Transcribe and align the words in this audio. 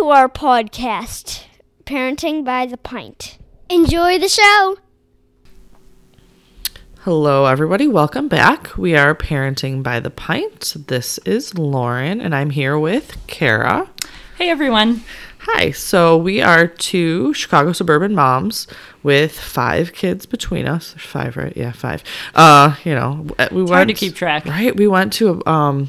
Welcome 0.00 0.14
to 0.14 0.18
our 0.18 0.28
podcast, 0.30 1.42
Parenting 1.84 2.42
by 2.42 2.64
the 2.64 2.78
Pint. 2.78 3.36
Enjoy 3.68 4.18
the 4.18 4.30
show. 4.30 4.78
Hello, 7.00 7.44
everybody. 7.44 7.86
Welcome 7.86 8.26
back. 8.26 8.74
We 8.78 8.96
are 8.96 9.14
Parenting 9.14 9.82
by 9.82 10.00
the 10.00 10.08
Pint. 10.08 10.74
This 10.86 11.18
is 11.26 11.58
Lauren, 11.58 12.18
and 12.22 12.34
I'm 12.34 12.48
here 12.48 12.78
with 12.78 13.14
Kara. 13.26 13.90
Hey 14.38 14.48
everyone. 14.48 15.02
Hi. 15.40 15.70
So, 15.72 16.16
we 16.16 16.40
are 16.40 16.66
two 16.66 17.34
Chicago 17.34 17.72
suburban 17.72 18.14
moms 18.14 18.66
with 19.02 19.38
five 19.38 19.92
kids 19.92 20.24
between 20.24 20.66
us. 20.66 20.92
There's 20.92 21.04
five, 21.04 21.36
right? 21.36 21.54
Yeah, 21.54 21.72
five. 21.72 22.02
Uh, 22.34 22.74
you 22.84 22.94
know, 22.94 23.26
we 23.52 23.62
It's 23.62 23.70
hard 23.70 23.88
to 23.88 23.94
keep 23.94 24.14
track. 24.14 24.46
Right. 24.46 24.74
We 24.74 24.86
went 24.86 25.12
to 25.14 25.44
um 25.46 25.88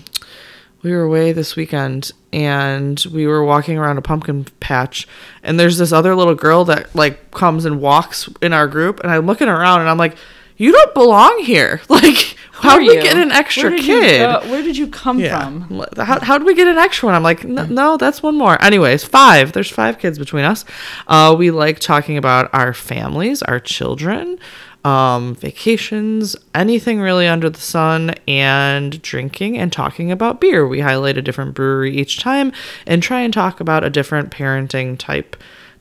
we 0.83 0.91
were 0.91 1.01
away 1.03 1.31
this 1.31 1.55
weekend 1.55 2.11
and 2.33 3.03
we 3.13 3.27
were 3.27 3.43
walking 3.43 3.77
around 3.77 3.97
a 3.97 4.01
pumpkin 4.01 4.45
patch 4.59 5.07
and 5.43 5.59
there's 5.59 5.77
this 5.77 5.91
other 5.91 6.15
little 6.15 6.35
girl 6.35 6.65
that 6.65 6.93
like 6.95 7.31
comes 7.31 7.65
and 7.65 7.81
walks 7.81 8.29
in 8.41 8.53
our 8.53 8.67
group 8.67 8.99
and 9.01 9.11
I'm 9.11 9.25
looking 9.25 9.47
around 9.47 9.81
and 9.81 9.89
I'm 9.89 9.97
like, 9.97 10.15
You 10.57 10.71
don't 10.71 10.93
belong 10.93 11.43
here. 11.43 11.81
Like 11.89 12.37
how 12.67 12.75
are 12.75 12.79
did 12.79 12.89
we 12.89 12.95
you? 12.97 13.01
get 13.01 13.17
an 13.17 13.31
extra 13.31 13.63
Where 13.71 13.77
did 13.77 13.85
you 13.87 13.99
kid? 14.01 14.49
where 14.51 14.61
did 14.61 14.77
you 14.77 14.87
come 14.87 15.19
Yeah. 15.19 15.41
from? 15.41 15.83
How, 15.97 16.19
how 16.19 16.37
did 16.37 16.45
we 16.45 16.53
get 16.53 16.67
an 16.67 16.77
extra 16.77 17.07
one? 17.07 17.15
I'm 17.15 17.23
like, 17.23 17.43
no, 17.43 17.65
no, 17.65 17.97
that's 17.97 18.21
one 18.21 18.37
more. 18.37 18.61
Anyways, 18.63 19.03
five. 19.03 19.51
There's 19.51 19.71
five 19.71 19.97
kids 19.97 20.19
between 20.19 20.45
us. 20.45 20.63
Uh, 21.07 21.35
we 21.35 21.49
like 21.49 21.79
talking 21.79 22.17
about 22.17 22.53
our 22.53 22.71
families, 22.75 23.41
our 23.41 23.59
children, 23.59 24.37
um, 24.83 25.35
vacations, 25.35 26.35
anything 26.55 26.99
really 26.99 27.27
under 27.27 27.49
the 27.49 27.59
sun, 27.59 28.15
and 28.27 29.01
drinking 29.01 29.57
and 29.57 29.71
talking 29.71 30.11
about 30.11 30.41
beer. 30.41 30.67
We 30.67 30.79
highlight 30.81 31.17
a 31.17 31.21
different 31.21 31.53
brewery 31.53 31.95
each 31.95 32.19
time 32.19 32.51
and 32.87 33.03
try 33.03 33.21
and 33.21 33.33
talk 33.33 33.59
about 33.59 33.83
a 33.83 33.89
different 33.89 34.31
parenting 34.31 34.97
type 34.97 35.35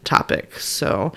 topic. 0.04 0.58
So, 0.58 1.12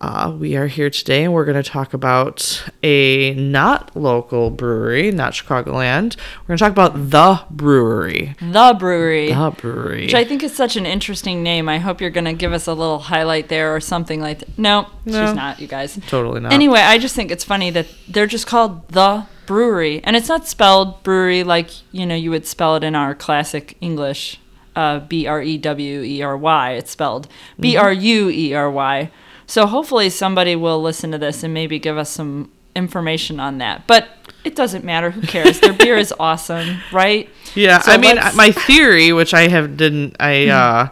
uh, 0.00 0.36
we 0.38 0.56
are 0.56 0.66
here 0.66 0.90
today 0.90 1.24
and 1.24 1.32
we're 1.32 1.44
going 1.46 1.60
to 1.62 1.68
talk 1.68 1.94
about 1.94 2.68
a 2.82 3.32
not 3.34 3.96
local 3.96 4.50
brewery, 4.50 5.10
not 5.10 5.32
Chicagoland. 5.32 6.16
We're 6.42 6.48
going 6.48 6.58
to 6.58 6.64
talk 6.64 6.72
about 6.72 7.10
the 7.10 7.44
Bruery. 7.54 8.36
The 8.38 8.76
Bruery. 8.78 9.28
The 9.28 9.50
Bruery. 9.62 10.02
Which 10.02 10.14
I 10.14 10.24
think 10.24 10.42
is 10.42 10.54
such 10.54 10.76
an 10.76 10.84
interesting 10.84 11.42
name. 11.42 11.68
I 11.68 11.78
hope 11.78 12.00
you're 12.00 12.10
going 12.10 12.26
to 12.26 12.34
give 12.34 12.52
us 12.52 12.66
a 12.66 12.74
little 12.74 12.98
highlight 12.98 13.48
there 13.48 13.74
or 13.74 13.80
something 13.80 14.20
like 14.20 14.40
that. 14.40 14.58
No, 14.58 14.88
No. 15.06 15.26
she's 15.26 15.34
not, 15.34 15.60
you 15.60 15.66
guys. 15.66 15.98
Totally 16.08 16.40
not. 16.40 16.52
Anyway, 16.52 16.80
I 16.80 16.98
just 16.98 17.14
think 17.14 17.30
it's 17.30 17.44
funny 17.44 17.70
that 17.70 17.86
they're 18.06 18.26
just 18.26 18.46
called 18.46 18.88
The 18.88 19.26
Bruery. 19.46 20.00
And 20.04 20.14
it's 20.14 20.28
not 20.28 20.46
spelled 20.46 21.02
brewery 21.04 21.42
like, 21.42 21.70
you 21.92 22.04
know, 22.04 22.14
you 22.14 22.30
would 22.30 22.46
spell 22.46 22.76
it 22.76 22.84
in 22.84 22.94
our 22.94 23.14
classic 23.14 23.76
English, 23.80 24.40
uh, 24.74 24.98
B 25.00 25.26
R 25.26 25.40
E 25.40 25.56
W 25.56 26.02
E 26.02 26.20
R 26.20 26.36
Y. 26.36 26.72
It's 26.72 26.90
spelled 26.90 27.28
B 27.58 27.76
R 27.78 27.92
U 27.92 28.28
E 28.28 28.52
R 28.52 28.70
Y. 28.70 29.10
So 29.46 29.66
hopefully 29.66 30.10
somebody 30.10 30.56
will 30.56 30.82
listen 30.82 31.12
to 31.12 31.18
this 31.18 31.42
and 31.42 31.54
maybe 31.54 31.78
give 31.78 31.96
us 31.96 32.10
some 32.10 32.50
information 32.74 33.38
on 33.40 33.58
that. 33.58 33.86
But 33.86 34.08
it 34.44 34.54
doesn't 34.56 34.84
matter. 34.84 35.10
Who 35.10 35.22
cares? 35.22 35.60
Their 35.60 35.72
beer 35.72 35.96
is 35.96 36.12
awesome, 36.18 36.78
right? 36.92 37.28
yeah, 37.54 37.80
So 37.80 37.92
I 37.92 37.96
mean, 37.96 38.16
let's- 38.16 38.36
my 38.36 38.50
theory, 38.52 39.12
which 39.12 39.32
I 39.34 39.48
have 39.48 39.76
didn't, 39.76 40.16
I, 40.20 40.48
uh, 40.48 40.88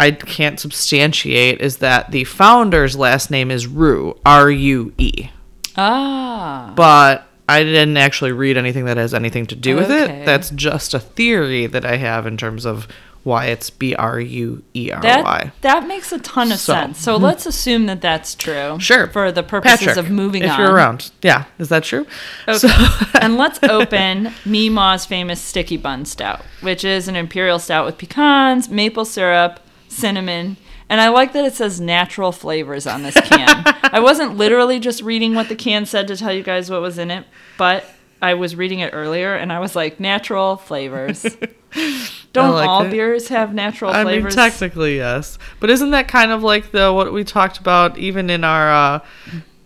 I 0.00 0.10
can't 0.10 0.58
substantiate, 0.58 1.60
is 1.60 1.76
that 1.78 2.10
the 2.10 2.24
founder's 2.24 2.96
last 2.96 3.30
name 3.30 3.50
is 3.50 3.66
Rue, 3.66 4.18
R 4.26 4.50
U 4.50 4.92
E. 4.98 5.28
Ah. 5.76 6.72
But 6.74 7.26
I 7.48 7.62
didn't 7.62 7.96
actually 7.96 8.32
read 8.32 8.56
anything 8.56 8.86
that 8.86 8.96
has 8.96 9.12
anything 9.14 9.46
to 9.46 9.54
do 9.54 9.76
with 9.76 9.90
Okay. 9.90 10.22
it. 10.22 10.26
That's 10.26 10.50
just 10.50 10.94
a 10.94 10.98
theory 11.00 11.66
that 11.66 11.84
I 11.84 11.96
have 11.96 12.26
in 12.26 12.36
terms 12.36 12.64
of 12.64 12.88
why 13.24 13.46
it's 13.46 13.70
B 13.70 13.94
R 13.94 14.20
U 14.20 14.62
E 14.74 14.90
R 14.92 15.00
That, 15.00 15.52
that 15.62 15.86
makes 15.88 16.12
a 16.12 16.18
ton 16.18 16.52
of 16.52 16.58
So- 16.58 16.74
sense. 16.74 16.98
So 17.00 17.18
hmm. 17.18 17.24
let's 17.24 17.46
assume 17.46 17.86
that 17.86 18.00
that's 18.00 18.34
true. 18.34 18.78
Sure. 18.78 19.08
For 19.08 19.32
the 19.32 19.42
purposes 19.42 19.78
Patrick, 19.78 19.96
of 19.96 20.10
moving 20.10 20.42
if 20.42 20.52
on. 20.52 20.60
you're 20.60 20.72
around. 20.72 21.10
Yeah, 21.22 21.44
is 21.58 21.70
that 21.70 21.84
true? 21.84 22.06
Okay. 22.46 22.68
and 23.20 23.36
let's 23.36 23.62
open 23.64 24.26
Meemaw's 24.44 25.06
famous 25.06 25.40
sticky 25.40 25.78
bun 25.78 26.04
stout, 26.04 26.42
which 26.60 26.84
is 26.84 27.08
an 27.08 27.16
imperial 27.16 27.58
stout 27.58 27.86
with 27.86 27.98
pecans, 27.98 28.68
maple 28.68 29.04
syrup, 29.04 29.60
cinnamon, 29.88 30.56
and 30.88 31.00
I 31.00 31.08
like 31.08 31.32
that 31.32 31.44
it 31.44 31.54
says 31.54 31.80
natural 31.80 32.30
flavors 32.30 32.86
on 32.86 33.02
this 33.02 33.14
can. 33.14 33.62
I 33.82 34.00
wasn't 34.00 34.36
literally 34.36 34.78
just 34.78 35.02
reading 35.02 35.34
what 35.34 35.48
the 35.48 35.56
can 35.56 35.86
said 35.86 36.08
to 36.08 36.16
tell 36.16 36.32
you 36.32 36.42
guys 36.42 36.70
what 36.70 36.82
was 36.82 36.98
in 36.98 37.10
it, 37.10 37.26
but 37.56 37.88
I 38.24 38.32
was 38.32 38.56
reading 38.56 38.78
it 38.78 38.94
earlier 38.94 39.34
and 39.34 39.52
I 39.52 39.58
was 39.58 39.76
like, 39.76 40.00
natural 40.00 40.56
flavors. 40.56 41.22
Don't 42.32 42.54
like 42.54 42.66
all 42.66 42.86
it. 42.86 42.90
beers 42.90 43.28
have 43.28 43.52
natural 43.52 43.90
I 43.90 43.98
mean, 43.98 44.06
flavors? 44.06 44.34
technically 44.34 44.96
yes, 44.96 45.38
but 45.60 45.68
isn't 45.68 45.90
that 45.90 46.08
kind 46.08 46.30
of 46.32 46.42
like 46.42 46.70
the 46.70 46.90
what 46.90 47.12
we 47.12 47.22
talked 47.22 47.58
about 47.58 47.98
even 47.98 48.30
in 48.30 48.42
our 48.42 48.72
uh, 48.72 49.00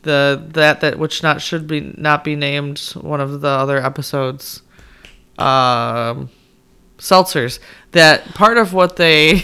the 0.03 0.43
that 0.55 0.81
that 0.81 0.99
which 0.99 1.23
not 1.23 1.41
should 1.41 1.69
be 1.69 1.95
not 1.97 2.25
be 2.25 2.35
named 2.35 2.81
one 3.01 3.21
of 3.21 3.41
the 3.43 3.49
other 3.49 3.79
episodes, 3.79 4.63
um, 5.39 6.29
seltzers. 6.99 7.61
That 7.93 8.25
part 8.35 8.59
of 8.59 8.75
what 8.75 8.97
they 8.97 9.43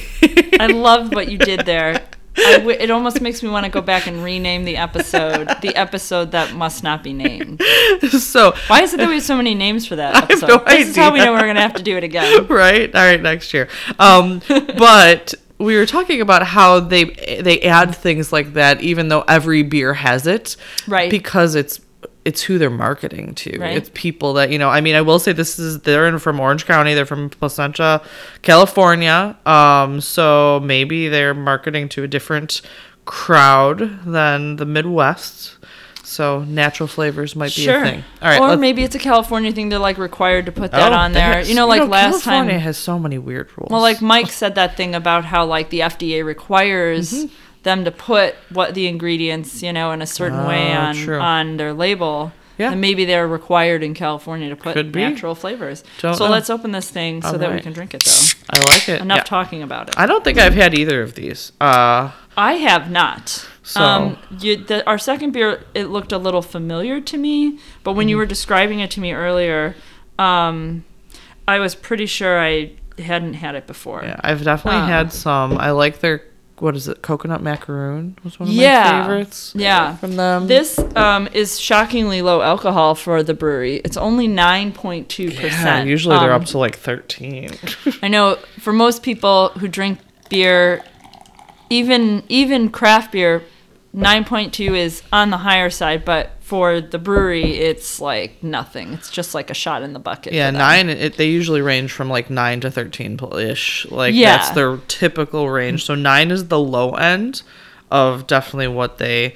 I 0.59 0.67
love 0.67 1.15
what 1.15 1.31
you 1.31 1.39
did 1.39 1.61
there. 1.67 2.03
I 2.37 2.59
w- 2.59 2.77
it 2.79 2.91
almost 2.91 3.21
makes 3.21 3.43
me 3.43 3.49
want 3.49 3.65
to 3.65 3.71
go 3.71 3.81
back 3.81 4.07
and 4.07 4.23
rename 4.25 4.65
the 4.65 4.77
episode, 4.77 5.49
the 5.63 5.73
episode 5.77 6.33
that 6.33 6.55
must 6.55 6.83
not 6.83 7.03
be 7.03 7.13
named. 7.13 7.63
so 8.11 8.55
Why 8.69 8.83
is 8.83 8.93
it 8.95 8.97
that 8.99 9.09
we 9.09 9.15
have 9.15 9.23
so 9.23 9.37
many 9.37 9.55
names 9.55 9.87
for 9.87 9.97
that 9.97 10.15
have 10.15 10.25
episode? 10.25 10.49
no 10.49 10.59
this 10.67 10.89
is 10.89 10.97
how 10.97 11.13
we 11.13 11.19
know 11.21 11.33
we're 11.33 11.41
going 11.41 11.55
to 11.57 11.61
have 11.63 11.75
to 11.75 11.83
do 11.83 11.97
it 11.97 12.05
again. 12.05 12.47
right 12.49 12.95
all 12.95 13.01
right 13.03 13.21
next 13.23 13.55
year 13.55 13.69
um 13.99 14.41
but 14.49 15.35
we 15.59 15.77
were 15.77 15.87
talking 15.87 16.21
about 16.21 16.43
how 16.43 16.81
they 16.81 17.05
they 17.41 17.61
add 17.63 17.95
things 17.95 18.33
like 18.33 18.55
that 18.55 18.83
even 18.83 19.09
though 19.09 19.23
every 19.29 19.63
beer 19.63 19.95
has 19.95 20.27
it 20.27 20.57
Right. 20.89 21.11
because 21.11 21.55
it's 21.55 21.79
it's 22.25 22.43
who 22.43 22.57
they're 22.59 22.71
marketing 22.71 23.35
to 23.35 23.59
Right. 23.59 23.77
it's 23.77 23.91
people 23.95 24.33
that 24.35 24.51
you 24.51 24.59
know 24.59 24.71
i 24.71 24.81
mean 24.81 24.95
i 24.95 25.01
will 25.03 25.19
say 25.19 25.33
this 25.33 25.59
is 25.59 25.81
they're 25.81 26.07
in 26.09 26.19
from 26.19 26.41
orange 26.41 26.65
county 26.67 26.95
they're 26.95 27.05
from 27.07 27.29
placentia 27.31 28.01
california 28.43 29.37
um 29.47 30.01
so 30.01 30.61
maybe 30.65 31.09
they're 31.09 31.35
marketing 31.35 31.89
to 31.91 32.03
a 32.03 32.09
different 32.09 32.63
crowd 33.05 34.01
than 34.07 34.57
the 34.57 34.65
midwest 34.67 35.57
so 36.03 36.41
natural 36.45 36.87
flavors 36.87 37.35
might 37.35 37.55
be 37.55 37.63
Sure. 37.63 37.83
a 37.83 37.85
thing 37.91 38.05
all 38.23 38.29
right 38.29 38.41
or 38.41 38.57
maybe 38.57 38.85
it's 38.85 38.95
a 38.95 38.99
California 38.99 39.51
thing. 39.53 39.71
They're 39.71 39.79
like 39.79 39.97
required 39.99 40.47
to 40.47 40.53
put 40.53 40.71
that 40.73 40.93
Oh, 40.93 40.97
on 40.97 41.13
there. 41.13 41.41
you 41.43 41.55
know, 41.55 41.67
like 41.67 41.81
last 41.89 41.91
California 41.91 42.21
time. 42.21 42.33
California 42.35 42.59
has 42.61 42.77
so 42.77 42.99
many 42.99 43.17
weird 43.19 43.49
rules. 43.57 43.71
Well, 43.71 43.81
like 43.81 44.03
Mike 44.03 44.31
said 44.31 44.55
that 44.57 44.77
thing 44.77 44.95
about 44.95 45.25
how 45.25 45.47
like 45.47 45.71
the 45.71 45.81
FDA 45.81 46.23
requires 46.23 47.11
Mm-hmm. 47.13 47.35
Them 47.65 47.85
to 47.85 47.91
put 47.91 48.35
what 48.51 48.75
the 48.75 48.87
ingredients, 48.87 49.63
you 49.63 49.73
know, 49.73 49.91
in 49.93 50.01
a 50.01 50.07
certain 50.07 50.47
way 50.47 50.73
Oh, 50.75 50.81
on 50.81 50.95
true. 50.95 51.19
on 51.21 51.57
their 51.57 51.73
label. 51.75 52.33
Yeah. 52.57 52.71
And 52.71 52.81
maybe 52.81 53.05
they're 53.05 53.27
required 53.27 53.83
in 53.83 53.95
California 53.95 54.49
to 54.49 54.55
put 54.55 54.77
natural 54.95 55.35
flavors. 55.35 55.83
Don't 56.01 56.15
so 56.15 56.27
know. 56.27 56.31
let's 56.31 56.49
open 56.51 56.71
this 56.71 56.89
thing 56.89 57.21
so 57.21 57.33
All 57.33 57.39
that 57.39 57.53
we 57.53 57.61
can 57.61 57.73
drink 57.73 57.95
it 57.95 58.05
though. 58.05 58.13
I 58.51 58.61
like 58.71 58.89
it. 58.89 59.01
Enough 59.01 59.17
Yeah. 59.19 59.23
talking 59.25 59.63
about 59.63 59.89
it. 59.89 59.99
I 59.99 60.07
don't 60.07 60.23
think 60.23 60.39
I've 60.39 60.55
had 60.55 60.73
either 60.73 61.03
of 61.03 61.15
these. 61.17 61.51
Uh, 61.61 62.13
I 62.37 62.53
have 62.55 62.93
not. 62.93 63.45
So- 63.65 63.81
um, 63.83 64.19
you, 64.39 64.57
the, 64.57 64.87
our 64.87 64.99
second 64.99 65.33
beer, 65.33 65.65
it 65.75 65.87
looked 65.87 66.13
a 66.13 66.19
little 66.19 66.43
familiar 66.43 67.01
to 67.01 67.17
me, 67.17 67.59
but 67.83 67.95
when 67.95 68.09
you 68.09 68.17
were 68.17 68.27
describing 68.27 68.79
it 68.79 68.91
to 68.93 69.01
me 69.01 69.13
earlier, 69.13 69.75
um, 70.19 70.85
I 71.49 71.59
was 71.59 71.75
pretty 71.75 72.07
sure 72.07 72.39
I 72.39 72.71
hadn't 72.99 73.35
had 73.35 73.57
it 73.57 73.67
before. 73.67 74.03
yeah, 74.05 74.21
I've 74.23 74.45
definitely 74.45 74.83
Um, 74.83 74.89
had 74.89 75.13
some. 75.13 75.59
I 75.59 75.73
like 75.73 75.99
their 76.01 76.23
what 76.59 76.77
is 76.77 76.87
it? 76.89 77.03
Coconut 77.03 77.43
macaroon 77.43 78.17
was 78.23 78.39
one 78.39 78.49
of 78.49 78.55
Yeah. 78.55 78.83
my 78.83 79.03
favorites. 79.03 79.53
Yeah. 79.57 79.97
from 79.97 80.17
them. 80.17 80.47
This 80.47 80.79
um, 80.95 81.29
is 81.33 81.59
shockingly 81.61 82.23
low 82.23 82.43
alcohol 82.43 82.95
for 82.95 83.23
the 83.23 83.35
Bruery. 83.35 83.81
It's 83.85 83.97
only 83.97 84.29
nine 84.29 84.73
point 84.73 85.09
two 85.09 85.31
percent. 85.33 85.89
usually 85.89 86.17
they're 86.19 86.33
up 86.33 86.45
to 86.47 86.59
like 86.59 86.77
thirteen. 86.77 87.51
I 88.03 88.09
know 88.09 88.37
for 88.61 88.73
most 88.73 89.03
people 89.03 89.49
who 89.51 89.67
drink 89.69 89.99
beer, 90.31 90.85
even 91.71 92.23
even 92.29 92.71
craft 92.71 93.13
beer, 93.13 93.43
nine 93.93 94.25
point 94.25 94.53
two 94.55 94.75
is 94.75 95.03
on 95.13 95.31
the 95.31 95.39
higher 95.39 95.71
side. 95.71 96.05
But 96.05 96.31
for 96.45 96.81
the 96.83 96.99
Bruery, 96.99 97.53
it's 97.57 98.01
like 98.01 98.43
nothing. 98.43 98.93
It's 98.93 99.11
just 99.11 99.35
like 99.35 99.49
a 99.51 99.55
shot 99.55 99.83
in 99.83 99.95
the 99.95 99.99
bucket. 99.99 100.35
yeah, 100.35 100.51
nine. 100.51 100.91
It, 100.91 101.17
they 101.17 101.27
usually 101.29 101.63
range 101.63 101.91
from 101.91 102.11
like 102.11 102.29
nine 102.29 102.61
to 102.61 102.71
thirteen 102.71 103.19
ish. 103.39 103.87
Like 103.91 104.15
Yeah. 104.15 104.37
that's 104.37 104.51
their 104.51 104.77
typical 104.87 105.49
range. 105.49 105.85
So 105.85 105.95
nine 105.95 106.31
is 106.31 106.49
the 106.49 106.61
low 106.61 106.93
end 106.93 107.43
of 107.91 108.27
definitely 108.27 108.69
what 108.69 108.99
they 108.99 109.35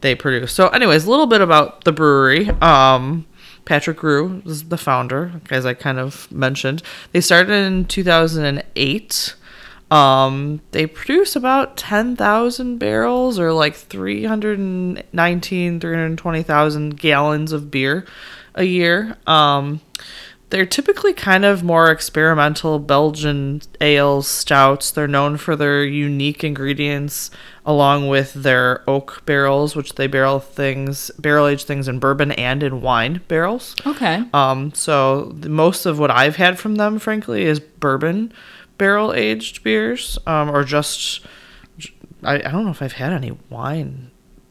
they 0.00 0.14
produce. 0.16 0.52
So, 0.52 0.68
anyways, 0.68 1.04
a 1.06 1.10
little 1.10 1.26
bit 1.26 1.40
about 1.40 1.84
the 1.84 1.92
Bruery. 1.92 2.60
Um, 2.60 3.24
Patrick 3.64 4.02
Rue 4.02 4.42
is 4.44 4.64
the 4.64 4.78
founder, 4.78 5.40
as 5.50 5.64
I 5.64 5.74
kind 5.74 5.98
of 5.98 6.30
mentioned. 6.32 6.82
They 7.12 7.20
started 7.20 7.52
in 7.52 7.84
2008. 7.84 9.34
Um, 9.90 10.60
they 10.72 10.86
produce 10.86 11.34
about 11.34 11.76
10,000 11.76 12.78
barrels 12.78 13.38
or 13.38 13.52
like 13.52 13.74
319, 13.74 15.80
320,000 15.80 16.98
gallons 16.98 17.52
of 17.52 17.70
beer 17.70 18.06
a 18.54 18.64
year. 18.64 19.16
Um, 19.26 19.80
they're 20.50 20.66
typically 20.66 21.12
kind 21.12 21.44
of 21.44 21.62
more 21.62 21.90
experimental 21.90 22.78
Belgian 22.78 23.60
ales, 23.80 24.26
stouts. 24.26 24.90
They're 24.90 25.06
known 25.06 25.36
for 25.36 25.56
their 25.56 25.84
unique 25.84 26.42
ingredients, 26.42 27.30
along 27.66 28.08
with 28.08 28.32
their 28.32 28.82
oak 28.88 29.22
barrels, 29.26 29.76
which 29.76 29.96
they 29.96 30.06
barrel 30.06 30.40
things, 30.40 31.10
barrel 31.18 31.46
age 31.46 31.64
things 31.64 31.86
in 31.86 31.98
bourbon 31.98 32.32
and 32.32 32.62
in 32.62 32.80
wine 32.80 33.20
barrels. 33.28 33.76
Okay. 33.86 34.24
Um, 34.32 34.72
so 34.72 35.34
the, 35.38 35.50
most 35.50 35.84
of 35.84 35.98
what 35.98 36.10
I've 36.10 36.36
had 36.36 36.58
from 36.58 36.76
them, 36.76 36.98
frankly, 36.98 37.42
is 37.42 37.60
bourbon 37.60 38.32
barrel 38.78 39.12
aged 39.12 39.62
beers, 39.62 40.18
um, 40.26 40.50
or 40.50 40.64
just 40.64 41.20
I, 42.22 42.36
I 42.36 42.38
don't 42.38 42.64
know 42.64 42.70
if 42.70 42.82
I've 42.82 42.92
had 42.92 43.12
any 43.12 43.36
wine 43.50 44.10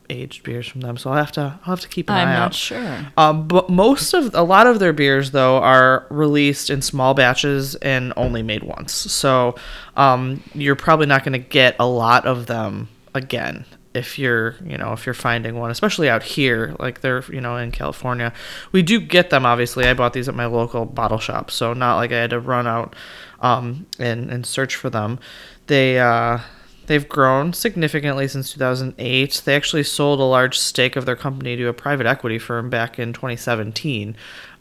aged 0.09 0.43
beers 0.43 0.67
from 0.67 0.81
them, 0.81 0.97
so 0.97 1.09
I'll 1.09 1.17
have 1.17 1.31
to 1.33 1.59
I'll 1.65 1.75
have 1.75 1.81
to 1.81 1.87
keep 1.87 2.09
an 2.09 2.15
I'm 2.15 2.27
eye 2.27 2.33
not 2.33 2.41
out. 2.47 2.53
sure. 2.53 3.07
Um, 3.17 3.47
but 3.47 3.69
most 3.69 4.13
of 4.13 4.33
a 4.33 4.43
lot 4.43 4.67
of 4.67 4.79
their 4.79 4.93
beers 4.93 5.31
though 5.31 5.57
are 5.57 6.05
released 6.09 6.69
in 6.69 6.81
small 6.81 7.13
batches 7.13 7.75
and 7.75 8.13
only 8.15 8.43
made 8.43 8.63
once. 8.63 8.93
So 8.93 9.55
um, 9.95 10.43
you're 10.53 10.75
probably 10.75 11.07
not 11.07 11.23
going 11.23 11.33
to 11.33 11.39
get 11.47 11.75
a 11.79 11.87
lot 11.87 12.25
of 12.25 12.45
them 12.45 12.89
again 13.13 13.65
if 13.93 14.19
you're 14.19 14.55
you 14.65 14.77
know 14.77 14.93
if 14.93 15.05
you're 15.05 15.15
finding 15.15 15.55
one 15.55 15.71
especially 15.71 16.09
out 16.09 16.23
here 16.23 16.75
like 16.79 17.01
they're 17.01 17.23
you 17.31 17.41
know 17.41 17.57
in 17.57 17.71
california 17.71 18.31
we 18.71 18.81
do 18.81 18.99
get 18.99 19.29
them 19.29 19.45
obviously 19.45 19.85
i 19.85 19.93
bought 19.93 20.13
these 20.13 20.27
at 20.27 20.35
my 20.35 20.45
local 20.45 20.85
bottle 20.85 21.19
shop 21.19 21.49
so 21.49 21.73
not 21.73 21.95
like 21.95 22.11
i 22.11 22.17
had 22.17 22.29
to 22.29 22.39
run 22.39 22.67
out 22.67 22.95
um, 23.39 23.85
and 23.99 24.29
and 24.31 24.45
search 24.45 24.75
for 24.75 24.89
them 24.89 25.19
they 25.67 25.99
uh 25.99 26.39
They've 26.87 27.07
grown 27.07 27.51
significantly 27.51 28.29
since 28.29 28.53
2008. 28.53 29.41
They 29.43 29.55
actually 29.55 29.83
sold 29.83 30.21
a 30.21 30.23
large 30.23 30.57
stake 30.57 30.95
of 30.95 31.05
their 31.05 31.17
company 31.17 31.57
to 31.57 31.67
a 31.67 31.73
private 31.73 32.07
equity 32.07 32.39
firm 32.39 32.69
back 32.69 32.97
in 32.97 33.11
2017. 33.11 34.15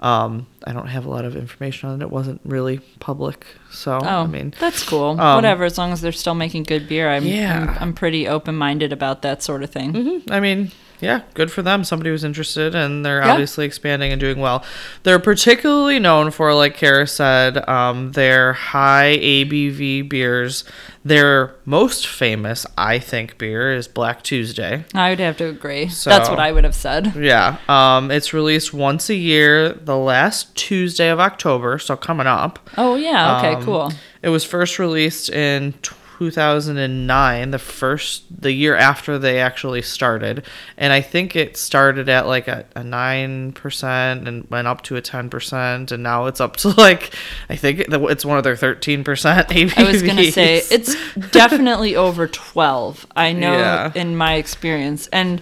Um, 0.07 0.47
I 0.67 0.73
don't 0.73 0.87
have 0.89 1.05
a 1.07 1.11
lot 1.11 1.25
of 1.25 1.35
information 1.37 1.89
on 1.89 2.01
it. 2.01 2.05
It 2.05 2.11
wasn't 2.11 2.41
really 2.45 2.79
public, 3.01 3.47
so 3.71 3.99
Oh, 4.03 4.23
I 4.23 4.27
mean, 4.27 4.55
that's 4.61 4.83
cool. 4.83 5.19
um, 5.21 5.35
Whatever, 5.37 5.65
as 5.65 5.77
long 5.79 5.93
as 5.93 6.01
they're 6.01 6.13
still 6.25 6.35
making 6.35 6.63
good 6.65 6.89
beer, 6.89 7.09
I'm 7.11 7.25
Yeah. 7.25 7.75
I'm, 7.77 7.83
I'm 7.83 7.93
pretty 7.95 8.29
open 8.29 8.55
minded 8.57 8.93
about 8.93 9.23
that 9.23 9.43
sort 9.43 9.63
of 9.65 9.71
thing. 9.71 9.93
Mhm. 9.93 10.31
I 10.31 10.39
mean, 10.41 10.71
yeah, 11.01 11.21
good 11.35 11.51
for 11.51 11.63
them. 11.63 11.85
Somebody 11.85 12.11
was 12.11 12.25
interested, 12.25 12.75
and 12.75 13.05
they're 13.05 13.21
Yeah. 13.23 13.33
obviously 13.33 13.65
expanding 13.67 14.13
and 14.13 14.21
doing 14.21 14.39
well. 14.39 14.65
They're 15.03 15.19
particularly 15.19 15.99
known 15.99 16.31
for, 16.31 16.53
like 16.55 16.77
Kara 16.77 17.07
said, 17.07 17.69
um, 17.69 18.13
their 18.13 18.53
high 18.55 19.19
ABV 19.21 20.03
beers. 20.03 20.65
Their 21.05 21.55
most 21.65 22.05
famous, 22.07 22.67
I 22.77 22.99
think, 22.99 23.39
beer 23.39 23.73
is 23.73 23.87
Black 23.87 24.25
Tuesday. 24.25 24.85
I 24.93 25.11
would 25.11 25.21
have 25.21 25.37
to 25.37 25.45
agree. 25.47 25.85
That's 26.05 26.29
what 26.29 26.41
I 26.41 26.51
would 26.51 26.65
have 26.65 26.75
said. 26.75 27.13
Yeah, 27.15 27.59
um, 27.69 28.11
it's 28.11 28.33
released 28.33 28.75
once 28.75 29.09
a 29.09 29.15
year, 29.15 29.73
the 29.73 29.97
last 29.97 30.57
Tuesday 30.57 31.09
of 31.09 31.21
October, 31.21 31.79
so 31.79 31.95
coming 31.97 32.27
up. 32.27 32.59
Oh 32.77 32.97
yeah. 32.97 33.39
Okay. 33.39 33.55
Um, 33.55 33.65
cool. 33.65 33.93
It 34.23 34.31
was 34.31 34.45
first 34.45 34.81
released 34.81 35.31
in 35.31 35.75
2009, 36.19 37.51
the 37.51 37.59
first 37.59 38.25
the 38.43 38.53
year 38.53 38.77
after 38.77 39.19
they 39.19 39.39
actually 39.41 39.83
started, 39.83 40.45
and 40.77 40.93
I 40.93 41.01
think 41.01 41.37
it 41.37 41.57
started 41.57 42.09
at 42.09 42.27
like 42.27 42.49
a, 42.49 42.65
a 42.75 42.83
nine 42.83 43.53
percent 43.53 44.27
and 44.27 44.49
went 44.51 44.67
up 44.67 44.83
to 44.83 44.97
a 44.97 45.01
ten 45.03 45.29
percent, 45.31 45.93
and 45.93 46.03
now 46.03 46.27
it's 46.27 46.41
up 46.41 46.57
to 46.57 46.69
like 46.77 47.15
I 47.49 47.57
think 47.57 47.81
it's 47.89 48.25
one 48.25 48.39
of 48.39 48.45
their 48.45 48.57
thirteen 48.57 49.05
percent 49.05 49.49
ABVs. 49.51 49.79
I 49.79 49.85
was 49.91 50.03
gonna 50.03 50.31
say 50.31 50.63
it's 50.71 50.95
definitely 51.31 51.97
over 51.97 52.27
twelve. 52.27 53.07
I 53.15 53.33
know 53.33 53.53
Yeah. 53.53 53.93
in 53.95 54.17
my 54.17 54.35
experience, 54.35 55.07
and 55.09 55.41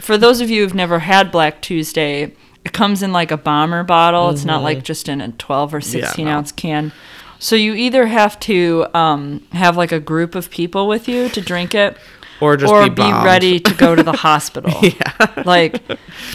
for 0.00 0.16
those 0.18 0.40
of 0.40 0.50
you 0.50 0.62
who've 0.62 0.74
never 0.74 0.98
had 1.00 1.30
Black 1.32 1.60
Tuesday, 1.62 2.32
it 2.64 2.72
comes 2.72 3.02
in 3.02 3.12
like 3.12 3.30
a 3.30 3.36
bomber 3.36 3.82
bottle. 3.82 4.30
It's 4.30 4.44
not 4.44 4.62
like 4.62 4.82
just 4.84 5.08
in 5.08 5.20
a 5.20 5.32
twelve 5.32 5.74
or 5.74 5.80
sixteen 5.80 6.26
Mm-hmm. 6.26 6.32
no. 6.32 6.38
ounce 6.38 6.52
can. 6.52 6.92
So 7.38 7.56
you 7.56 7.74
either 7.74 8.06
have 8.06 8.38
to 8.40 8.86
um, 8.94 9.46
have 9.52 9.76
like 9.76 9.92
a 9.92 10.00
group 10.00 10.34
of 10.34 10.50
people 10.50 10.88
with 10.88 11.08
you 11.08 11.28
to 11.30 11.40
drink 11.40 11.74
it, 11.74 11.96
or 12.40 12.56
just 12.56 12.72
or 12.72 12.88
be, 12.88 12.94
be, 12.96 13.02
ready 13.02 13.60
to 13.60 13.74
go 13.74 13.94
to 13.94 14.02
the 14.02 14.12
hospital. 14.16 14.72
Yeah, 14.82 15.42
Like 15.44 15.80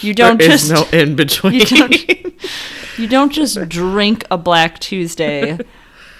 you 0.01 0.13
don't 0.13 0.41
is 0.41 0.69
just 0.69 0.71
no 0.71 0.97
in 0.97 1.15
between. 1.15 1.53
you 1.53 1.65
don't- 1.65 2.05
you 2.97 3.07
don't 3.07 3.31
just 3.31 3.57
drink 3.69 4.25
a 4.29 4.37
Black 4.37 4.77
Tuesday 4.79 5.57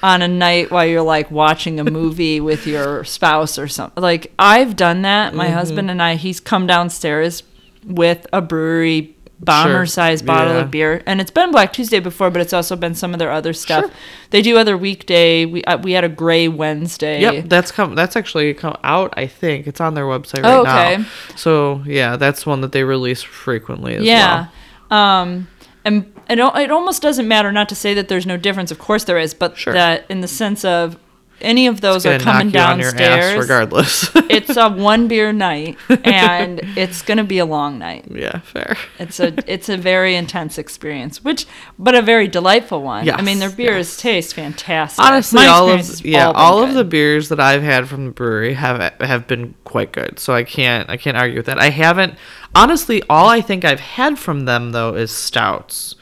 on 0.02 0.22
a 0.22 0.28
night 0.30 0.72
while 0.72 0.86
you're 0.86 1.02
like 1.02 1.30
watching 1.30 1.78
a 1.80 1.84
movie 1.84 2.40
with 2.40 2.66
your 2.66 3.04
spouse 3.04 3.58
or 3.60 3.68
something. 3.68 4.02
Like 4.02 4.32
I've 4.40 4.76
done 4.78 5.02
that. 5.02 5.30
Mm-hmm. 5.30 5.38
My 5.38 5.50
husband 5.50 5.92
and 5.92 6.02
I, 6.02 6.16
he's 6.16 6.40
come 6.40 6.68
downstairs 6.68 7.44
with 7.86 8.26
a 8.32 8.42
Bruery 8.42 9.14
bomber 9.40 9.86
sized 9.86 10.26
bottle 10.26 10.54
Yeah. 10.54 10.60
of 10.62 10.72
beer, 10.72 11.02
and 11.06 11.22
it's 11.22 11.32
been 11.32 11.52
Black 11.52 11.72
Tuesday 11.74 12.00
before, 12.00 12.30
but 12.30 12.42
it's 12.42 12.52
also 12.54 12.76
been 12.76 12.94
some 12.94 13.14
of 13.14 13.20
their 13.20 13.32
other 13.32 13.54
stuff. 13.54 13.86
Sure. 13.86 13.92
They 14.32 14.42
do 14.42 14.58
other 14.58 14.78
weekday. 14.78 15.46
We 15.46 15.64
uh, 15.64 15.78
we 15.78 15.94
had 15.94 16.04
a 16.04 16.10
Gray 16.10 16.48
Wednesday. 16.48 17.22
Yep, 17.22 17.46
that's 17.50 17.72
come. 17.72 17.96
That's 17.96 18.16
actually 18.16 18.54
come 18.54 18.76
out. 18.84 19.14
I 19.18 19.28
think 19.28 19.66
it's 19.68 19.80
on 19.80 19.94
their 19.94 20.06
website 20.06 20.44
right 20.44 20.54
Oh, 20.54 20.62
okay. 20.62 20.98
now. 20.98 21.06
So 21.36 21.82
yeah, 21.86 22.16
that's 22.18 22.46
one 22.46 22.62
that 22.62 22.72
they 22.74 22.84
release 22.84 23.22
frequently 23.24 23.96
as 23.96 24.00
well. 24.00 24.08
yeah. 24.08 24.48
well. 24.92 25.00
Um, 25.00 25.48
and 25.86 26.14
it, 26.30 26.38
it 26.40 26.70
almost 26.72 27.02
doesn't 27.02 27.28
matter 27.28 27.52
not 27.52 27.70
to 27.70 27.76
say 27.76 27.94
that 27.94 28.10
there's 28.10 28.26
no 28.26 28.38
difference. 28.38 28.70
Of 28.72 28.80
course 28.80 29.06
there 29.06 29.18
is, 29.18 29.34
but 29.34 29.58
Sure. 29.58 29.74
that 29.74 30.06
in 30.10 30.20
the 30.22 30.28
sense 30.28 30.66
of 30.66 30.98
any 31.42 31.68
of 31.68 31.82
those 31.82 32.06
are 32.06 32.20
coming 32.20 32.52
knock 32.52 32.54
you 32.54 32.60
on 32.60 32.80
your 32.80 32.90
ass 32.90 32.98
downstairs. 32.98 33.40
regardless. 33.40 34.12
it's 34.30 34.56
a 34.58 34.70
one 34.70 35.08
beer 35.08 35.32
night, 35.32 35.78
and 36.04 36.60
it's 36.78 37.02
gonna 37.02 37.24
be 37.24 37.40
a 37.40 37.46
long 37.46 37.80
night. 37.80 38.06
yeah, 38.10 38.40
fair. 38.40 38.78
It's 38.98 39.20
a 39.20 39.34
it's 39.52 39.70
a 39.70 39.78
very 39.78 40.16
intense 40.16 40.58
experience, 40.58 41.24
which 41.24 41.46
but 41.78 41.96
a 41.96 42.02
very 42.02 42.28
delightful 42.28 42.82
one. 42.82 43.10
I 43.10 43.22
mean, 43.22 43.40
their 43.40 43.50
beers 43.50 43.94
yes. 43.94 43.98
taste 43.98 44.36
fantastic. 44.36 45.04
Honestly, 45.04 45.42
My 45.42 45.48
all 45.48 45.70
of 45.70 46.06
yeah, 46.06 46.28
all 46.28 46.36
all 46.36 46.64
of 46.64 46.74
the 46.74 46.84
beers 46.84 47.30
that 47.30 47.40
I've 47.40 47.64
had 47.64 47.88
from 47.88 48.06
the 48.06 48.12
Bruery 48.12 48.56
have 48.56 48.94
have 49.02 49.28
been 49.28 49.56
quite 49.64 49.92
good. 49.92 50.20
So 50.20 50.34
I 50.34 50.44
can't 50.44 50.90
I 50.90 50.98
can't 50.98 51.18
argue 51.18 51.38
with 51.38 51.46
that. 51.48 51.60
I 51.60 51.70
haven't 51.70 52.16
honestly. 52.56 53.04
All 53.10 53.30
I 53.30 53.42
think 53.42 53.66
I've 53.66 53.80
had 53.80 54.20
from 54.20 54.46
them 54.46 54.72
though 54.72 54.96
is 54.96 55.12
stouts. 55.12 55.96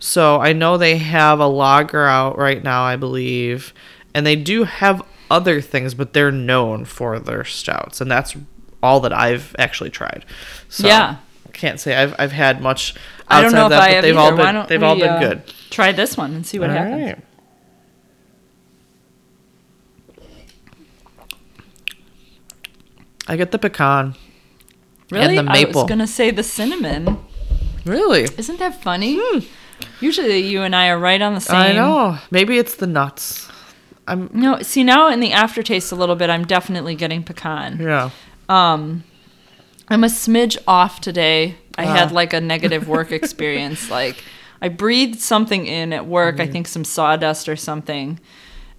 So 0.00 0.40
I 0.40 0.54
know 0.54 0.78
they 0.78 0.96
have 0.96 1.40
a 1.40 1.46
lager 1.46 2.06
out 2.06 2.38
right 2.38 2.64
now, 2.64 2.82
I 2.82 2.96
believe, 2.96 3.74
and 4.14 4.26
they 4.26 4.36
do 4.36 4.64
have 4.64 5.02
other 5.30 5.60
things, 5.60 5.94
but 5.94 6.12
they're 6.12 6.32
known 6.32 6.84
for 6.84 7.18
their 7.18 7.44
stouts, 7.44 8.00
and 8.00 8.10
that's 8.10 8.36
all 8.82 9.00
that 9.00 9.12
I've 9.12 9.54
actually 9.58 9.90
tried. 9.90 10.24
So 10.68 10.86
Yeah. 10.86 11.16
I 11.46 11.50
can't 11.52 11.78
say 11.80 11.96
I've 11.96 12.14
I've 12.18 12.32
had 12.32 12.62
much. 12.62 12.94
I 13.28 13.42
don't 13.42 13.52
know 13.52 13.66
if 13.66 13.70
that, 13.70 13.80
I 13.82 13.86
but 13.88 13.94
have 13.94 14.02
they've 14.02 14.16
either. 14.16 14.42
all 14.42 14.52
been 14.52 14.66
they've 14.68 14.80
we, 14.80 14.86
all 14.86 14.96
been 14.96 15.08
uh, 15.08 15.18
good. 15.20 15.42
Try 15.70 15.92
this 15.92 16.16
one 16.16 16.32
and 16.34 16.46
see 16.46 16.58
what 16.58 16.70
All 16.70 16.76
happens. 16.76 17.02
right. 17.02 17.18
I 23.28 23.36
get 23.36 23.52
the 23.52 23.58
pecan. 23.58 24.14
Really, 25.10 25.36
And 25.36 25.48
the 25.48 25.52
I 25.52 25.64
was 25.64 25.84
gonna 25.88 26.06
say 26.06 26.30
the 26.30 26.42
cinnamon. 26.42 27.18
Really? 27.84 28.22
Isn't 28.38 28.58
that 28.58 28.82
funny? 28.82 29.18
Usually, 30.00 30.38
you 30.38 30.62
and 30.62 30.74
I 30.76 30.88
are 30.88 30.98
right 30.98 31.20
on 31.20 31.34
the 31.34 31.40
same. 31.40 31.56
Hmm. 31.56 31.62
I 31.62 31.72
know. 31.72 32.18
Maybe 32.30 32.58
it's 32.58 32.76
the 32.76 32.86
nuts. 32.86 33.48
I'm 34.10 34.28
No, 34.32 34.60
see 34.62 34.84
now 34.84 35.08
in 35.08 35.20
the 35.20 35.32
aftertaste 35.32 35.92
a 35.92 35.94
little 35.96 36.16
bit, 36.16 36.28
I'm 36.30 36.44
definitely 36.44 36.94
getting 36.94 37.22
pecan. 37.22 37.78
yeah. 37.80 38.10
Um, 38.48 39.04
I'm 39.88 40.04
a 40.04 40.08
smidge 40.08 40.56
off 40.66 41.00
today. 41.00 41.56
I 41.78 41.84
Ah. 41.84 41.94
had 41.94 42.12
like 42.12 42.32
a 42.32 42.40
negative 42.40 42.88
work 42.88 43.10
experience. 43.20 43.90
Like 43.90 44.22
I 44.62 44.68
breathed 44.68 45.20
something 45.20 45.66
in 45.66 45.92
at 45.92 46.06
work. 46.06 46.34
Mm-hmm. 46.36 46.42
I 46.42 46.52
think 46.52 46.68
some 46.68 46.84
sawdust 46.84 47.48
or 47.48 47.56
something, 47.56 48.20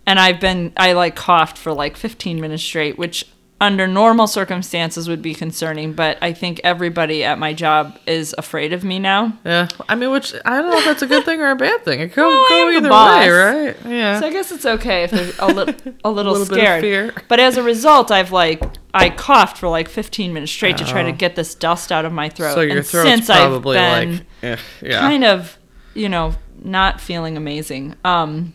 and 0.05 0.19
I've 0.19 0.39
been 0.39 0.71
I 0.77 0.93
like 0.93 1.15
coughed 1.15 1.57
for 1.57 1.73
like 1.73 1.97
15 1.97 2.39
minutes 2.39 2.63
straight, 2.63 2.97
which 2.97 3.25
under 3.62 3.88
normal 3.88 4.25
circumstances 4.27 5.08
would 5.08 5.22
be 5.22 5.34
concerning. 5.34 5.94
But 5.94 6.18
I 6.22 6.34
think 6.34 6.60
everybody 6.63 7.24
at 7.24 7.38
my 7.39 7.53
job 7.53 7.98
is 8.06 8.34
afraid 8.38 8.74
of 8.74 8.84
me 8.84 8.98
now. 9.00 9.38
Yeah. 9.46 9.68
I 9.88 9.96
mean, 9.96 10.12
which 10.12 10.34
I 10.44 10.60
don't 10.60 10.72
know 10.72 10.77
if 10.80 10.84
that's 10.86 11.03
a 11.03 11.08
good 11.08 11.24
thing 11.24 11.39
or 11.39 11.51
a 11.51 11.56
bad 11.56 11.86
thing. 11.86 12.00
It 12.01 12.12
could 12.12 12.24
Well, 12.25 12.50
go 12.50 12.70
either 12.72 12.89
way, 12.89 13.30
right? 13.30 13.77
Yeah. 13.86 14.20
So 14.20 14.25
I 14.27 14.32
guess 14.32 14.51
it's 14.51 14.65
okay 14.65 15.03
if 15.03 15.12
they're 15.12 15.32
a 15.39 15.48
little 15.53 15.74
a 16.03 16.10
little, 16.12 16.34
Little 16.34 16.48
bit 16.48 16.58
of 16.58 16.63
scared. 16.63 16.82
fear. 16.82 17.13
But 17.30 17.39
as 17.39 17.56
a 17.58 17.63
result, 17.63 18.10
I've 18.12 18.32
like 18.32 18.62
I 18.94 19.10
coughed 19.12 19.58
for 19.60 19.70
like 19.70 19.88
15 19.88 20.34
minutes 20.34 20.51
straight 20.51 20.77
to 20.77 20.84
try 20.84 21.03
to 21.03 21.10
Oh. 21.10 21.13
get 21.13 21.36
this 21.38 21.56
dust 21.56 21.91
out 21.91 22.03
of 22.03 22.12
my 22.12 22.27
throat. 22.30 22.56
so 22.56 22.62
your 22.62 22.77
and 22.80 22.86
throat's 22.86 23.10
since 23.10 23.25
probably 23.27 23.77
I've 23.77 24.01
been 24.01 24.12
like 24.18 24.25
eh, 24.41 24.58
yeah. 24.82 25.00
kind 25.01 25.24
of, 25.24 25.58
you 25.94 26.10
know, 26.10 26.34
not 26.63 27.00
feeling 27.00 27.38
amazing. 27.38 27.96
Um, 28.03 28.53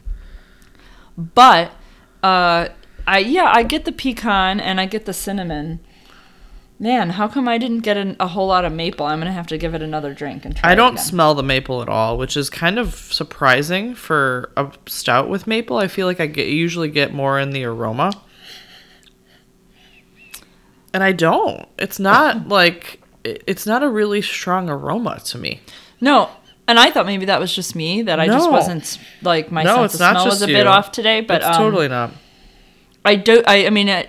but 1.17 1.71
uh, 2.23 2.69
I 3.07 3.19
yeah, 3.19 3.51
I 3.55 3.63
get 3.63 3.85
the 3.85 3.93
pecan 3.93 4.61
and 4.61 4.81
I 4.81 4.87
get 4.87 5.07
the 5.07 5.13
cinnamon. 5.13 5.81
Man, 6.79 7.11
how 7.11 7.27
come 7.27 7.49
I 7.49 7.57
didn't 7.57 7.81
get 7.81 7.97
an, 7.97 8.17
a 8.21 8.27
whole 8.29 8.49
lot 8.49 8.67
of 8.67 8.73
maple? 8.73 9.07
I'm 9.07 9.19
gonna 9.21 9.33
have 9.33 9.47
to 9.47 9.57
give 9.57 9.75
it 9.75 9.81
another 9.81 10.13
drink 10.13 10.45
and 10.45 10.55
try. 10.55 10.69
It. 10.69 10.73
I 10.73 10.75
don't 10.75 10.99
smell 10.99 11.35
the 11.35 11.43
maple 11.43 11.81
at 11.81 11.89
all, 11.89 12.19
which 12.19 12.37
is 12.37 12.51
kind 12.51 12.79
of 12.79 12.95
surprising 12.95 13.95
for 13.95 14.53
a 14.59 14.71
stout 14.87 15.29
with 15.31 15.47
maple. 15.47 15.79
I 15.79 15.89
feel 15.89 16.07
like 16.07 16.21
I 16.21 16.27
get 16.27 16.49
usually 16.49 16.91
get 16.91 17.15
more 17.15 17.39
in 17.39 17.51
the 17.51 17.65
aroma. 17.65 18.13
And 20.93 21.03
I 21.03 21.13
don't. 21.13 21.67
It's 21.79 21.99
not 21.99 22.49
like 22.49 23.01
it- 23.25 23.43
it's 23.47 23.67
not 23.67 23.83
a 23.83 23.89
really 23.89 24.21
strong 24.23 24.69
aroma 24.69 25.21
to 25.27 25.39
me. 25.39 25.61
No, 26.01 26.31
And 26.69 26.79
I 26.79 26.91
thought 26.91 27.07
maybe 27.07 27.25
that 27.27 27.41
was 27.41 27.55
just 27.55 27.75
me 27.75 28.03
that 28.03 28.21
I 28.21 28.27
just 28.27 28.51
wasn't 28.51 28.99
like 29.23 29.51
my 29.51 29.63
No, 29.63 29.77
sense 29.77 29.95
of 29.95 29.99
smell 29.99 30.27
was 30.27 30.43
a 30.43 30.47
bit 30.47 30.67
off 30.67 30.93
today. 30.93 31.23
But 31.23 31.37
it's 31.37 31.47
um, 31.47 31.55
totally 31.55 31.89
not. 31.89 32.13
I 33.07 33.17
don't. 33.17 33.47
I, 33.49 33.67
I 33.67 33.71
mean, 33.71 33.89
it, 33.89 34.09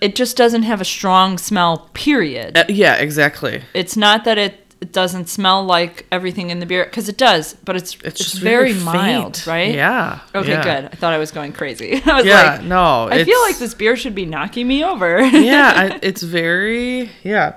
it 0.00 0.16
just 0.16 0.36
doesn't 0.36 0.62
have 0.62 0.80
a 0.80 0.84
strong 0.84 1.36
smell. 1.38 1.90
Period. 1.94 2.56
Uh, 2.56 2.64
yeah, 2.68 2.94
exactly. 2.94 3.62
it's 3.74 3.96
not 3.96 4.24
that 4.24 4.38
it, 4.38 4.54
it 4.80 4.92
doesn't 4.92 5.28
smell 5.28 5.62
like 5.64 6.06
everything 6.10 6.48
in 6.48 6.58
the 6.60 6.64
beer 6.66 6.84
because 6.86 7.08
it 7.08 7.18
does, 7.18 7.54
but 7.64 7.76
it's 7.76 7.94
it's, 7.96 8.04
It's 8.04 8.18
just 8.18 8.38
very, 8.38 8.72
very 8.72 8.84
mild, 8.84 9.46
right? 9.46 9.74
Yeah. 9.74 10.20
Okay, 10.34 10.50
yeah. 10.52 10.62
good. 10.62 10.84
I 10.92 10.96
thought 10.96 11.12
I 11.12 11.18
was 11.18 11.30
going 11.32 11.52
crazy. 11.52 12.00
I 12.06 12.16
was 12.16 12.24
Yeah, 12.24 12.52
like, 12.56 12.62
no. 12.64 13.08
I 13.10 13.24
feel 13.24 13.40
like 13.42 13.58
this 13.58 13.74
beer 13.74 13.94
should 13.96 14.14
be 14.14 14.24
knocking 14.24 14.66
me 14.66 14.82
over. 14.82 15.20
yeah, 15.20 15.72
I, 15.76 15.98
it's 16.02 16.22
very 16.22 17.10
yeah. 17.22 17.56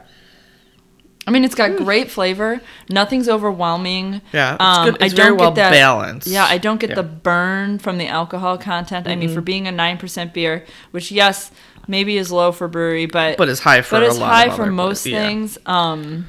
I 1.26 1.32
mean, 1.32 1.44
it's 1.46 1.56
got 1.56 1.78
great 1.78 2.12
flavor. 2.12 2.60
Nothing's 2.90 3.30
overwhelming. 3.30 4.22
Yeah, 4.34 4.56
it's 4.56 4.62
Um, 4.64 4.86
good. 4.86 5.02
It's 5.02 5.14
I 5.14 5.16
very 5.16 5.30
don't 5.30 5.38
well 5.38 5.52
get 5.52 5.56
that, 5.56 5.72
balanced. 5.72 6.28
Yeah, 6.28 6.46
I 6.46 6.58
don't 6.58 6.80
get 6.80 6.90
Yeah. 6.92 6.96
the 6.98 7.04
burn 7.04 7.80
from 7.80 7.98
the 7.98 8.08
alcohol 8.08 8.58
content. 8.58 9.08
I 9.08 9.16
mean, 9.16 9.30
for 9.34 9.40
being 9.42 9.68
a 9.68 9.72
nine 9.72 9.98
percent 9.98 10.34
beer, 10.34 10.66
which 10.92 11.12
yes, 11.12 11.52
maybe 11.88 12.18
is 12.18 12.32
low 12.32 12.52
for 12.52 12.68
Bruery, 12.68 13.10
but 13.10 13.38
But 13.38 13.48
it's 13.50 13.62
high 13.62 13.82
for 13.82 13.96
but 13.96 14.04
it's 14.04 14.18
high 14.18 14.50
for 14.50 14.66
most. 14.66 15.06
Yeah. 15.06 15.26
things. 15.28 15.58
Um, 15.66 16.26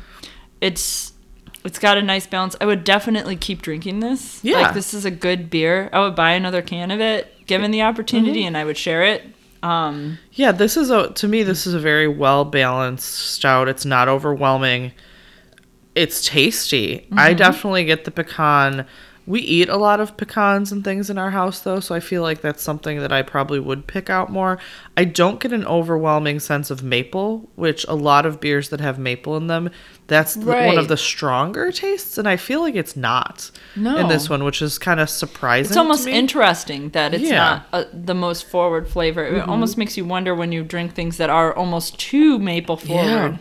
it's 0.61 1.13
it's 1.65 1.79
got 1.79 1.97
a 1.97 2.03
nice 2.03 2.27
balance. 2.27 2.55
I 2.61 2.67
would 2.67 2.85
definitely 2.85 3.37
keep 3.37 3.63
drinking 3.63 4.01
this. 4.01 4.39
Yeah. 4.43 4.61
like 4.61 4.75
this 4.75 4.93
is 4.95 5.05
a 5.05 5.11
good 5.11 5.49
beer. 5.51 5.89
I 5.93 6.01
would 6.01 6.15
buy 6.15 6.33
another 6.33 6.61
can 6.63 6.91
of 6.91 7.01
it 7.01 7.33
given 7.47 7.71
the 7.71 7.83
opportunity, 7.83 8.41
Mm-hmm. 8.41 8.47
and 8.49 8.57
I 8.57 8.65
would 8.65 8.79
share 8.79 9.03
it. 9.03 9.23
Um, 9.65 10.19
Yeah, 10.33 10.53
this 10.53 10.77
is 10.77 10.91
a 10.91 11.11
to 11.15 11.27
me 11.29 11.43
this 11.43 11.67
is 11.67 11.75
a 11.75 11.81
very 11.81 12.07
well 12.09 12.45
balanced 12.45 13.15
stout. 13.15 13.69
It's 13.69 13.85
not 13.85 14.09
overwhelming. 14.09 14.93
It's 15.95 16.27
tasty. 16.27 17.07
I 17.13 17.29
Mm-hmm. 17.31 17.37
definitely 17.39 17.85
get 17.85 18.05
the 18.05 18.11
pecan. 18.11 18.87
We 19.27 19.41
eat 19.41 19.71
a 19.71 19.79
lot 19.79 20.01
of 20.01 20.19
pecans 20.19 20.71
and 20.71 20.85
things 20.85 21.09
in 21.09 21.17
our 21.17 21.31
house 21.31 21.61
though, 21.61 21.81
so 21.81 21.95
I 21.95 22.01
feel 22.01 22.21
like 22.21 22.43
that's 22.43 22.63
something 22.63 22.99
that 23.01 23.11
I 23.13 23.23
probably 23.23 23.59
would 23.59 23.87
pick 23.87 24.11
out 24.11 24.29
more. 24.31 24.59
I 24.99 25.05
don't 25.05 25.41
get 25.41 25.51
an 25.53 25.65
overwhelming 25.65 26.41
sense 26.41 26.71
of 26.71 26.83
maple, 26.83 27.49
which 27.55 27.87
a 27.89 27.95
lot 27.95 28.27
of 28.27 28.39
beers 28.39 28.69
that 28.69 28.81
have 28.81 28.99
maple 28.99 29.35
in 29.39 29.47
them, 29.47 29.71
that's 30.07 30.35
the- 30.35 30.45
one 30.47 30.79
of 30.79 30.89
the 30.89 30.97
stronger 30.97 31.73
tastes 31.73 32.19
and 32.19 32.29
I 32.29 32.37
feel 32.37 32.61
like 32.61 32.75
it's 32.75 32.97
not 32.97 33.51
No. 33.77 33.97
in 33.97 34.09
this 34.09 34.29
one, 34.31 34.45
which 34.45 34.63
is 34.63 34.79
kind 34.79 35.01
of 35.01 35.09
surprising. 35.11 35.71
It's 35.71 35.77
almost 35.77 36.07
interesting 36.07 36.91
that 36.91 37.15
it's 37.15 37.25
Yeah. 37.25 37.37
not 37.39 37.67
uh, 37.73 37.85
the 37.93 38.15
most 38.15 38.45
forward 38.49 38.89
flavor. 38.89 39.25
It 39.25 39.49
almost 39.49 39.77
makes 39.79 39.97
you 39.97 40.05
wonder 40.05 40.35
when 40.35 40.53
you 40.53 40.63
drink 40.65 40.95
things 40.95 41.17
that 41.19 41.31
are 41.31 41.55
almost 41.57 41.99
too 41.99 42.39
maple 42.39 42.77
forward, 42.77 43.33
Yeah. 43.33 43.37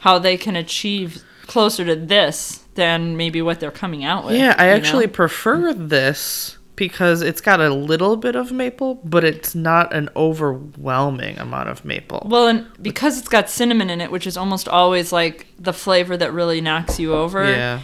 how 0.00 0.18
they 0.18 0.36
can 0.36 0.56
achieve 0.56 1.22
closer 1.46 1.84
to 1.84 1.96
this 1.96 2.60
than 2.74 3.16
maybe 3.16 3.40
what 3.42 3.58
they're 3.58 3.70
coming 3.70 4.04
out 4.04 4.24
with. 4.26 4.36
Yeah, 4.36 4.54
I 4.58 4.66
you 4.66 4.70
know? 4.70 4.76
actually 4.76 5.06
prefer 5.06 5.72
this 5.72 6.57
because 6.78 7.20
it's 7.20 7.40
got 7.42 7.60
a 7.60 7.68
little 7.68 8.16
bit 8.16 8.36
of 8.36 8.50
maple, 8.52 8.94
but 9.04 9.24
it's 9.24 9.54
not 9.54 9.92
an 9.92 10.08
overwhelming 10.16 11.36
amount 11.38 11.68
of 11.68 11.84
maple. 11.84 12.22
Well, 12.30 12.46
and 12.46 12.66
because 12.80 13.18
it's 13.18 13.28
got 13.28 13.50
cinnamon 13.50 13.90
in 13.90 14.00
it, 14.00 14.10
which 14.10 14.26
is 14.26 14.36
almost 14.36 14.68
always 14.68 15.12
like 15.12 15.46
the 15.58 15.72
flavor 15.72 16.16
that 16.16 16.32
really 16.32 16.60
knocks 16.60 16.98
you 16.98 17.12
over. 17.12 17.44
yeah. 17.44 17.80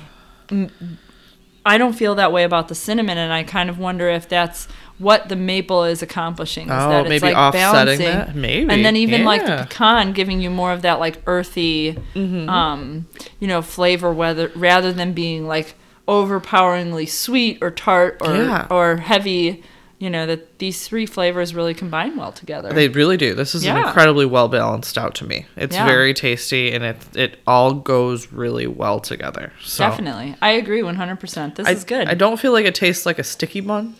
I 1.66 1.78
don't 1.78 1.94
feel 1.94 2.14
that 2.16 2.30
way 2.30 2.44
about 2.44 2.68
the 2.68 2.74
cinnamon, 2.74 3.16
and 3.16 3.32
I 3.32 3.42
kind 3.42 3.70
of 3.70 3.78
wonder 3.78 4.08
if 4.10 4.28
that's 4.28 4.68
what 4.98 5.28
the 5.30 5.34
maple 5.36 5.84
is 5.84 6.02
accomplishing. 6.02 6.66
Is 6.66 6.72
Oh, 6.72 6.90
that 6.90 7.00
it's 7.00 7.08
maybe 7.08 7.32
like 7.34 7.36
offsetting 7.36 7.98
balancing, 7.98 8.06
that? 8.06 8.34
Maybe, 8.36 8.70
and 8.70 8.84
then 8.84 8.96
even 8.96 9.24
like 9.24 9.46
the 9.46 9.66
pecan 9.68 10.12
giving 10.12 10.42
you 10.42 10.50
more 10.50 10.72
of 10.72 10.82
that 10.82 11.00
like 11.00 11.22
earthy, 11.26 11.98
Mm-hmm. 12.14 12.48
um, 12.50 13.06
you 13.40 13.48
know, 13.48 13.62
flavor, 13.62 14.12
whether 14.12 14.48
rather 14.54 14.92
than 14.92 15.14
being 15.14 15.46
like 15.48 15.74
overpoweringly 16.08 17.06
sweet 17.06 17.58
or 17.62 17.70
tart 17.70 18.18
or 18.20 18.34
Yeah. 18.36 18.66
or 18.70 18.96
heavy. 18.96 19.62
You 19.98 20.10
know 20.10 20.26
that 20.26 20.58
these 20.58 20.86
three 20.86 21.06
flavors 21.06 21.54
really 21.54 21.72
combine 21.72 22.16
well 22.16 22.32
together. 22.32 22.70
They 22.72 22.88
really 22.88 23.16
do. 23.16 23.32
This 23.34 23.54
is 23.54 23.64
an 23.64 23.76
incredibly 23.78 24.26
well 24.26 24.48
balanced 24.48 24.90
stout 24.90 25.14
to 25.16 25.24
me. 25.24 25.46
It's 25.56 25.74
Yeah. 25.76 25.86
very 25.86 26.12
tasty 26.12 26.72
and 26.72 26.84
it 26.84 26.96
it 27.14 27.38
all 27.46 27.72
goes 27.74 28.30
really 28.32 28.66
well 28.66 29.00
together. 29.00 29.52
So 29.62 29.88
Definitely, 29.88 30.34
I 30.42 30.50
agree 30.50 30.82
one 30.82 30.96
hundred 30.96 31.20
percent. 31.20 31.54
This 31.54 31.66
I, 31.66 31.70
is 31.70 31.84
good. 31.84 32.08
I 32.08 32.14
don't 32.14 32.38
feel 32.38 32.52
like 32.52 32.66
it 32.66 32.74
tastes 32.74 33.06
like 33.06 33.18
a 33.18 33.24
sticky 33.24 33.60
bun, 33.60 33.94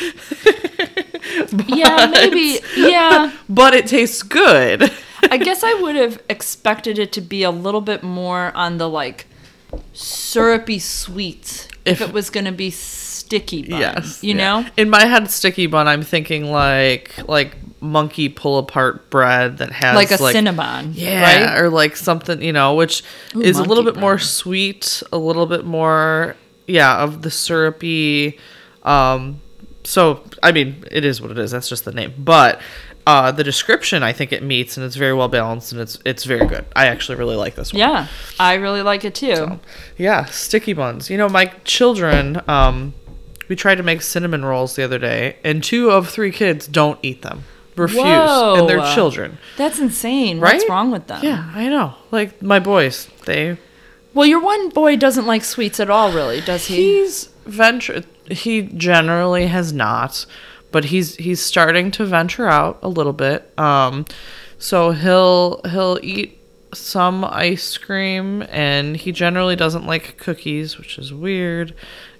yeah, 1.66 2.06
maybe. 2.12 2.60
Yeah. 2.76 3.32
but 3.48 3.74
it 3.74 3.86
tastes 3.86 4.22
good. 4.22 4.90
I 5.30 5.36
guess 5.38 5.62
I 5.64 5.74
would 5.74 5.96
have 5.96 6.22
expected 6.28 6.98
it 6.98 7.12
to 7.12 7.20
be 7.20 7.42
a 7.42 7.50
little 7.50 7.80
bit 7.80 8.02
more 8.02 8.52
on 8.56 8.78
the 8.78 8.88
like 8.88 9.26
syrupy 9.92 10.78
sweet 10.78 11.68
if, 11.84 12.00
If- 12.00 12.08
it 12.08 12.14
was 12.14 12.30
going 12.30 12.46
to 12.46 12.52
be 12.52 12.70
sticky 12.70 13.62
bun. 13.68 13.80
yes. 13.80 14.22
You 14.22 14.34
yeah. 14.34 14.60
know? 14.62 14.68
In 14.76 14.90
my 14.90 15.04
head 15.04 15.30
sticky 15.30 15.66
bun, 15.66 15.88
I'm 15.88 16.02
thinking 16.02 16.50
like 16.50 17.12
like 17.28 17.56
monkey 17.80 18.28
pull 18.28 18.58
apart 18.58 19.10
bread 19.10 19.58
that 19.58 19.70
has 19.70 19.94
Like 19.96 20.10
a 20.10 20.16
Cinnabon. 20.16 20.92
Yeah, 20.94 21.22
Right? 21.52 21.60
or 21.60 21.68
like 21.70 21.96
something, 21.96 22.42
you 22.42 22.52
know, 22.52 22.74
which 22.74 23.02
Ooh, 23.34 23.40
is 23.42 23.58
a 23.58 23.62
little 23.62 23.84
bit 23.84 23.96
more 23.96 24.18
sweet, 24.18 25.02
a 25.12 25.18
little 25.18 25.46
bit 25.46 25.64
more, 25.64 26.36
yeah, 26.66 26.98
of 27.02 27.22
the 27.22 27.30
syrupy. 27.30 28.38
Um, 28.82 29.40
so 29.84 30.22
I 30.42 30.52
mean, 30.52 30.84
it 30.90 31.04
is 31.04 31.20
what 31.20 31.30
it 31.30 31.38
is. 31.38 31.50
That's 31.50 31.68
just 31.68 31.84
the 31.84 31.92
name, 31.92 32.14
but 32.18 32.60
uh, 33.06 33.30
the 33.30 33.44
description 33.44 34.02
I 34.02 34.12
think 34.12 34.32
it 34.32 34.42
meets, 34.42 34.76
and 34.76 34.84
it's 34.84 34.96
very 34.96 35.14
well 35.14 35.28
balanced, 35.28 35.72
and 35.72 35.80
it's 35.80 35.98
it's 36.04 36.24
very 36.24 36.46
good. 36.46 36.64
I 36.74 36.86
actually 36.86 37.16
really 37.16 37.36
like 37.36 37.54
this 37.54 37.72
one. 37.72 37.80
Yeah. 37.80 38.08
I 38.40 38.54
really 38.54 38.82
like 38.82 39.04
it 39.04 39.14
too. 39.14 39.60
Yeah, 39.96 40.24
sticky 40.26 40.72
buns. 40.72 41.08
You 41.08 41.16
know, 41.16 41.28
my 41.28 41.46
children, 41.64 42.42
um, 42.48 42.94
we 43.48 43.54
tried 43.56 43.76
to 43.76 43.82
make 43.84 44.02
cinnamon 44.02 44.44
rolls 44.44 44.74
the 44.74 44.82
other 44.82 44.98
day, 44.98 45.36
and 45.44 45.62
two 45.62 45.90
of 45.90 46.08
three 46.08 46.32
kids 46.32 46.66
don't 46.66 46.98
eat 47.02 47.22
them. 47.22 47.44
Refuse. 47.76 48.02
And 48.02 48.68
they're 48.68 48.94
children. 48.94 49.38
That's 49.56 49.78
insane. 49.78 50.40
Right? 50.40 50.54
What's 50.54 50.68
wrong 50.68 50.90
with 50.90 51.06
them? 51.08 51.20
Yeah, 51.22 51.50
I 51.54 51.68
know. 51.68 51.94
Like 52.10 52.42
my 52.42 52.58
boys, 52.58 53.08
they 53.26 53.58
Well, 54.14 54.26
your 54.26 54.40
one 54.40 54.70
boy 54.70 54.96
doesn't 54.96 55.26
like 55.26 55.44
sweets 55.44 55.78
at 55.78 55.90
all, 55.90 56.10
really, 56.12 56.40
does 56.40 56.66
he? 56.66 56.76
he's 56.76 57.26
venture 57.44 58.02
he 58.30 58.62
generally 58.62 59.46
has 59.46 59.72
not, 59.72 60.26
but 60.76 60.84
he's 60.92 61.16
he's 61.16 61.40
starting 61.40 61.90
to 61.92 62.04
venture 62.04 62.46
out 62.46 62.78
a 62.82 62.88
little 62.98 63.14
bit. 63.26 63.38
Um 63.58 64.04
so 64.58 64.90
he'll 65.02 65.60
he'll 65.72 65.98
eat 66.02 66.30
some 66.74 67.24
ice 67.24 67.78
cream 67.78 68.42
and 68.50 68.96
he 68.96 69.10
generally 69.12 69.56
doesn't 69.56 69.86
like 69.86 70.18
cookies, 70.18 70.76
which 70.78 70.98
is 70.98 71.12
weird. 71.14 71.72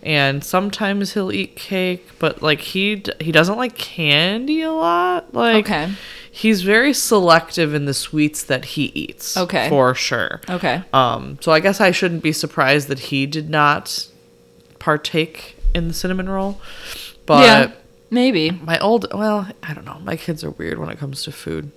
And 0.02 0.42
sometimes 0.44 1.12
he'll 1.14 1.32
eat 1.32 1.56
cake, 1.56 2.04
but 2.18 2.40
like 2.48 2.60
he 2.72 2.96
d- 2.96 3.12
he 3.20 3.30
doesn't 3.32 3.58
like 3.58 3.74
candy 3.76 4.62
a 4.62 4.72
lot. 4.72 5.34
Like 5.34 5.66
Okay. 5.66 5.92
he's 6.30 6.62
very 6.62 6.94
selective 6.94 7.74
in 7.74 7.84
the 7.84 7.92
sweets 7.94 8.42
that 8.44 8.64
he 8.76 8.84
eats. 8.94 9.36
Okay. 9.36 9.68
For 9.68 9.94
sure. 9.94 10.40
Okay. 10.48 10.82
Um, 10.94 11.38
so 11.42 11.52
I 11.52 11.60
guess 11.60 11.80
I 11.80 11.90
shouldn't 11.90 12.22
be 12.22 12.32
surprised 12.32 12.88
that 12.88 13.00
he 13.10 13.26
did 13.26 13.50
not 13.50 14.06
partake 14.78 15.56
in 15.74 15.88
the 15.88 15.94
cinnamon 15.94 16.28
roll. 16.28 16.60
But 17.26 17.42
yeah. 17.44 17.72
Maybe. 18.10 18.50
my 18.50 18.78
old, 18.78 19.06
well, 19.12 19.48
I 19.62 19.74
don't 19.74 19.84
know. 19.84 19.98
My 20.02 20.16
kids 20.16 20.44
are 20.44 20.50
weird 20.50 20.78
when 20.78 20.88
it 20.90 20.98
comes 20.98 21.22
to 21.24 21.32
food. 21.32 21.70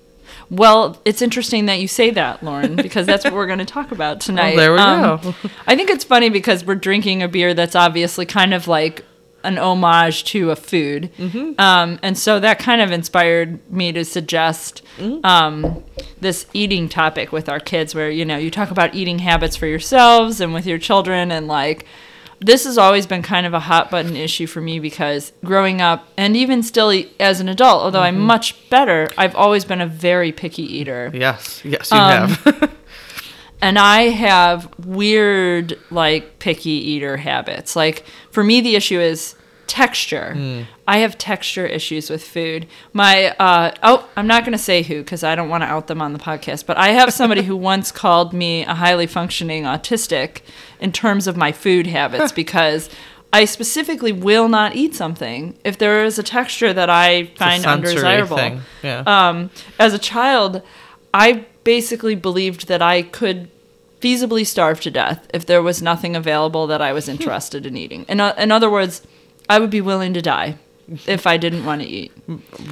Well, 0.52 1.00
it's 1.06 1.22
interesting 1.24 1.66
that 1.66 1.80
you 1.80 1.88
say 1.88 2.12
that, 2.12 2.44
Lauren, 2.44 2.76
because 2.76 3.06
that's 3.08 3.24
what 3.24 3.34
we're 3.34 3.48
going 3.48 3.60
to 3.60 3.66
talk 3.66 3.92
about 3.92 4.22
tonight. 4.28 4.52
Um, 4.52 4.58
there 4.58 4.72
we 4.72 4.78
go. 4.78 5.34
I 5.66 5.76
think 5.76 5.90
it's 5.90 6.04
funny 6.04 6.30
because 6.30 6.64
we're 6.64 6.76
drinking 6.76 7.24
a 7.24 7.28
beer 7.28 7.54
that's 7.56 7.76
obviously 7.76 8.26
kind 8.28 8.54
of 8.54 8.68
like 8.68 9.04
an 9.44 9.58
homage 9.58 10.26
to 10.26 10.52
a 10.52 10.56
food. 10.56 11.10
Mm-hmm. 11.18 11.60
Um, 11.60 11.98
and 12.04 12.18
so 12.18 12.40
that 12.42 12.60
kind 12.60 12.82
of 12.82 12.92
inspired 12.92 13.60
me 13.72 13.92
to 13.94 14.06
suggest 14.06 14.84
Mm-hmm. 14.98 15.26
um, 15.26 15.82
this 16.20 16.46
eating 16.54 16.90
topic 16.90 17.32
with 17.32 17.48
our 17.48 17.62
kids, 17.62 17.96
where, 17.96 18.12
you 18.12 18.26
know, 18.26 18.36
you 18.38 18.52
talk 18.52 18.70
about 18.70 18.94
eating 18.94 19.20
habits 19.20 19.56
for 19.56 19.66
yourselves 19.66 20.42
and 20.42 20.54
with 20.54 20.66
your 20.68 20.78
children 20.78 21.32
and 21.32 21.48
like, 21.48 21.86
this 22.42 22.64
has 22.64 22.78
always 22.78 23.06
been 23.06 23.22
kind 23.22 23.46
of 23.46 23.54
a 23.54 23.60
hot 23.60 23.92
button 23.92 24.16
issue 24.16 24.48
for 24.48 24.62
me 24.62 24.80
because 24.80 25.34
growing 25.44 25.82
up 25.82 26.08
and 26.18 26.36
even 26.38 26.64
still 26.64 26.92
as 27.20 27.40
an 27.42 27.50
adult, 27.50 27.84
although 27.84 28.00
Mm-hmm. 28.00 28.18
I'm 28.18 28.22
much 28.22 28.70
better, 28.70 29.10
I've 29.18 29.36
always 29.36 29.66
been 29.66 29.82
a 29.82 29.88
very 29.88 30.32
picky 30.32 30.64
eater. 30.64 31.12
Yes, 31.14 31.62
yes, 31.66 31.92
you 31.92 31.98
Um, 31.98 32.30
have. 32.30 32.76
And 33.62 33.78
I 33.78 34.04
have 34.04 34.70
weird, 34.86 35.78
like, 35.92 36.40
picky 36.40 36.70
eater 36.70 37.18
habits. 37.18 37.76
Like, 37.76 38.06
for 38.32 38.42
me, 38.42 38.62
the 38.62 38.78
issue 38.78 39.02
is 39.02 39.36
texture. 39.70 40.34
Hmm. 40.34 40.62
I 40.88 40.98
have 40.98 41.18
texture 41.18 41.66
issues 41.66 42.10
with 42.10 42.24
food. 42.24 42.68
My, 42.92 43.30
uh, 43.38 43.74
oh, 43.84 44.10
I'm 44.18 44.28
not 44.28 44.44
going 44.44 44.52
to 44.58 44.64
say 44.64 44.82
who 44.82 45.04
because 45.04 45.24
I 45.24 45.36
don't 45.36 45.48
want 45.48 45.64
to 45.64 45.68
out 45.68 45.88
them 45.88 46.02
on 46.02 46.12
the 46.14 46.20
podcast, 46.20 46.66
but 46.66 46.78
I 46.78 46.90
have 46.90 47.14
somebody 47.14 47.44
who 47.44 47.56
once 47.74 47.92
called 47.92 48.34
me 48.34 48.64
a 48.66 48.74
highly 48.74 49.08
functioning 49.08 49.64
autistic 49.64 50.42
in 50.82 50.92
terms 50.92 51.28
of 51.28 51.38
my 51.38 51.52
food 51.54 51.88
habits 51.88 52.32
because. 52.44 52.90
I 53.32 53.46
specifically 53.46 54.12
will 54.12 54.50
not 54.50 54.76
eat 54.76 54.96
something 54.96 55.56
if 55.64 55.78
there 55.78 56.04
is 56.04 56.18
a 56.18 56.24
texture 56.24 56.74
that 56.74 56.90
I 56.90 57.26
find 57.36 57.64
undesirable. 57.64 58.36
thing, 58.38 58.62
yeah. 58.82 59.04
Um, 59.06 59.52
as 59.78 59.94
a 59.94 60.00
child, 60.00 60.64
I 61.14 61.46
basically 61.64 62.16
believed 62.16 62.68
that 62.70 62.82
I 62.82 63.04
could 63.04 63.52
feasibly 64.02 64.48
starve 64.48 64.82
to 64.82 64.90
death 64.90 65.28
if 65.32 65.46
there 65.46 65.62
was 65.62 65.80
nothing 65.80 66.16
available 66.16 66.66
that 66.66 66.82
I 66.82 66.92
was 66.92 67.08
interested 67.08 67.68
in 67.68 67.78
eating. 67.78 68.04
In, 68.10 68.20
o- 68.20 68.34
in 68.36 68.52
other 68.52 68.68
words, 68.68 69.04
I 69.50 69.60
would 69.60 69.70
be 69.72 69.82
willing 69.82 70.14
to 70.14 70.22
die 70.22 70.58
if 71.06 71.28
I 71.28 71.38
didn't 71.38 71.66
want 71.66 71.82
to 71.82 71.88
eat. 71.88 72.12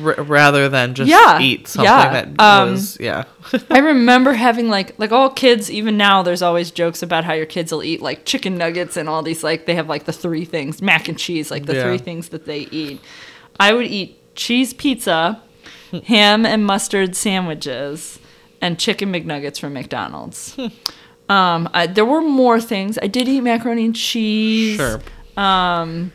R- 0.01 0.15
rather 0.23 0.69
than 0.69 0.93
just 0.95 1.09
Yeah, 1.09 1.39
eat 1.39 1.67
something 1.67 1.85
yeah, 1.85 2.25
that 2.35 2.39
um, 2.39 2.71
was 2.71 2.97
yeah. 2.99 3.23
I 3.69 3.79
remember 3.93 4.33
having 4.33 4.69
like 4.69 4.97
like 4.99 5.11
all 5.11 5.29
kids 5.29 5.69
even 5.71 5.97
now 5.97 6.23
there's 6.23 6.41
always 6.41 6.71
jokes 6.71 7.01
about 7.03 7.23
how 7.25 7.33
your 7.33 7.45
kids 7.45 7.71
will 7.71 7.83
eat 7.83 8.01
like 8.01 8.25
chicken 8.25 8.57
nuggets 8.57 8.97
and 8.97 9.07
all 9.09 9.21
these 9.23 9.43
like 9.43 9.65
they 9.65 9.75
have 9.75 9.87
like 9.89 10.05
the 10.05 10.13
three 10.13 10.45
things 10.45 10.81
mac 10.81 11.07
and 11.09 11.17
cheese 11.19 11.51
like 11.51 11.65
the 11.65 11.75
Yeah. 11.75 11.83
three 11.83 11.97
things 11.99 12.29
that 12.29 12.45
they 12.45 12.61
eat. 12.71 13.01
I 13.59 13.73
would 13.73 13.85
eat 13.87 14.35
cheese 14.35 14.73
pizza, 14.73 15.41
ham 16.05 16.45
and 16.45 16.65
mustard 16.65 17.15
sandwiches, 17.15 18.19
and 18.61 18.77
chicken 18.79 19.11
McNuggets 19.11 19.59
from 19.59 19.73
McDonald's. 19.73 20.55
um, 21.29 21.69
I, 21.73 21.87
there 21.87 22.05
were 22.05 22.21
more 22.21 22.59
things. 22.61 22.97
I 23.01 23.07
did 23.07 23.27
eat 23.27 23.41
macaroni 23.41 23.85
and 23.85 23.95
cheese. 23.95 24.77
Sure. 24.77 24.99
Um, 25.35 26.11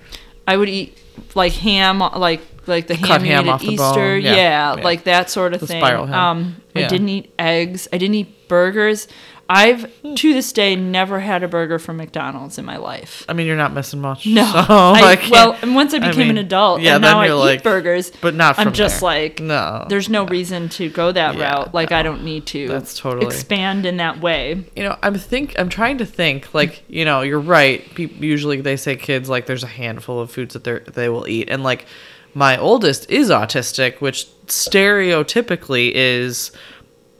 I 0.46 0.56
would 0.56 0.68
eat 0.68 0.98
like 1.34 1.52
ham, 1.52 1.98
like 2.00 2.40
like 2.66 2.86
the 2.86 2.96
Cut 2.96 3.20
ham, 3.20 3.24
you 3.24 3.32
ham 3.32 3.46
eat 3.46 3.50
at 3.50 3.62
Easter. 3.62 3.76
bone. 3.94 4.22
Yeah, 4.22 4.34
Yeah, 4.36 4.76
yeah. 4.76 4.82
like 4.84 5.04
that 5.04 5.30
sort 5.30 5.52
of 5.54 5.60
The 5.60 5.66
thing. 5.66 5.80
spiral 5.80 6.06
ham. 6.06 6.18
Um, 6.18 6.56
I 6.74 6.86
didn't 6.86 7.08
eat 7.08 7.32
eggs. 7.38 7.88
I 7.92 7.98
didn't 7.98 8.14
eat 8.14 8.48
burgers. 8.48 9.08
I've 9.52 9.84
hmm. 9.96 10.14
to 10.14 10.32
this 10.32 10.52
day 10.52 10.76
never 10.76 11.20
had 11.20 11.42
a 11.42 11.48
burger 11.48 11.78
from 11.78 11.98
McDonald's 11.98 12.58
in 12.58 12.64
my 12.64 12.76
life. 12.78 13.24
I 13.28 13.32
mean, 13.34 13.46
you're 13.46 13.56
not 13.56 13.72
missing 13.72 14.00
much. 14.00 14.26
No, 14.26 14.44
so 14.44 14.52
I, 14.68 15.16
can't- 15.16 15.30
well, 15.30 15.58
and 15.62 15.74
once 15.74 15.92
I 15.94 15.98
I 15.98 16.08
became 16.08 16.30
an 16.30 16.38
adult, 16.38 16.80
yeah, 16.80 16.94
and 16.94 17.02
now 17.02 17.20
I 17.20 17.26
you're 17.26 17.52
eat 17.52 17.62
burgers, 17.62 18.10
but 18.20 18.34
not 18.34 18.58
I'm 18.58 18.72
just 18.72 19.00
there. 19.00 19.08
like, 19.08 19.40
No, 19.40 19.86
there's 19.88 20.08
no 20.08 20.26
reason 20.26 20.68
to 20.70 20.88
go 20.88 21.12
that 21.12 21.36
Yeah, 21.36 21.52
route. 21.52 21.74
Like 21.74 21.90
no. 21.90 21.96
I 21.96 22.02
don't 22.02 22.24
need 22.24 22.46
to. 22.46 22.68
That's 22.68 22.96
totally- 22.98 23.26
expand 23.26 23.86
in 23.86 23.98
that 23.98 24.20
way. 24.20 24.64
you 24.76 24.82
know 24.82 24.96
i'm 25.02 25.14
think 25.14 25.54
i'm 25.58 25.68
trying 25.68 25.98
to 25.98 26.06
think 26.06 26.52
like 26.54 26.82
you 26.88 27.04
know 27.04 27.20
you're 27.22 27.40
right 27.40 27.82
people 27.94 28.24
usually 28.24 28.60
they 28.60 28.76
say 28.76 28.96
kids 28.96 29.28
like 29.28 29.46
there's 29.46 29.62
a 29.64 29.68
handful 29.68 30.20
of 30.20 30.30
foods 30.30 30.54
that 30.54 30.64
they 30.64 30.78
they 30.92 31.08
will 31.08 31.26
eat 31.28 31.48
and 31.50 31.62
like 31.62 31.86
my 32.34 32.56
oldest 32.56 33.10
is 33.10 33.30
autistic 33.30 34.00
which 34.00 34.26
stereotypically 34.46 35.90
is 35.94 36.52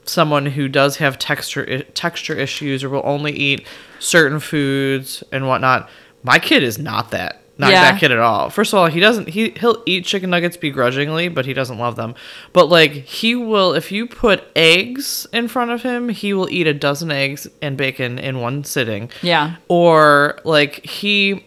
someone 0.05 0.45
who 0.47 0.67
does 0.67 0.97
have 0.97 1.17
texture 1.19 1.83
texture 1.93 2.33
issues 2.35 2.83
or 2.83 2.89
will 2.89 3.01
only 3.05 3.31
eat 3.31 3.65
certain 3.99 4.39
foods 4.39 5.23
and 5.31 5.47
whatnot 5.47 5.89
my 6.23 6.39
kid 6.39 6.61
is 6.63 6.77
not 6.77 7.11
that 7.11 7.41
not 7.57 7.71
Yeah. 7.71 7.91
that 7.91 7.99
kid 7.99 8.11
at 8.11 8.17
all 8.19 8.49
first 8.49 8.73
of 8.73 8.79
all 8.79 8.87
he 8.87 8.99
doesn't 8.99 9.29
he 9.29 9.51
he'll 9.51 9.81
eat 9.85 10.05
chicken 10.05 10.29
nuggets 10.31 10.57
begrudgingly 10.57 11.27
but 11.29 11.45
he 11.45 11.53
doesn't 11.53 11.77
love 11.77 11.95
them 11.95 12.15
but 12.51 12.67
like 12.67 12.91
he 12.91 13.35
will 13.35 13.73
if 13.73 13.91
you 13.91 14.07
put 14.07 14.43
eggs 14.55 15.27
in 15.31 15.47
front 15.47 15.71
of 15.71 15.83
him 15.83 16.09
he 16.09 16.33
will 16.33 16.49
eat 16.49 16.67
a 16.67 16.73
dozen 16.73 17.11
eggs 17.11 17.47
and 17.61 17.77
bacon 17.77 18.17
in 18.19 18.39
one 18.39 18.63
sitting 18.63 19.09
Yeah. 19.21 19.55
or 19.67 20.39
like 20.43 20.85
he 20.85 21.45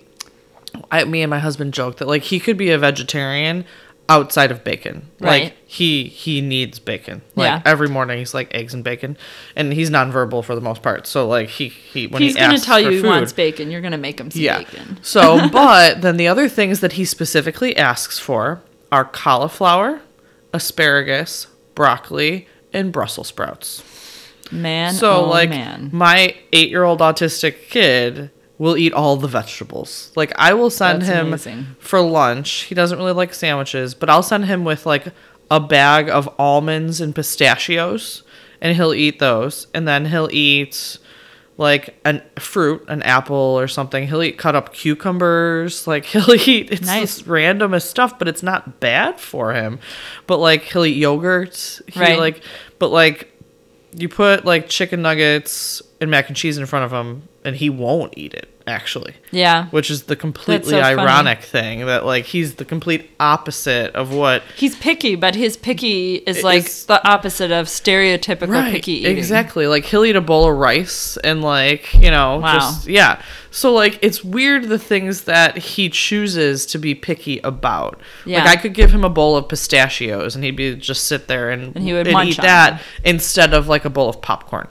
I, 0.91 1.05
me 1.05 1.23
and 1.23 1.31
my 1.31 1.39
husband 1.39 1.73
joked 1.75 1.99
that 1.99 2.09
like 2.09 2.23
he 2.23 2.39
could 2.39 2.57
be 2.59 2.71
a 2.71 2.79
vegetarian 2.79 3.65
outside 4.09 4.53
of 4.53 4.63
bacon 4.63 5.09
Right. 5.19 5.43
like 5.45 5.57
he 5.67 6.05
he 6.05 6.41
needs 6.41 6.79
bacon 6.79 7.23
like 7.35 7.47
Yeah. 7.49 7.63
every 7.65 7.89
morning 7.89 8.19
he's 8.19 8.35
like 8.35 8.55
eggs 8.55 8.73
and 8.73 8.85
bacon 8.85 9.17
and 9.57 9.73
he's 9.73 9.91
nonverbal 9.91 10.45
for 10.45 10.55
the 10.55 10.61
most 10.61 10.81
part 10.83 11.09
so 11.09 11.27
like 11.27 11.49
he 11.49 11.69
he 11.69 12.07
when 12.07 12.23
He's 12.23 12.35
he 12.35 12.41
gonna 12.41 12.55
asks 12.55 12.65
tell 12.67 12.79
you 12.79 12.91
he 12.91 13.01
food, 13.01 13.09
wants 13.09 13.33
bacon. 13.33 13.71
You're 13.71 13.81
gonna 13.81 13.99
make 13.99 14.21
him 14.21 14.31
some 14.31 14.41
yeah. 14.43 14.59
bacon. 14.59 14.99
So, 15.03 15.49
but 15.53 16.03
then 16.03 16.17
the 16.19 16.29
other 16.29 16.49
things 16.49 16.79
that 16.81 16.93
he 16.93 17.05
specifically 17.05 17.77
asks 17.77 18.19
for 18.19 18.63
are 18.93 19.05
cauliflower, 19.05 20.01
asparagus, 20.53 21.47
broccoli, 21.75 22.47
and 22.73 22.93
Brussels 22.93 23.29
sprouts. 23.29 23.83
Man, 24.53 24.95
So, 24.95 25.25
oh 25.25 25.29
like, 25.29 25.51
man. 25.51 25.91
my 25.93 26.35
eight 26.53 26.71
year 26.71 26.85
old 26.85 27.01
autistic 27.01 27.69
kid 27.69 28.31
will 28.59 28.77
eat 28.77 28.93
all 28.93 29.17
the 29.17 29.29
vegetables. 29.29 30.13
Like, 30.17 30.33
I 30.37 30.55
will 30.55 30.71
send 30.71 31.03
That's 31.03 31.13
him 31.13 31.27
amazing. 31.29 31.67
for 31.79 32.01
lunch. 32.01 32.63
He 32.65 32.75
doesn't 32.75 32.99
really 32.99 33.13
like 33.13 33.35
sandwiches, 33.35 33.95
but 33.95 34.09
I'll 34.09 34.23
send 34.23 34.47
him 34.47 34.65
with 34.65 34.87
like 34.87 35.09
a 35.51 35.61
bag 35.61 36.09
of 36.09 36.29
almonds 36.39 37.01
and 37.01 37.15
pistachios, 37.15 38.23
and 38.61 38.77
he'll 38.77 38.95
eat 38.95 39.19
those. 39.19 39.67
And 39.75 39.87
then 39.87 40.07
he'll 40.07 40.31
eat 40.33 40.99
like 41.59 41.99
a 42.05 42.21
fruit, 42.41 42.85
an 42.89 43.03
apple 43.03 43.35
or 43.37 43.67
something. 43.69 44.09
He'll 44.09 44.23
eat 44.23 44.37
cut 44.39 44.55
up 44.55 44.73
cucumbers. 44.75 45.87
Like 45.87 46.05
he'll 46.07 46.31
eat 46.35 46.71
it's 46.71 46.87
Nice. 46.87 47.19
this 47.19 47.23
randomest 47.23 47.87
stuff, 47.89 48.19
but 48.19 48.29
it's 48.29 48.43
not 48.43 48.81
bad 48.81 49.19
for 49.21 49.53
him. 49.55 49.79
But 50.27 50.39
like 50.39 50.63
he'll 50.65 50.85
eat 50.85 50.97
yogurt. 50.97 51.81
He 51.89 51.99
Right. 52.01 52.19
like 52.19 52.43
but 52.79 52.89
like 52.89 53.33
you 53.97 54.09
put 54.09 54.45
like 54.45 54.69
chicken 54.69 55.01
nuggets 55.01 55.81
and 56.01 56.11
mac 56.11 56.29
and 56.29 56.37
cheese 56.37 56.59
in 56.59 56.67
front 56.67 56.85
of 56.85 56.93
him 56.93 57.23
and 57.47 57.57
he 57.57 57.71
won't 57.71 58.13
eat 58.19 58.35
it 58.35 58.53
actually 58.69 59.15
yeah. 59.31 59.67
which 59.69 59.89
is 59.93 60.03
the 60.05 60.17
completely 60.17 60.71
so 60.71 60.81
funny. 60.83 61.01
ironic 61.01 61.41
thing 61.41 61.87
that 61.87 62.05
like 62.05 62.25
he's 62.25 62.57
the 62.57 62.65
complete 62.65 63.09
opposite 63.21 63.95
of 63.95 64.13
what 64.13 64.43
He's 64.57 64.75
picky, 64.75 65.15
but 65.15 65.37
his 65.37 65.57
picky 65.57 66.17
is 66.17 66.43
like 66.43 66.59
It's- 66.65 66.83
the 66.85 67.01
opposite 67.09 67.53
of 67.53 67.67
stereotypical 67.67 68.69
picky 68.73 68.93
eating. 68.95 69.17
exactly 69.17 69.69
like 69.69 69.85
he'll 69.85 70.05
eat 70.05 70.17
a 70.17 70.21
bowl 70.21 70.51
of 70.51 70.57
rice 70.57 71.17
and 71.19 71.43
like 71.43 71.95
you 71.95 72.11
know 72.11 72.39
Wow. 72.41 72.55
just 72.55 72.89
yeah 72.89 73.23
so 73.53 73.73
like 73.73 74.01
it's 74.03 74.25
weird 74.25 74.65
the 74.65 74.81
things 74.81 75.23
that 75.23 75.57
he 75.59 75.89
chooses 75.89 76.67
to 76.67 76.79
be 76.79 76.93
picky 76.97 77.39
about 77.45 78.01
Yeah. 78.25 78.41
like 78.45 78.59
i 78.59 78.61
could 78.61 78.75
give 78.75 78.91
him 78.91 79.05
a 79.05 79.09
bowl 79.11 79.37
of 79.37 79.49
pistachios 79.49 80.35
and 80.35 80.43
he'd 80.43 80.57
be 80.57 80.75
just 80.75 81.05
sit 81.05 81.29
there 81.29 81.51
and, 81.51 81.77
And 81.77 81.85
he 81.85 81.93
would 81.93 82.11
munch 82.11 82.31
eat 82.31 82.43
that 82.43 82.83
instead 83.05 83.55
of 83.55 83.69
like 83.69 83.85
a 83.85 83.91
bowl 83.91 84.09
of 84.09 84.21
popcorn 84.21 84.67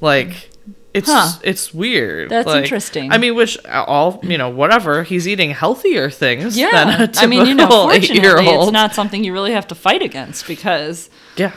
like 0.00 0.48
it's 0.94 1.08
Huh. 1.10 1.38
it's 1.42 1.74
weird 1.74 2.30
That's 2.30 2.46
Like, 2.46 2.62
interesting. 2.62 3.10
i 3.12 3.18
mean 3.18 3.34
which 3.34 3.58
all 3.66 4.20
you 4.22 4.38
know 4.38 4.48
whatever 4.48 5.02
he's 5.02 5.26
eating 5.28 5.50
healthier 5.50 6.08
things 6.10 6.54
than 6.56 6.64
a 6.88 7.04
Yeah, 7.04 7.06
I 7.16 7.26
mean, 7.26 7.46
you 7.46 7.54
know, 7.54 7.66
fortunately, 7.68 8.46
it's 8.46 8.72
not 8.72 8.94
something 8.94 9.24
you 9.24 9.32
really 9.32 9.52
have 9.52 9.66
to 9.68 9.74
fight 9.74 10.02
against 10.02 10.46
because 10.46 11.10
yeah. 11.36 11.52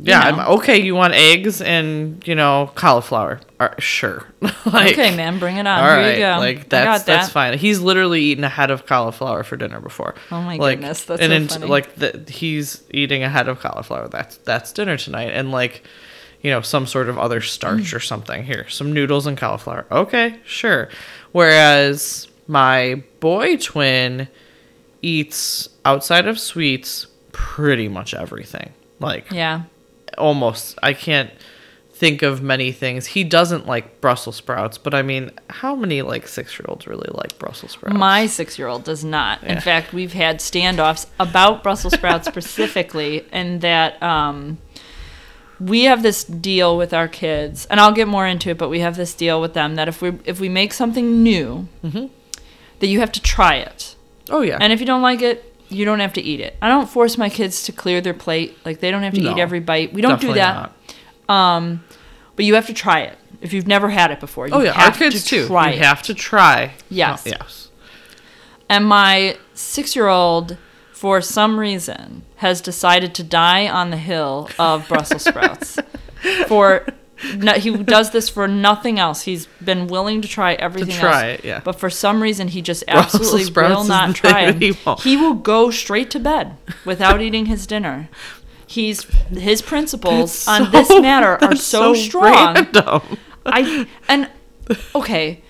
Yeah, 0.00 0.20
know. 0.20 0.26
I'm 0.38 0.48
okay. 0.58 0.78
You 0.80 0.94
want 0.94 1.14
eggs 1.14 1.60
and 1.60 2.22
you 2.24 2.36
know 2.36 2.70
cauliflower? 2.76 3.40
Uh, 3.58 3.70
sure. 3.80 4.24
like, 4.64 4.92
okay, 4.92 5.16
man, 5.16 5.40
bring 5.40 5.56
it 5.56 5.66
on. 5.66 5.80
All 5.80 5.84
Here 5.84 5.96
right, 5.96 6.14
you 6.14 6.20
go. 6.20 6.36
like 6.38 6.68
that's 6.68 7.00
got 7.02 7.06
that's 7.12 7.28
fine. 7.28 7.58
He's 7.58 7.80
literally 7.80 8.22
eaten 8.22 8.44
a 8.44 8.48
head 8.48 8.70
of 8.70 8.86
cauliflower 8.86 9.42
for 9.42 9.56
dinner 9.56 9.80
before. 9.80 10.14
Oh 10.30 10.42
my 10.42 10.54
like, 10.58 10.78
goodness, 10.78 11.02
that's 11.02 11.20
and 11.20 11.32
so 11.32 11.36
in- 11.36 11.48
funny. 11.48 11.66
like 11.66 11.96
the, 11.96 12.24
he's 12.32 12.84
eating 12.92 13.24
a 13.24 13.28
head 13.28 13.48
of 13.48 13.58
cauliflower. 13.58 14.06
That's 14.06 14.36
that's 14.36 14.72
dinner 14.72 14.96
tonight, 14.96 15.30
and 15.34 15.50
like 15.50 15.82
you 16.42 16.50
know 16.50 16.60
some 16.60 16.86
sort 16.86 17.08
of 17.08 17.18
other 17.18 17.40
starch 17.40 17.92
Mm. 17.92 17.94
or 17.96 18.00
something. 18.00 18.44
Here, 18.44 18.68
some 18.68 18.92
noodles 18.92 19.26
and 19.26 19.36
cauliflower. 19.36 19.86
Okay, 19.90 20.36
sure. 20.44 20.88
Whereas 21.32 22.28
my 22.46 23.02
boy 23.20 23.56
twin 23.56 24.28
eats 25.02 25.68
outside 25.84 26.26
of 26.26 26.38
sweets 26.38 27.06
pretty 27.32 27.88
much 27.88 28.14
everything. 28.14 28.72
Like 28.98 29.30
Yeah, 29.30 29.62
almost 30.18 30.78
I 30.82 30.92
can't 30.92 31.30
think 31.92 32.22
of 32.22 32.42
many 32.42 32.72
things. 32.72 33.06
He 33.06 33.24
doesn't 33.24 33.66
like 33.66 34.00
Brussels 34.00 34.36
sprouts, 34.36 34.78
but 34.78 34.94
I 34.94 35.02
mean, 35.02 35.30
how 35.50 35.74
many 35.76 36.00
like 36.00 36.24
6-year-olds 36.26 36.86
really 36.86 37.08
like 37.12 37.38
Brussels 37.38 37.72
sprouts? 37.72 37.96
my 37.98 38.26
six-year-old 38.26 38.84
does 38.84 39.04
not. 39.04 39.42
In 39.44 39.60
fact, 39.60 39.92
we've 39.92 40.14
had 40.14 40.38
standoffs 40.38 41.06
about 41.18 41.62
Brussels 41.62 41.92
sprouts 41.94 42.26
specifically, 42.34 43.26
and 43.32 43.60
that 43.60 44.02
um, 44.02 44.56
we 45.60 45.84
have 45.84 46.02
this 46.02 46.24
deal 46.24 46.76
with 46.76 46.92
our 46.94 47.06
kids, 47.08 47.66
and 47.66 47.78
I'll 47.78 47.92
get 47.92 48.08
more 48.08 48.26
into 48.26 48.50
it. 48.50 48.58
But 48.58 48.68
we 48.70 48.80
have 48.80 48.96
this 48.96 49.12
deal 49.14 49.40
with 49.40 49.52
them 49.54 49.74
that 49.76 49.88
if 49.88 50.00
we 50.02 50.12
if 50.24 50.40
we 50.40 50.48
make 50.48 50.72
something 50.72 51.22
new, 51.22 51.68
that 51.82 52.86
you 52.86 53.00
have 53.00 53.12
to 53.12 53.20
try 53.22 53.56
it. 53.56 53.94
oh 54.30 54.40
yeah. 54.40 54.58
And 54.60 54.72
if 54.72 54.80
you 54.80 54.86
don't 54.86 55.02
like 55.02 55.20
it, 55.22 55.44
you 55.68 55.84
don't 55.84 56.00
have 56.00 56.14
to 56.14 56.20
eat 56.22 56.40
it. 56.40 56.56
I 56.62 56.68
don't 56.68 56.88
force 56.88 57.16
my 57.18 57.28
kids 57.28 57.62
to 57.64 57.72
clear 57.72 58.00
their 58.00 58.14
plate. 58.14 58.56
Like 58.64 58.80
they 58.80 58.90
don't 58.90 59.02
have 59.02 59.14
to 59.14 59.20
No, 59.20 59.32
eat 59.36 59.38
every 59.40 59.60
bite. 59.60 59.92
We 59.92 60.00
don't 60.02 60.20
do 60.20 60.32
that. 60.34 60.72
Um, 61.28 61.84
but 62.36 62.44
you 62.44 62.54
have 62.54 62.66
to 62.66 62.74
try 62.74 63.00
it 63.02 63.16
if 63.40 63.52
you've 63.52 63.66
never 63.68 63.88
had 63.90 64.10
it 64.10 64.18
before. 64.18 64.48
You 64.48 64.54
Oh 64.54 64.60
yeah, 64.60 64.70
our 64.72 64.76
have 64.90 64.96
kids 64.96 65.22
to 65.24 65.28
too. 65.28 65.46
Try 65.46 65.70
you 65.70 65.76
it. 65.80 65.84
have 65.84 66.02
to 66.02 66.14
try. 66.14 66.72
Yes. 66.88 67.24
Oh, 67.26 67.30
yes. 67.30 67.68
And 68.68 68.86
my 68.86 69.36
six-year-old, 69.54 70.56
for 71.00 71.22
some 71.22 71.58
reason, 71.58 72.22
has 72.36 72.60
decided 72.60 73.14
to 73.14 73.22
die 73.24 73.66
on 73.66 73.88
the 73.88 73.96
hill 73.96 74.50
of 74.58 74.86
Brussels 74.86 75.22
sprouts. 75.24 75.78
for 76.46 76.84
no, 77.38 77.54
he 77.54 77.74
does 77.82 78.10
this 78.10 78.28
for 78.28 78.46
nothing 78.46 78.98
else. 78.98 79.22
He's 79.22 79.46
been 79.64 79.86
willing 79.86 80.20
to 80.20 80.28
try 80.28 80.52
everything 80.54 80.92
To 80.92 81.00
try 81.00 81.30
else. 81.30 81.38
it, 81.40 81.44
yeah. 81.46 81.60
But 81.64 81.80
for 81.80 81.88
some 81.88 82.22
reason, 82.22 82.48
he 82.48 82.60
just 82.60 82.84
absolutely 82.86 83.50
will 83.50 83.84
not 83.84 84.14
try 84.14 84.42
it. 84.42 84.60
he. 84.60 84.72
He 85.02 85.16
will 85.16 85.32
go 85.34 85.70
straight 85.70 86.10
to 86.10 86.20
bed 86.20 86.58
without 86.84 87.22
eating 87.26 87.46
his 87.46 87.66
dinner. 87.66 88.10
He's 88.66 89.04
his 89.30 89.62
principles 89.62 90.46
on 90.46 90.66
So- 90.66 90.70
this 90.70 90.90
matter 91.00 91.28
are 91.28 91.38
that's 91.40 91.62
so, 91.62 91.94
strong. 91.94 92.54
Random. 92.54 93.00
I 93.46 93.86
and 94.06 94.28
okay, 94.94 95.42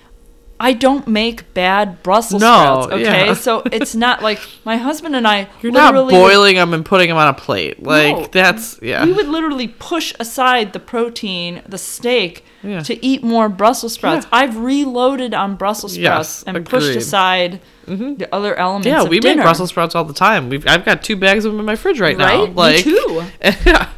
I 0.62 0.75
don't 0.75 1.09
make 1.09 1.55
bad 1.55 2.03
Brussels 2.03 2.42
No, 2.42 2.83
sprouts. 2.83 2.92
Okay, 2.92 3.27
yeah. 3.29 3.33
so 3.33 3.62
it's 3.73 3.94
not 3.94 4.23
like 4.23 4.38
my 4.66 4.77
husband 4.77 5.16
and 5.16 5.27
I. 5.27 5.49
You're 5.62 5.73
not 5.73 5.94
boiling 5.94 6.57
them 6.57 6.75
and 6.75 6.85
putting 6.85 7.09
them 7.09 7.16
on 7.16 7.29
a 7.29 7.33
plate. 7.35 7.83
Like 7.83 8.14
No. 8.16 8.27
that's 8.27 8.79
yeah. 8.83 9.05
We 9.07 9.12
would 9.12 9.27
literally 9.29 9.68
push 9.68 10.12
aside 10.20 10.75
the 10.75 10.79
protein, 10.79 11.62
the 11.66 11.79
steak, 11.79 12.44
Yeah. 12.62 12.81
to 12.81 13.03
eat 13.05 13.23
more 13.25 13.49
Brussels 13.49 13.94
sprouts. 13.94 14.27
Yeah. 14.27 14.38
I've 14.40 14.59
reloaded 14.59 15.33
on 15.33 15.57
Brussels 15.57 15.94
sprouts 15.94 16.42
Yes, 16.42 16.44
and 16.46 16.57
pushed 16.66 16.88
agreed. 16.88 16.90
Mm-hmm. 16.90 16.99
aside 16.99 17.61
the 17.87 18.29
other 18.31 18.55
elements. 18.55 18.87
yeah, 18.87 19.03
we 19.03 19.18
dinner. 19.18 19.37
make 19.37 19.44
Brussels 19.44 19.70
sprouts 19.70 19.94
all 19.94 20.05
the 20.05 20.12
time. 20.14 20.49
We've 20.51 20.64
I've 20.68 20.85
got 20.85 21.03
two 21.03 21.16
bags 21.16 21.44
of 21.46 21.53
them 21.53 21.59
in 21.61 21.66
my 21.66 21.75
fridge 21.75 21.99
right, 22.01 22.16
now. 22.18 22.44
Right? 22.44 22.55
Like 22.55 22.77
Me 22.87 22.92
too. 22.92 23.25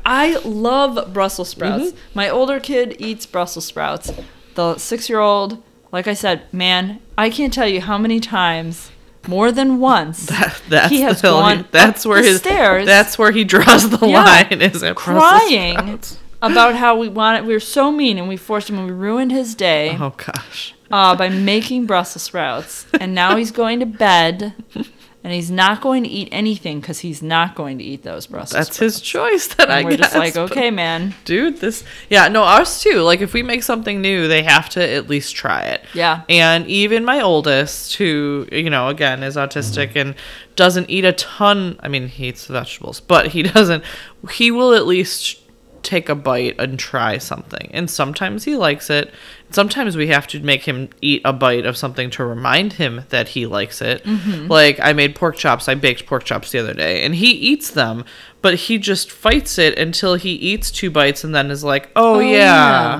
I 0.07 0.41
love 0.45 1.13
Brussels 1.13 1.49
sprouts. 1.49 1.87
Mm-hmm. 1.91 1.97
My 2.15 2.29
older 2.31 2.61
kid 2.61 2.97
eats 2.99 3.27
Brussels 3.27 3.65
sprouts. 3.67 4.13
The 4.55 4.79
six 4.79 5.09
year 5.09 5.19
old, 5.21 5.63
like 5.93 6.09
I 6.09 6.15
said, 6.15 6.43
man, 6.53 7.01
I 7.17 7.31
can't 7.31 7.53
tell 7.53 7.69
you 7.69 7.81
how 7.81 7.99
many 7.99 8.19
times, 8.19 8.91
more 9.29 9.53
than 9.53 9.79
once, 9.79 10.27
That's 10.69 10.91
he 10.91 11.03
has 11.03 11.21
the 11.23 11.29
gone 11.29 11.67
That's 11.71 12.05
where 12.05 12.21
the 12.23 12.29
his 12.29 12.39
stairs 12.39 12.87
That's 12.87 13.17
where 13.19 13.31
he 13.31 13.45
draws 13.45 13.89
the 13.91 14.05
Yeah. 14.07 14.25
line. 14.25 14.61
Is 14.63 14.83
Brussels 14.83 14.95
crying 14.97 16.01
about 16.41 16.75
how 16.75 16.97
we 16.99 17.09
wanted. 17.09 17.45
We 17.47 17.53
were 17.53 17.61
so 17.61 17.93
mean 17.93 18.19
and 18.19 18.29
we 18.29 18.37
forced 18.37 18.69
him 18.69 18.79
and 18.79 18.87
we 18.89 18.93
ruined 18.93 19.31
his 19.31 19.55
day 19.55 19.97
Oh 20.01 20.13
gosh. 20.17 20.75
uh, 20.91 21.15
by 21.15 21.29
making 21.29 21.87
Brussels 21.87 22.23
sprouts. 22.25 22.87
And 22.99 23.15
now 23.15 23.37
he's 23.37 23.53
going 23.53 23.79
to 23.81 23.87
bed. 23.87 24.55
And 25.25 25.33
he's 25.33 25.53
not 25.53 25.81
going 25.81 26.03
to 26.03 26.09
eat 26.09 26.29
anything 26.33 26.81
because 26.81 26.99
he's 26.99 27.23
not 27.23 27.55
going 27.55 27.79
to 27.79 27.85
eat 27.85 28.03
those 28.03 28.27
Brussels 28.27 28.53
That's 28.67 28.75
sprouts. 28.77 28.95
his 28.97 29.01
choice. 29.01 29.47
That 29.55 29.71
I 29.71 29.79
And 29.79 29.89
we're 29.89 29.97
just 29.97 30.13
guess, 30.13 30.19
like, 30.19 30.35
but- 30.35 30.51
okay, 30.51 30.71
man. 30.73 31.15
dude 31.25 31.59
this 31.59 31.85
yeah 32.11 32.27
no 32.29 32.43
ours 32.43 32.81
too 32.81 33.03
like 33.03 33.21
if 33.21 33.33
we 33.33 33.43
make 33.45 33.63
something 33.63 34.01
new 34.01 34.27
they 34.27 34.43
have 34.43 34.69
to 34.71 34.83
at 34.87 35.09
least 35.09 35.37
try 35.37 35.63
it 35.63 35.85
Yeah. 35.95 36.23
and 36.29 36.67
even 36.67 37.05
my 37.05 37.21
oldest 37.21 37.95
who 37.95 38.49
you 38.51 38.69
know 38.71 38.89
again 38.89 39.23
is 39.23 39.37
autistic 39.37 39.95
and 39.95 40.15
doesn't 40.57 40.91
eat 40.91 41.05
a 41.05 41.13
ton 41.13 41.79
i 41.81 41.89
mean 41.89 42.09
he 42.09 42.29
eats 42.29 42.47
vegetables 42.47 42.99
but 43.01 43.29
he 43.29 43.43
doesn't 43.55 43.85
he 44.33 44.51
will 44.51 44.73
at 44.75 44.87
least 44.87 45.39
take 45.83 46.09
a 46.09 46.15
bite 46.15 46.57
and 46.59 46.79
try 46.79 47.19
something 47.19 47.69
and 47.73 47.89
sometimes 47.91 48.45
he 48.45 48.57
likes 48.57 48.89
it 48.91 49.13
sometimes 49.55 49.97
we 49.97 50.09
have 50.09 50.27
to 50.27 50.41
make 50.41 50.63
him 50.65 50.89
eat 51.01 51.21
a 51.25 51.33
bite 51.33 51.67
of 51.67 51.77
something 51.77 52.11
to 52.11 52.25
remind 52.25 52.75
him 52.75 53.05
that 53.11 53.29
he 53.29 53.47
likes 53.47 53.81
it 53.83 54.05
like 54.49 54.79
i 54.83 54.93
made 54.93 55.15
pork 55.15 55.37
chops 55.37 55.69
i 55.69 55.75
baked 55.75 56.07
pork 56.07 56.25
chops 56.25 56.51
the 56.53 56.59
other 56.59 56.75
day 56.75 57.03
and 57.03 57.15
he 57.17 57.31
eats 57.31 57.71
them 57.71 58.05
but 58.41 58.55
he 58.55 58.79
just 58.79 59.11
fights 59.11 59.59
it 59.59 59.79
until 59.79 60.15
he 60.15 60.31
eats 60.33 60.71
two 60.71 60.91
bites 60.91 61.23
and 61.25 61.35
then 61.35 61.51
is 61.51 61.63
like 61.65 61.91
oh, 61.97 62.19
yeah, 62.19 62.31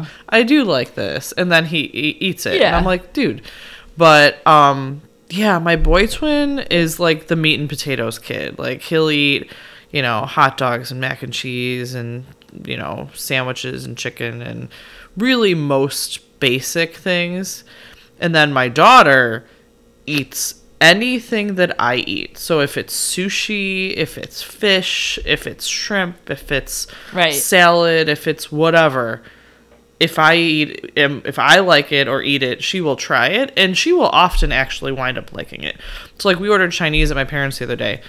yeah. 0.01 0.05
i 0.29 0.43
do 0.43 0.65
like 0.65 0.95
this 0.95 1.33
and 1.33 1.51
then 1.51 1.65
he, 1.67 1.89
he 1.89 2.09
eats 2.21 2.47
it 2.47 2.61
Yeah. 2.61 2.69
and 2.69 2.77
i'm 2.77 2.85
like 2.85 3.13
dude 3.13 3.43
but 3.97 4.45
um 4.47 5.03
yeah 5.31 5.59
my 5.59 5.77
boy 5.77 6.07
twin 6.07 6.59
is 6.71 7.01
like 7.01 7.27
the 7.29 7.37
meat 7.37 7.59
and 7.61 7.69
potatoes 7.69 8.19
kid 8.19 8.59
like 8.59 8.83
he'll 8.83 9.11
eat 9.11 9.51
you 9.91 10.03
know 10.03 10.23
hot 10.23 10.57
dogs 10.57 10.91
and 10.91 11.01
mac 11.01 11.23
and 11.23 11.33
cheese 11.33 11.95
and 11.95 12.25
you 12.65 12.77
know 12.77 13.09
sandwiches 13.15 13.85
and 13.87 13.97
chicken 13.97 14.43
and 14.43 14.69
really 15.17 15.55
most 15.55 16.21
basic 16.43 16.97
things 16.97 17.63
and 18.19 18.35
then 18.35 18.53
my 18.53 18.69
daughter 18.69 19.45
eats 20.07 20.57
anything 20.81 21.55
that 21.55 21.73
I 21.79 21.97
eat. 21.97 22.37
So 22.37 22.59
if 22.59 22.77
it's 22.77 22.95
sushi, 22.95 23.95
if 23.95 24.19
it's 24.19 24.43
fish, 24.43 25.19
if 25.25 25.47
it's 25.47 25.67
shrimp, 25.67 26.29
if 26.29 26.51
it's 26.51 26.89
Right. 27.13 27.33
salad, 27.33 28.09
if 28.09 28.27
it's 28.27 28.51
whatever, 28.51 29.23
if 30.01 30.19
I 30.19 30.35
eat 30.35 30.99
um, 30.99 31.23
if 31.25 31.39
I 31.39 31.61
like 31.61 31.93
it 31.93 32.09
or 32.09 32.21
eat 32.23 32.43
it, 32.43 32.65
she 32.65 32.81
will 32.81 32.97
try 32.97 33.29
it 33.29 33.53
and 33.57 33.79
she 33.79 33.93
will 33.93 34.09
often 34.09 34.51
actually 34.51 34.91
wind 34.91 35.17
up 35.17 35.33
liking 35.33 35.63
it. 35.63 35.77
So 36.19 36.29
like 36.29 36.41
we 36.41 36.49
ordered 36.49 36.73
Chinese 36.73 37.13
at 37.13 37.17
my 37.17 37.25
parents 37.25 37.59
the 37.59 37.67
other 37.67 37.77
day. 37.77 38.03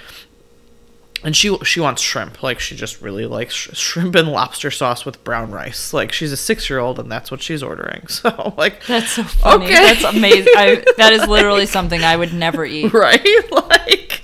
And 1.24 1.36
she 1.36 1.58
she 1.64 1.80
wants 1.80 2.02
shrimp. 2.02 2.44
Like 2.44 2.60
she 2.60 2.76
just 2.76 3.02
really 3.02 3.26
likes 3.26 3.54
sh- 3.54 3.70
shrimp 3.78 4.16
and 4.16 4.28
lobster 4.30 4.70
sauce 4.72 5.06
with 5.06 5.24
brown 5.24 5.52
rice. 5.52 5.94
Like 5.94 6.12
she's 6.12 6.34
a 6.34 6.36
6-year-old 6.36 7.00
and 7.00 7.12
that's 7.12 7.32
what 7.32 7.42
she's 7.42 7.64
ordering. 7.64 8.06
So 8.10 8.54
like 8.58 8.86
That's 8.86 9.12
so 9.12 9.24
funny. 9.24 9.66
Okay. 9.66 9.74
That's 9.74 10.04
amazing. 10.04 10.54
I, 10.58 10.84
that 10.98 11.14
is 11.14 11.26
literally 11.28 11.66
something 11.66 12.04
I 12.04 12.16
would 12.18 12.34
never 12.34 12.66
eat. 12.66 12.94
right? 12.94 13.26
Like 13.52 14.22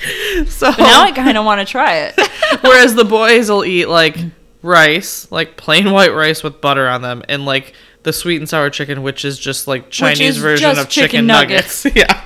so 0.47 0.71
But 0.71 0.79
now 0.79 1.03
I 1.03 1.11
kind 1.11 1.37
of 1.37 1.45
want 1.45 1.59
to 1.59 1.65
try 1.69 1.95
it. 1.97 2.15
Whereas 2.61 2.95
the 2.95 3.05
boys 3.05 3.49
will 3.49 3.65
eat 3.65 3.87
like 3.87 4.17
rice, 4.61 5.29
like 5.31 5.57
plain 5.57 5.91
white 5.91 6.13
rice 6.13 6.43
with 6.43 6.61
butter 6.61 6.87
on 6.87 7.01
them, 7.01 7.23
and 7.29 7.45
like 7.45 7.73
the 8.03 8.13
sweet 8.13 8.37
and 8.37 8.47
sour 8.47 8.69
chicken, 8.69 9.03
which 9.03 9.25
is 9.25 9.37
just 9.39 9.67
like 9.67 9.89
Chinese 9.89 10.21
is 10.21 10.37
version 10.37 10.69
just 10.71 10.81
of 10.81 10.89
chicken, 10.89 11.09
chicken 11.09 11.27
nuggets. 11.27 11.85
yeah. 11.95 12.23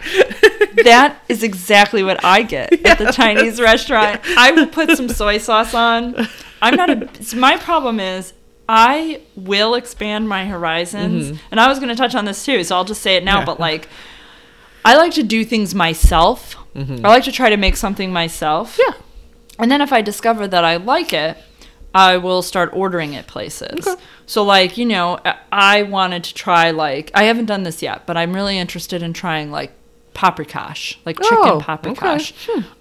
That 0.84 1.22
is 1.30 1.44
exactly 1.44 2.04
what 2.04 2.24
I 2.24 2.44
get 2.44 2.86
at 2.86 2.98
the 2.98 3.12
Chinese 3.12 3.60
restaurant. 3.60 4.22
I 4.38 4.52
will 4.52 4.68
put 4.68 4.96
some 4.98 5.10
soy 5.10 5.38
sauce 5.38 5.74
on. 5.74 6.28
I'm 6.62 6.76
not 6.76 6.90
a. 6.90 7.24
so 7.24 7.38
my 7.38 7.58
problem 7.58 8.00
is 8.00 8.34
I 8.68 9.22
will 9.36 9.76
expand 9.76 10.30
my 10.30 10.46
horizons, 10.46 11.26
mm-hmm. 11.26 11.38
and 11.52 11.60
I 11.60 11.68
was 11.68 11.80
going 11.80 11.90
to 11.90 11.96
touch 11.96 12.16
on 12.16 12.26
this 12.26 12.46
too, 12.46 12.64
so 12.64 12.76
I'll 12.76 12.86
just 12.86 13.02
say 13.02 13.16
it 13.16 13.24
now. 13.24 13.40
Yeah. 13.40 13.46
But 13.46 13.60
like, 13.60 13.90
I 14.86 14.96
like 14.96 15.14
to 15.14 15.24
do 15.24 15.44
things 15.46 15.76
myself. 15.76 16.56
Mm-hmm. 16.76 17.06
I 17.06 17.10
like 17.10 17.24
to 17.26 17.32
try 17.32 17.50
to 17.50 17.58
make 17.58 17.76
something 17.76 18.12
myself. 18.12 18.80
Yeah. 18.80 18.94
And 19.60 19.70
then 19.70 19.82
if 19.82 19.94
I 19.94 20.02
discover 20.02 20.48
that 20.48 20.64
I 20.64 20.78
like 20.78 21.14
it, 21.14 21.38
I 21.94 22.18
will 22.18 22.42
start 22.42 22.72
ordering 22.74 23.16
at 23.16 23.28
places. 23.28 23.88
So 24.26 24.44
like, 24.44 24.78
you 24.78 24.86
know, 24.86 25.20
I- 25.24 25.38
I 25.52 25.84
wanted 25.84 26.24
to 26.24 26.34
try 26.34 26.72
like 26.72 27.12
I 27.14 27.26
haven't 27.26 27.46
done 27.46 27.64
this 27.64 27.82
yet, 27.82 28.08
but 28.08 28.18
I'm 28.18 28.34
really 28.34 28.58
interested 28.58 29.04
in 29.04 29.14
trying 29.14 29.52
like 29.52 29.72
paprikash, 30.14 30.98
like 31.06 31.20
chicken 31.20 31.38
Oh, 31.42 31.60
paprikash. 31.62 32.34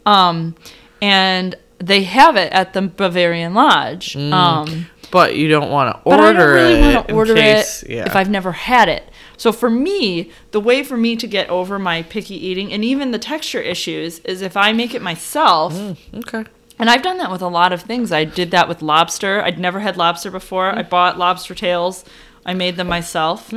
Um 0.06 0.54
and 1.00 1.56
they 1.78 2.04
have 2.04 2.36
it 2.36 2.52
at 2.52 2.72
the 2.74 2.82
Bavarian 2.82 3.54
Lodge. 3.54 4.16
Um 4.16 4.86
But 5.10 5.36
you 5.36 5.48
don't 5.48 5.70
want 5.70 5.94
to 5.94 6.02
order 6.04 6.22
I 6.22 6.32
don't 6.32 6.50
really 6.50 6.74
it 6.74 6.94
want 6.94 7.08
to 7.08 7.14
order 7.14 7.34
case, 7.34 7.82
it 7.82 7.90
yeah. 7.90 8.06
if 8.06 8.16
I've 8.16 8.30
never 8.30 8.52
had 8.52 8.88
it. 8.88 9.10
So 9.36 9.52
for 9.52 9.68
me, 9.68 10.30
the 10.52 10.60
way 10.60 10.84
for 10.84 10.96
me 10.96 11.16
to 11.16 11.26
get 11.26 11.48
over 11.50 11.78
my 11.78 12.02
picky 12.02 12.34
eating 12.46 12.72
and 12.72 12.84
even 12.84 13.10
the 13.10 13.18
texture 13.18 13.60
issues 13.60 14.20
is 14.20 14.40
if 14.40 14.56
I 14.56 14.72
make 14.72 14.94
it 14.94 15.02
myself. 15.02 15.74
okay. 16.14 16.44
And 16.78 16.88
I've 16.90 17.02
done 17.02 17.18
that 17.18 17.30
with 17.30 17.42
a 17.42 17.48
lot 17.48 17.72
of 17.72 17.82
things. 17.82 18.10
I 18.12 18.24
did 18.24 18.50
that 18.52 18.68
with 18.68 18.82
lobster. 18.82 19.42
I'd 19.42 19.58
never 19.58 19.80
had 19.80 19.96
lobster 19.96 20.30
before. 20.30 20.70
I 20.76 20.82
bought 20.82 21.18
lobster 21.18 21.54
tails. 21.54 22.04
I 22.46 22.54
made 22.54 22.76
them 22.76 22.88
myself. 22.88 23.52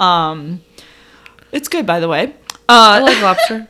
Um, 0.00 0.62
it's 1.52 1.68
good, 1.68 1.86
by 1.86 2.00
the 2.00 2.08
way. 2.08 2.34
I 2.68 2.98
Uh, 2.98 3.02
like 3.02 3.22
lobster. 3.22 3.68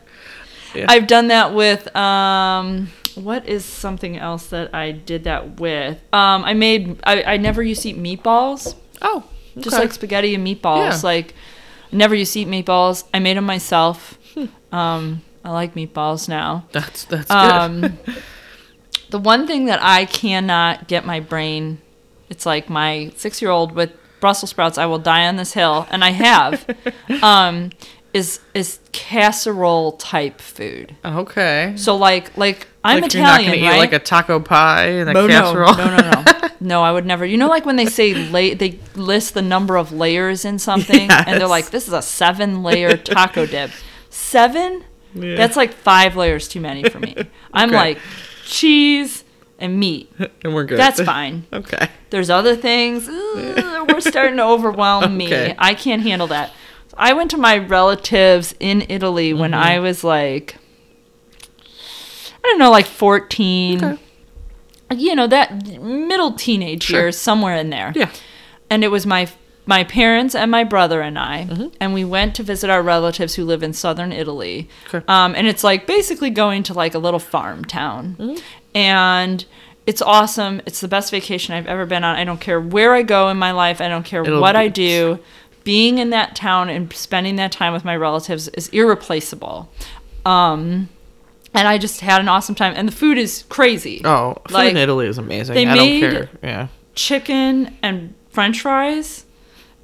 I've 0.89 1.07
done 1.07 1.29
that 1.29 1.55
with 1.55 1.95
um, 1.97 2.89
what 3.15 3.47
is 3.49 3.65
something 3.65 4.19
else 4.19 4.49
that 4.49 4.75
I 4.75 4.93
did 4.93 5.25
that 5.25 5.59
with? 5.59 5.99
Um, 6.13 6.45
I 6.45 6.53
made. 6.55 7.01
I, 7.05 7.23
I 7.23 7.37
never 7.39 7.63
used 7.63 7.83
to 7.83 7.91
eat 7.91 7.99
meatballs. 7.99 8.75
Oh, 9.01 9.25
Just 9.59 9.79
like 9.79 9.93
spaghetti 9.93 10.35
and 10.35 10.47
meatballs. 10.47 10.91
Yeah. 10.91 11.01
Like, 11.03 11.35
never 11.93 12.15
used 12.15 12.35
to 12.35 12.41
eat 12.41 12.49
meatballs. 12.49 13.05
I 13.15 13.19
made 13.21 13.37
them 13.39 13.45
myself. 13.45 14.19
Hmm. 14.35 14.75
Um, 14.75 15.23
I 15.45 15.51
like 15.51 15.75
meatballs 15.75 16.29
now. 16.29 16.67
that's 16.73 17.05
that's 17.05 17.29
good. 17.29 17.35
Um, 17.35 17.99
the 19.11 19.19
one 19.19 19.47
thing 19.47 19.67
that 19.67 19.79
I 19.83 20.05
cannot 20.05 20.89
get 20.89 21.07
my 21.07 21.21
brain, 21.21 21.81
it's 22.29 22.45
like 22.45 22.69
my 22.69 23.13
six 23.17 23.41
year 23.41 23.51
old 23.51 23.73
with 23.73 23.93
Brussels 24.21 24.51
sprouts, 24.51 24.77
I 24.77 24.87
will 24.87 24.99
die 24.99 25.27
on 25.27 25.37
this 25.37 25.53
hill, 25.53 25.87
and 25.91 26.03
I 26.05 26.11
have, 26.11 26.67
um, 27.23 27.71
is 28.17 28.41
is 28.55 28.79
casserole 28.93 29.93
type 29.93 30.41
food. 30.41 30.97
okay. 31.05 31.75
So 31.77 31.97
like 31.97 32.37
like 32.37 32.67
I'm 32.83 33.01
like 33.03 33.11
Italian, 33.15 33.25
you're 33.25 33.51
not 33.53 33.61
gonna 33.61 33.69
right? 33.71 33.77
eat 33.77 33.79
like 33.79 33.93
a 33.93 33.99
taco 33.99 34.41
pie 34.41 34.87
and 34.87 35.11
a 35.11 35.13
no, 35.13 35.27
casserole. 35.29 35.77
no, 35.77 35.97
no, 35.97 36.11
no, 36.11 36.23
no. 36.23 36.33
No, 36.61 36.83
I 36.83 36.91
would 36.91 37.05
never. 37.05 37.27
You 37.27 37.37
know, 37.37 37.49
like 37.49 37.67
when 37.67 37.77
they 37.77 37.85
say 37.85 38.15
la- 38.15 38.55
they 38.57 38.79
list 38.95 39.35
the 39.35 39.43
number 39.43 39.77
of 39.77 39.93
layers 39.93 40.47
in 40.47 40.59
something, 40.59 41.11
and 41.11 41.39
they're 41.39 41.47
like, 41.47 41.69
"This 41.71 41.87
is 41.87 41.93
a 41.93 42.01
seven-layer 42.01 42.97
taco 43.13 43.45
dip." 43.45 43.71
Seven? 44.09 44.83
Yeah. 45.15 45.37
That's 45.37 45.55
like 45.55 45.75
five 45.75 46.17
layers 46.17 46.49
too 46.49 46.61
many 46.63 46.89
for 46.89 46.99
me. 46.99 47.15
I'm 47.53 47.69
Okay. 47.69 47.77
like 47.77 47.99
cheese 48.47 49.23
and 49.59 49.79
meat. 49.79 50.11
and 50.43 50.55
we're 50.55 50.65
good. 50.65 50.79
That's 50.79 51.01
fine. 51.03 51.45
Okay. 51.53 51.89
There's 52.11 52.31
other 52.31 52.57
things. 52.57 53.07
Ugh, 53.07 53.89
we're 53.93 54.01
starting 54.01 54.39
to 54.39 54.45
overwhelm 54.45 55.15
me. 55.17 55.55
I 55.59 55.75
can't 55.75 56.03
handle 56.03 56.29
that. 56.29 56.53
I 56.97 57.13
went 57.13 57.31
to 57.33 57.37
my 57.37 57.59
relatives 57.59 58.55
in 58.61 58.85
Italy 58.89 59.33
when 59.35 59.51
Mm-hmm. 59.53 59.63
I 59.63 59.79
was 59.81 60.03
like, 60.05 60.57
I 62.45 62.49
don't 62.49 62.59
know, 62.59 62.71
like 62.71 62.87
14. 62.87 63.85
Okay. 63.85 64.03
You 64.95 65.15
know, 65.17 65.27
that 65.27 65.81
middle 65.81 66.33
teenage 66.35 66.85
Sure. 66.85 67.01
years, 67.03 67.19
somewhere 67.19 67.57
in 67.57 67.71
there. 67.71 67.93
Yeah. 67.95 68.11
And 68.71 68.85
it 68.85 68.89
was 68.89 69.07
my 69.07 69.29
my 69.69 69.83
parents 69.83 70.37
and 70.37 70.49
my 70.49 70.63
brother 70.63 71.01
and 71.01 71.19
I, 71.19 71.45
Mm-hmm. 71.51 71.69
and 71.81 71.93
we 71.93 72.05
went 72.05 72.37
to 72.37 72.45
visit 72.45 72.71
our 72.71 72.83
relatives 72.83 73.35
who 73.35 73.45
live 73.45 73.65
in 73.65 73.73
southern 73.73 74.13
Italy. 74.13 74.69
Okay. 74.95 75.05
Um, 75.09 75.35
and 75.35 75.49
it's 75.49 75.65
like 75.65 75.89
basically 75.89 76.31
going 76.31 76.63
to 76.65 76.73
like 76.73 76.95
a 76.95 77.01
little 77.01 77.19
farm 77.19 77.65
town, 77.65 78.15
Mm-hmm. 78.19 78.41
and 78.77 79.45
it's 79.85 80.01
awesome. 80.03 80.61
It's 80.67 80.81
the 80.81 80.87
best 80.89 81.11
vacation 81.11 81.55
I've 81.55 81.67
ever 81.67 81.85
been 81.85 82.05
on. 82.05 82.15
I 82.15 82.23
don't 82.25 82.41
care 82.41 82.61
where 82.61 82.95
I 82.95 83.03
go 83.03 83.29
in 83.29 83.39
my 83.39 83.51
life. 83.53 83.81
I 83.81 83.89
don't 83.89 84.05
care 84.05 84.23
It'll 84.23 84.41
what 84.41 84.53
be- 84.53 84.59
I 84.59 84.69
do. 84.69 85.19
Being 85.67 85.99
in 85.99 86.11
that 86.11 86.35
town 86.37 86.69
and 86.71 86.91
spending 86.95 87.37
that 87.37 87.53
time 87.53 87.73
with 87.75 87.85
my 87.85 87.95
relatives 87.97 88.47
is 88.49 88.69
irreplaceable. 88.69 89.69
Um, 90.25 90.89
and 91.53 91.67
I 91.69 91.77
just 91.79 92.01
had 92.01 92.21
an 92.21 92.29
awesome 92.29 92.55
time. 92.55 92.73
And 92.77 92.87
the 92.89 92.93
food 92.93 93.19
is 93.19 93.45
crazy. 93.49 94.01
Oh, 94.05 94.35
food 94.47 94.55
Like, 94.55 94.71
in 94.71 94.77
Italy 94.77 95.07
is 95.07 95.19
amazing. 95.19 95.55
they 95.55 95.67
I 95.67 95.75
made- 95.75 96.01
don't 96.01 96.11
care. 96.13 96.31
Yeah. 96.43 96.69
chicken 96.95 97.77
and 97.83 98.15
french 98.31 98.61
fries 98.63 99.25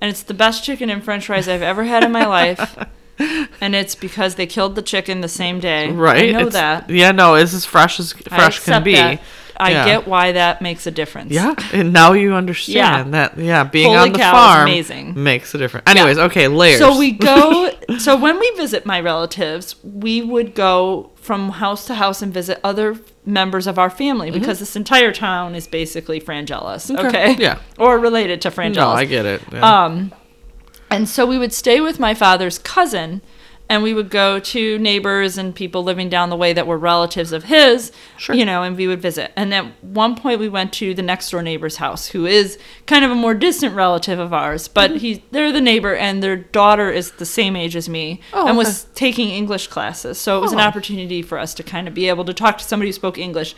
and 0.00 0.08
it's 0.10 0.22
the 0.22 0.34
best 0.34 0.62
chicken 0.64 0.88
and 0.90 1.02
french 1.04 1.26
fries 1.26 1.46
i've 1.48 1.62
ever 1.62 1.84
had 1.84 2.02
in 2.04 2.10
my 2.12 2.24
life 2.26 2.76
and 3.62 3.74
it's 3.74 3.94
because 3.94 4.34
they 4.36 4.46
killed 4.46 4.74
the 4.74 4.82
chicken 4.82 5.20
the 5.22 5.28
same 5.28 5.58
day 5.60 5.90
Right. 5.90 6.28
i 6.28 6.32
know 6.32 6.38
It's- 6.48 6.52
that 6.54 6.88
Yeah, 6.90 7.12
no, 7.12 7.34
it's 7.34 7.52
as 7.54 7.64
fresh 7.66 7.98
as 8.00 8.12
fresh 8.12 8.60
can 8.60 8.82
be. 8.82 8.94
that. 8.94 9.20
I 9.62 9.70
Yeah. 9.70 9.84
get 9.84 10.06
why 10.08 10.32
that 10.32 10.60
makes 10.62 10.86
a 10.86 10.90
difference 10.90 11.30
Yeah, 11.32 11.54
and 11.72 11.92
now 11.92 12.12
you 12.12 12.34
understand 12.34 13.14
that. 13.14 13.38
Yeah, 13.38 13.64
being 13.64 13.86
Holy 13.94 13.98
on 13.98 14.12
the 14.12 14.18
cow, 14.18 14.32
farm 14.32 14.62
amazing. 14.68 15.06
makes 15.22 15.54
a 15.54 15.58
difference. 15.58 15.88
Anyways, 15.88 16.18
okay, 16.18 16.48
layers. 16.48 16.78
so 16.78 16.98
we 16.98 17.12
go 17.12 17.70
so 17.98 18.16
when 18.16 18.38
we 18.38 18.50
visit 18.56 18.84
my 18.86 19.00
relatives 19.00 19.76
we 19.82 20.20
would 20.22 20.54
go 20.54 21.10
from 21.16 21.50
house 21.50 21.86
to 21.86 21.94
house 21.94 22.20
and 22.22 22.34
visit 22.34 22.58
other 22.64 22.96
members 23.24 23.66
of 23.68 23.78
our 23.78 23.90
family 23.90 24.30
because 24.30 24.58
this 24.58 24.74
entire 24.74 25.12
town 25.12 25.54
is 25.54 25.66
basically 25.68 26.20
frangellas 26.20 26.90
Mm-hmm. 26.90 27.06
Okay, 27.06 27.32
okay, 27.32 27.42
yeah. 27.42 27.58
or 27.78 27.98
related 27.98 28.40
to 28.42 28.50
frangellas 28.50 28.74
no, 28.76 28.88
I 28.90 29.04
get 29.04 29.24
it. 29.24 29.40
Yeah. 29.52 29.84
Um, 29.84 30.12
and 30.90 31.08
so 31.08 31.24
we 31.24 31.38
would 31.38 31.52
stay 31.54 31.80
with 31.80 31.98
my 31.98 32.12
father's 32.14 32.58
cousin, 32.58 33.22
and 33.72 33.82
we 33.82 33.94
would 33.94 34.10
go 34.10 34.38
to 34.38 34.78
neighbors 34.78 35.38
and 35.38 35.54
people 35.54 35.82
living 35.82 36.10
down 36.10 36.28
the 36.28 36.36
way 36.36 36.52
that 36.52 36.66
were 36.66 36.76
relatives 36.76 37.32
of 37.32 37.44
his, 37.44 37.90
Sure. 38.18 38.34
you 38.36 38.44
know, 38.44 38.62
and 38.62 38.76
we 38.76 38.86
would 38.86 39.00
visit. 39.00 39.32
And 39.34 39.54
at 39.54 39.64
one 39.82 40.14
point, 40.14 40.38
we 40.40 40.48
went 40.50 40.74
to 40.74 40.92
the 40.92 41.00
next 41.00 41.30
door 41.30 41.42
neighbor's 41.42 41.76
house, 41.76 42.08
who 42.08 42.26
is 42.26 42.58
kind 42.86 43.02
of 43.02 43.10
a 43.10 43.14
more 43.14 43.32
distant 43.34 43.74
relative 43.74 44.18
of 44.18 44.32
ours, 44.34 44.68
but 44.68 44.90
Mm-hmm. 44.90 44.98
he 44.98 45.24
they're 45.30 45.52
the 45.52 45.60
neighbor, 45.72 45.94
and 45.96 46.22
their 46.22 46.36
daughter 46.36 46.90
is 46.90 47.12
the 47.12 47.24
same 47.24 47.56
age 47.56 47.74
as 47.74 47.88
me, 47.88 48.20
Oh, 48.34 48.40
and 48.42 48.50
okay. 48.50 48.58
was 48.58 48.84
taking 48.94 49.30
English 49.30 49.68
classes. 49.68 50.18
So 50.18 50.36
it 50.36 50.42
was 50.42 50.52
an 50.52 50.60
Oh. 50.60 50.64
opportunity 50.64 51.22
for 51.22 51.38
us 51.38 51.54
to 51.54 51.62
kind 51.62 51.88
of 51.88 51.94
be 51.94 52.08
able 52.10 52.26
to 52.26 52.34
talk 52.34 52.58
to 52.58 52.64
somebody 52.64 52.88
who 52.90 52.92
spoke 52.92 53.16
English, 53.16 53.54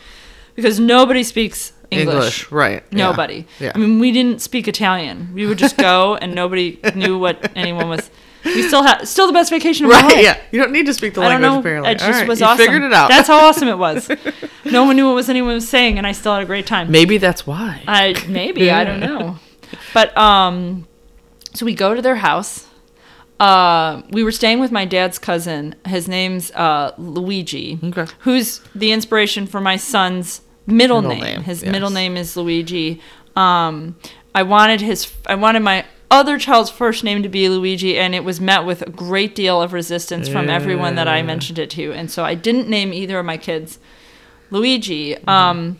because 0.55 0.79
nobody 0.79 1.23
speaks 1.23 1.73
English, 1.91 2.49
right? 2.51 2.83
yeah, 2.91 2.97
Nobody. 3.07 3.45
Yeah. 3.59 3.73
I 3.75 3.77
mean, 3.77 3.99
we 3.99 4.11
didn't 4.13 4.41
speak 4.41 4.67
Italian. 4.69 5.31
We 5.33 5.45
would 5.45 5.57
just 5.57 5.75
go, 5.91 6.15
and 6.15 6.33
nobody 6.33 6.79
knew 6.95 7.19
what 7.19 7.51
anyone 7.55 7.89
was. 7.89 8.09
We 8.55 8.67
still 8.67 8.83
have 8.83 9.07
still 9.07 9.27
the 9.27 9.33
best 9.33 9.49
vacation 9.49 9.85
of 9.85 9.91
my 9.91 10.01
right. 10.01 10.13
life. 10.15 10.23
Yeah. 10.23 10.37
You 10.51 10.61
don't 10.61 10.71
need 10.71 10.85
to 10.87 10.93
speak 10.93 11.13
the 11.13 11.21
I 11.21 11.29
don't 11.29 11.41
language. 11.41 11.51
know. 11.51 11.59
Apparently, 11.59 11.91
It 11.91 11.99
just 11.99 12.11
right, 12.11 12.27
was 12.27 12.41
awesome. 12.41 12.57
Figured 12.65 12.83
it 12.83 12.93
out. 12.93 13.09
That's 13.09 13.27
how 13.27 13.45
awesome 13.45 13.67
it 13.67 13.77
was. 13.77 14.09
no 14.65 14.83
one 14.85 14.95
knew 14.95 15.05
what 15.07 15.15
was 15.15 15.29
anyone 15.29 15.53
was 15.55 15.67
saying, 15.67 15.97
and 15.97 16.07
I 16.07 16.11
still 16.13 16.33
had 16.33 16.41
a 16.43 16.45
great 16.45 16.65
time. 16.65 16.89
Maybe 16.91 17.17
that's 17.17 17.45
why. 17.45 17.81
I 17.87 18.15
maybe 18.27 18.71
I 18.71 18.83
don't 18.83 18.99
know, 18.99 19.37
but 19.93 20.15
um, 20.17 20.87
so 21.53 21.65
we 21.65 21.75
go 21.75 21.93
to 21.93 22.01
their 22.01 22.15
house. 22.17 22.67
Uh, 23.39 24.01
we 24.11 24.23
were 24.23 24.31
staying 24.31 24.59
with 24.61 24.71
my 24.71 24.85
dad's 24.85 25.19
cousin. 25.19 25.75
His 25.85 26.07
name's 26.07 26.51
uh, 26.51 26.93
Luigi, 26.97 27.77
Okay. 27.83 28.05
who's 28.19 28.61
the 28.73 28.93
inspiration 28.93 29.45
for 29.45 29.59
my 29.59 29.75
son's 29.75 30.39
middle, 30.65 31.01
Middle 31.01 31.17
name. 31.17 31.23
name, 31.35 31.43
His 31.43 31.61
yes. 31.61 31.71
middle 31.71 31.89
name 31.89 32.15
is 32.15 32.37
Luigi. 32.37 33.01
Um, 33.35 33.97
I 34.33 34.43
wanted 34.43 34.79
his. 34.81 35.11
I 35.25 35.35
wanted 35.35 35.61
my 35.63 35.85
other 36.11 36.37
child's 36.37 36.69
first 36.69 37.03
name 37.03 37.23
to 37.23 37.29
be 37.29 37.49
Luigi, 37.49 37.97
and 37.97 38.13
it 38.15 38.23
was 38.23 38.39
met 38.39 38.65
with 38.65 38.81
a 38.81 38.89
great 38.89 39.35
deal 39.35 39.61
of 39.61 39.73
resistance 39.73 40.27
from 40.27 40.49
everyone 40.49 40.95
that 40.95 41.07
I 41.07 41.21
mentioned 41.21 41.59
it 41.59 41.69
to, 41.71 41.91
and 41.93 42.09
so 42.09 42.23
I 42.23 42.35
didn't 42.35 42.69
name 42.69 42.93
either 42.93 43.19
of 43.19 43.25
my 43.25 43.37
kids 43.37 43.79
Luigi. 44.51 45.17
Um, 45.27 45.79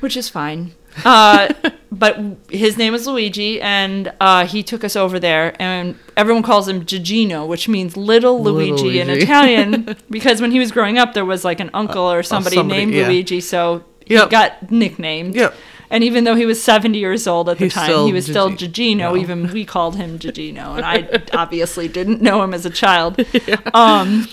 which 0.00 0.16
is 0.16 0.28
fine. 0.28 0.72
Uh, 1.04 1.52
but 1.92 2.18
his 2.50 2.76
name 2.76 2.94
is 2.94 3.06
Luigi, 3.06 3.60
and 3.60 4.12
uh, 4.20 4.46
he 4.46 4.62
took 4.62 4.84
us 4.84 4.96
over 4.96 5.18
there, 5.18 5.60
and 5.60 5.98
everyone 6.16 6.42
calls 6.42 6.68
him 6.68 6.84
Gigino, 6.84 7.46
which 7.46 7.68
means 7.68 7.96
little 7.96 8.40
Little 8.40 8.60
Luigi, 8.60 9.00
in 9.00 9.10
Italian, 9.10 9.96
because 10.10 10.40
when 10.40 10.50
he 10.50 10.58
was 10.58 10.70
growing 10.70 10.98
up, 10.98 11.14
there 11.14 11.24
was 11.24 11.44
like 11.44 11.60
an 11.60 11.70
uncle 11.74 12.10
or 12.10 12.22
somebody, 12.22 12.56
somebody, 12.56 12.80
named 12.80 12.94
yeah. 12.94 13.08
Luigi, 13.08 13.40
so 13.40 13.84
Yep. 14.06 14.24
he 14.24 14.30
got 14.30 14.70
nicknamed. 14.70 15.34
Yep. 15.34 15.54
And 15.90 16.04
even 16.04 16.24
though 16.24 16.34
he 16.34 16.44
was 16.44 16.62
70 16.62 16.98
years 16.98 17.26
old 17.26 17.48
at 17.48 17.58
the 17.58 17.64
He's 17.64 17.74
time, 17.74 18.06
he 18.06 18.12
was 18.12 18.26
still 18.26 18.50
Gigi- 18.50 18.94
Gigino. 18.94 18.98
no. 18.98 19.16
Even 19.16 19.50
we 19.52 19.64
called 19.64 19.96
him 19.96 20.18
Gigino, 20.18 20.76
and 20.76 20.84
I 20.84 21.22
obviously 21.32 21.88
didn't 21.88 22.20
know 22.20 22.42
him 22.42 22.52
as 22.54 22.66
a 22.66 22.70
child. 22.70 23.24
Um, 23.74 24.26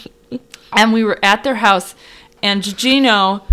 and 0.76 0.92
we 0.94 1.04
were 1.04 1.20
at 1.24 1.44
their 1.44 1.56
house, 1.56 1.94
and 2.42 2.62
Gigino, 2.62 3.44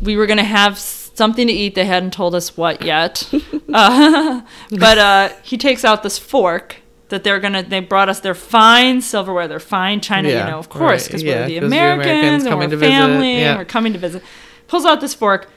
we 0.00 0.16
were 0.16 0.26
gonna 0.26 0.44
have 0.44 0.78
something 0.78 1.46
to 1.46 1.52
eat. 1.52 1.74
They 1.74 1.84
hadn't 1.84 2.12
told 2.12 2.34
us 2.34 2.56
what 2.56 2.82
yet, 2.82 3.30
uh, 3.72 4.42
but 4.70 4.98
uh, 4.98 5.28
he 5.42 5.56
takes 5.58 5.84
out 5.84 6.02
this 6.02 6.18
fork 6.18 6.76
that 7.08 7.24
they're 7.24 7.40
gonna. 7.40 7.62
They 7.62 7.80
brought 7.80 8.08
us 8.08 8.20
their 8.20 8.34
fine 8.34 9.00
silverware, 9.00 9.48
their 9.48 9.60
fine 9.60 10.00
china. 10.00 10.28
Yeah, 10.28 10.44
you 10.44 10.50
know, 10.52 10.58
of 10.58 10.68
course, 10.68 11.02
right, 11.02 11.04
because 11.06 11.22
yeah, 11.22 11.42
we're 11.42 11.46
the 11.48 11.56
Americans, 11.58 12.44
Americans 12.44 12.46
and 12.46 12.58
we're 12.58 12.78
family, 12.78 13.38
yeah. 13.38 13.50
and 13.50 13.58
we're 13.58 13.64
coming 13.64 13.92
to 13.92 13.98
visit. 13.98 14.22
Pulls 14.68 14.84
out 14.84 15.00
this 15.00 15.14
fork, 15.14 15.48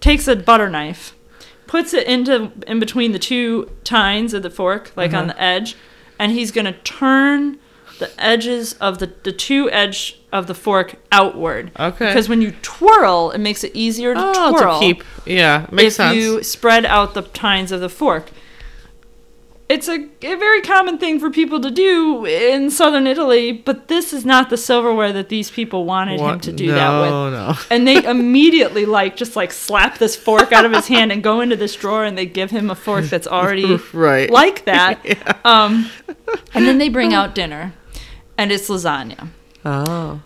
takes 0.00 0.28
a 0.28 0.36
butter 0.36 0.68
knife, 0.68 1.14
puts 1.68 1.94
it 1.94 2.06
into 2.08 2.50
in 2.66 2.80
between 2.80 3.12
the 3.12 3.18
two 3.20 3.70
tines 3.84 4.34
of 4.34 4.42
the 4.42 4.50
fork, 4.50 4.90
like 4.96 5.12
Uh-huh. 5.12 5.20
on 5.22 5.26
the 5.28 5.40
edge, 5.40 5.76
and 6.18 6.32
he's 6.32 6.50
gonna 6.50 6.72
turn 6.82 7.58
the 8.00 8.10
edges 8.18 8.74
of 8.74 8.98
the 8.98 9.10
the 9.22 9.32
two 9.32 9.70
edge 9.70 10.18
of 10.32 10.46
the 10.46 10.54
fork 10.54 10.96
outward. 11.10 11.70
Okay. 11.78 12.06
Because 12.06 12.28
when 12.28 12.40
you 12.42 12.52
twirl, 12.62 13.30
it 13.32 13.38
makes 13.38 13.64
it 13.64 13.72
easier 13.74 14.14
to 14.14 14.20
Oh, 14.22 14.50
twirl 14.58 14.80
to 14.80 14.86
keep. 14.86 15.04
Yeah, 15.26 15.66
makes 15.70 15.86
if 15.86 15.92
sense. 15.94 16.16
you 16.16 16.42
spread 16.42 16.84
out 16.86 17.14
the 17.14 17.22
tines 17.22 17.72
of 17.72 17.80
the 17.80 17.88
fork. 17.88 18.30
It's 19.68 19.86
a, 19.86 19.96
a 20.22 20.34
very 20.36 20.62
common 20.62 20.96
thing 20.96 21.20
for 21.20 21.28
people 21.30 21.60
to 21.60 21.70
do 21.70 22.24
in 22.24 22.70
southern 22.70 23.06
Italy, 23.06 23.52
but 23.52 23.88
this 23.88 24.14
is 24.14 24.24
not 24.24 24.48
the 24.48 24.56
silverware 24.56 25.12
that 25.12 25.28
these 25.28 25.50
people 25.50 25.84
wanted 25.84 26.18
him 26.20 26.40
to 26.40 26.52
do 26.52 26.68
that 26.72 27.00
with 27.02 27.10
No, 27.10 27.30
no. 27.30 27.54
and 27.70 27.86
they 27.86 28.02
immediately 28.02 28.86
like 28.86 29.14
just 29.16 29.36
like 29.36 29.52
slap 29.52 29.98
this 29.98 30.16
fork 30.16 30.52
out 30.52 30.64
of 30.64 30.72
his 30.72 30.86
hand 30.88 31.12
and 31.12 31.22
go 31.22 31.42
into 31.42 31.54
this 31.54 31.74
drawer 31.76 32.04
and 32.04 32.16
they 32.16 32.24
give 32.24 32.50
him 32.50 32.70
a 32.70 32.74
fork 32.74 33.04
that's 33.06 33.26
already 33.36 33.76
Right. 33.92 34.30
like 34.30 34.64
that 34.64 35.04
um, 35.44 35.90
and 36.54 36.66
then 36.66 36.78
they 36.78 36.88
bring 36.88 37.12
out 37.12 37.34
dinner 37.34 37.74
and 38.38 38.50
it's 38.50 38.68
lasagna 38.70 39.28
Oh. 39.66 40.22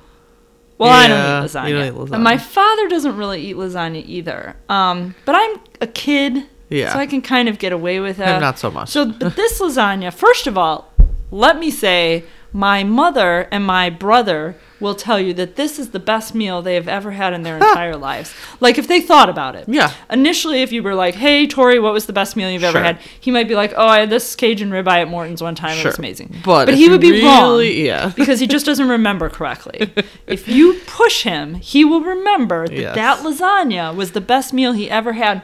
well 0.78 0.90
i 0.90 1.08
don't 1.08 1.18
eat 1.18 1.42
you 1.42 1.48
lasagna. 1.48 1.70
don't 1.70 1.86
eat 1.86 1.98
lasagna. 1.98 2.14
and 2.14 2.22
my 2.22 2.38
father 2.38 2.86
doesn't 2.88 3.16
really 3.16 3.40
eat 3.44 3.56
lasagna 3.56 4.04
either 4.06 4.54
um, 4.68 5.16
but 5.24 5.34
i'm 5.34 5.56
a 5.80 5.86
kid 5.88 6.46
Yeah. 6.72 6.92
so 6.92 6.98
i 6.98 7.06
can 7.06 7.22
kind 7.22 7.48
of 7.48 7.58
get 7.58 7.72
away 7.72 8.00
with 8.00 8.16
that 8.16 8.40
not 8.40 8.58
so 8.58 8.70
much. 8.70 8.88
so 8.88 9.04
but 9.20 9.36
this 9.36 9.60
lasagna 9.60 10.12
first 10.12 10.46
of 10.46 10.56
all 10.58 10.92
let 11.30 11.58
me 11.58 11.70
say 11.70 12.24
my 12.52 12.84
mother 12.84 13.48
and 13.50 13.64
my 13.64 13.88
brother 13.88 14.56
will 14.78 14.94
tell 14.94 15.18
you 15.18 15.32
that 15.32 15.56
this 15.56 15.78
is 15.78 15.90
the 15.90 15.98
best 15.98 16.34
meal 16.34 16.60
they 16.60 16.74
have 16.74 16.88
ever 16.88 17.12
had 17.12 17.32
in 17.32 17.42
their 17.44 17.56
entire 17.68 17.96
lives. 17.96 18.34
Like 18.60 18.76
if 18.76 18.88
they 18.88 19.00
thought 19.00 19.30
about 19.30 19.54
it. 19.56 19.64
Yeah. 19.68 19.92
Initially, 20.10 20.60
if 20.60 20.70
you 20.72 20.82
were 20.82 20.94
like, 20.94 21.14
"Hey, 21.14 21.46
Tori, 21.46 21.78
what 21.78 21.94
was 21.94 22.04
the 22.04 22.12
best 22.12 22.36
meal 22.36 22.50
you've 22.50 22.64
ever 22.64 22.82
had?" 22.82 22.98
He 23.20 23.30
might 23.30 23.48
be 23.48 23.54
like, 23.54 23.72
"Oh, 23.76 23.86
I 23.86 24.00
had 24.00 24.10
this 24.10 24.34
Cajun 24.36 24.70
ribeye 24.70 25.00
at 25.02 25.08
Morton's 25.08 25.40
one 25.42 25.54
time. 25.54 25.78
It 25.78 25.84
was 25.86 25.98
amazing." 25.98 26.34
But 26.44 26.68
if 26.68 26.74
he 26.74 26.90
would 26.90 27.00
be 27.00 27.22
wrong. 27.24 27.62
yeah. 27.64 28.12
because 28.14 28.38
he 28.40 28.46
just 28.46 28.66
doesn't 28.66 28.88
remember 28.88 29.30
correctly. 29.30 29.90
if 30.26 30.48
you 30.48 30.78
push 30.86 31.22
him, 31.22 31.54
he 31.54 31.84
will 31.86 32.02
remember 32.02 32.66
that 32.68 32.76
Yes. 32.76 32.94
that 32.96 33.18
lasagna 33.20 33.94
was 33.96 34.12
the 34.12 34.20
best 34.20 34.52
meal 34.52 34.72
he 34.72 34.90
ever 34.90 35.14
had. 35.14 35.42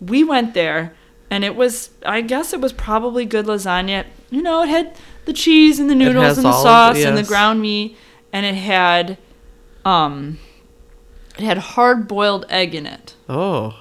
We 0.00 0.24
went 0.24 0.54
there, 0.54 0.94
and 1.30 1.44
it 1.44 1.54
was, 1.56 1.90
I 2.04 2.20
guess, 2.22 2.52
it 2.52 2.60
was 2.60 2.72
probably 2.72 3.24
good 3.24 3.46
lasagna. 3.46 4.06
You 4.30 4.42
know, 4.42 4.62
it 4.62 4.68
had 4.68 4.96
the 5.26 5.32
cheese 5.32 5.78
and 5.78 5.90
the 5.90 5.94
noodles 5.94 6.38
and 6.38 6.44
the 6.46 6.52
sauce 6.52 6.96
the- 6.96 7.04
and 7.06 7.16
the 7.16 7.22
ground 7.22 7.60
meat, 7.60 7.96
and 8.32 8.46
it 8.46 8.54
had, 8.54 9.18
um, 9.84 10.38
it 11.38 11.44
had 11.44 11.58
hard 11.58 12.08
boiled 12.08 12.46
egg 12.48 12.74
in 12.74 12.86
it, 12.86 13.14
Oh, 13.28 13.74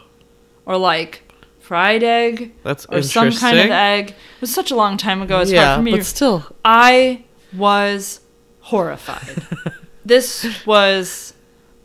or 0.66 0.78
like 0.78 1.24
fried 1.60 2.04
egg, 2.04 2.54
that's 2.64 2.86
or 2.88 3.02
some 3.02 3.32
kind 3.32 3.60
of 3.60 3.70
egg. 3.70 4.10
It 4.10 4.42
was 4.42 4.54
such 4.54 4.72
a 4.72 4.76
long 4.76 4.98
time 4.98 5.22
ago. 5.22 5.40
It's 5.40 5.52
yeah, 5.52 5.66
hard 5.66 5.78
for 5.80 5.84
me 5.84 5.92
but 5.92 6.06
still. 6.06 6.46
I 6.66 7.24
was 7.56 8.22
horrified. 8.62 9.42
this 10.06 10.48
was 10.66 11.34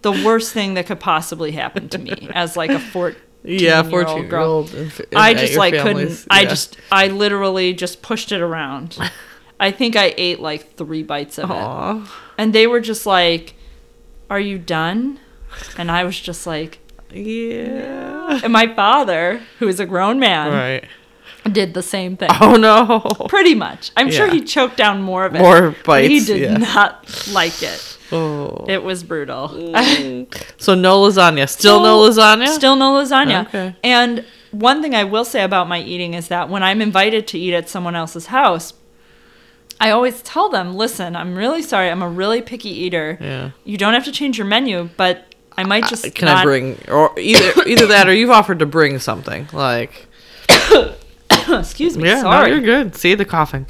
the 0.03 0.13
worst 0.13 0.53
thing 0.53 0.75
that 0.75 0.87
could 0.87 1.01
possibly 1.01 1.53
happen 1.53 1.89
to 1.91 1.99
me 1.99 2.29
as 2.35 2.57
like 2.57 2.71
a 2.71 2.79
14 2.79 3.17
Yeah, 3.45 3.83
year 3.83 3.91
14 3.91 4.09
old 4.09 4.21
year 4.23 4.29
girl. 4.31 4.51
old. 4.51 4.75
and 4.75 4.87
uh, 4.91 4.95
f- 4.97 5.01
I 5.15 5.35
just 5.35 5.55
like 5.57 5.75
family's- 5.75 6.23
couldn't 6.25 6.27
I 6.31 6.45
just 6.47 6.77
I 6.91 7.09
literally 7.09 7.75
just 7.75 8.01
pushed 8.03 8.33
it 8.33 8.41
around. 8.41 8.97
I 9.61 9.71
think 9.71 9.95
I 9.97 10.15
ate 10.17 10.41
like 10.41 10.77
3 10.77 11.03
bites 11.05 11.39
of 11.39 11.51
it. 11.51 12.09
And 12.39 12.53
they 12.53 12.67
were 12.67 12.81
just 12.81 13.07
like, 13.07 13.55
"Are 14.29 14.41
you 14.41 14.59
done?" 14.59 15.21
And 15.79 15.91
I 15.91 16.03
was 16.05 16.19
just 16.19 16.47
like, 16.47 16.79
Yeah. 17.13 18.41
and 18.43 18.53
my 18.53 18.67
father, 18.75 19.41
who 19.59 19.69
is 19.69 19.79
a 19.81 19.87
grown 19.87 20.19
man, 20.19 20.51
Right. 20.53 20.85
did 21.53 21.75
the 21.75 21.83
same 21.83 22.17
thing. 22.17 22.31
Oh 22.41 22.57
no. 22.57 23.01
Pretty 23.29 23.55
much. 23.55 23.93
I'm 23.97 24.11
sure 24.11 24.29
he 24.29 24.41
choked 24.43 24.77
down 24.77 25.03
more 25.03 25.25
of 25.27 25.35
it. 25.37 25.41
More 25.41 25.77
but 25.85 26.05
He 26.09 26.19
did 26.25 26.41
yeah. 26.41 26.57
not 26.57 27.29
like 27.33 27.63
it. 27.63 27.99
Oh. 28.15 28.65
It 28.69 28.83
was 28.83 29.03
brutal. 29.03 29.49
So 30.57 30.75
no 30.75 31.01
lasagna. 31.03 31.49
Still 31.49 31.81
no 31.83 31.99
lasagna. 31.99 32.49
Still 32.49 32.77
no 32.77 32.93
lasagna. 32.95 33.47
Okay. 33.49 33.77
And 33.85 34.25
one 34.51 34.81
thing 34.83 34.95
I 34.95 35.05
will 35.05 35.25
say 35.25 35.43
about 35.43 35.69
my 35.69 35.81
eating 35.81 36.15
is 36.15 36.29
that 36.29 36.49
when 36.49 36.63
I'm 36.63 36.81
invited 36.81 37.27
to 37.29 37.39
eat 37.39 37.53
at 37.55 37.69
someone 37.69 37.95
else's 37.97 38.27
house, 38.27 38.73
I 39.81 39.91
always 39.91 40.23
tell 40.23 40.49
them, 40.49 40.75
listen, 40.75 41.17
I'm 41.17 41.35
really 41.35 41.61
sorry. 41.61 41.91
I'm 41.91 42.03
a 42.03 42.09
really 42.09 42.41
picky 42.41 42.71
eater. 42.71 43.19
Yeah. 43.21 43.51
You 43.65 43.77
don't 43.77 43.93
have 43.95 44.05
to 44.05 44.13
change 44.13 44.39
your 44.39 44.47
menu, 44.47 44.89
but 44.97 45.35
I 45.59 45.65
might 45.65 45.85
just 45.89 46.07
Uh, 46.07 46.11
Can 46.11 46.27
not- 46.27 46.39
I 46.39 46.43
bring 46.45 46.79
or 46.89 47.19
either 47.19 47.63
either 47.69 47.87
that 47.89 48.09
or 48.09 48.15
you've 48.15 48.31
offered 48.31 48.61
to 48.61 48.67
bring 48.67 48.99
something 49.01 49.49
like 49.53 50.07
Excuse 51.49 51.97
me. 51.99 52.09
yeah, 52.09 52.23
sorry. 52.23 52.51
no, 52.51 52.57
you're 52.57 52.65
good. 52.65 52.97
See 52.97 53.15
the 53.15 53.25
coughing. 53.25 53.67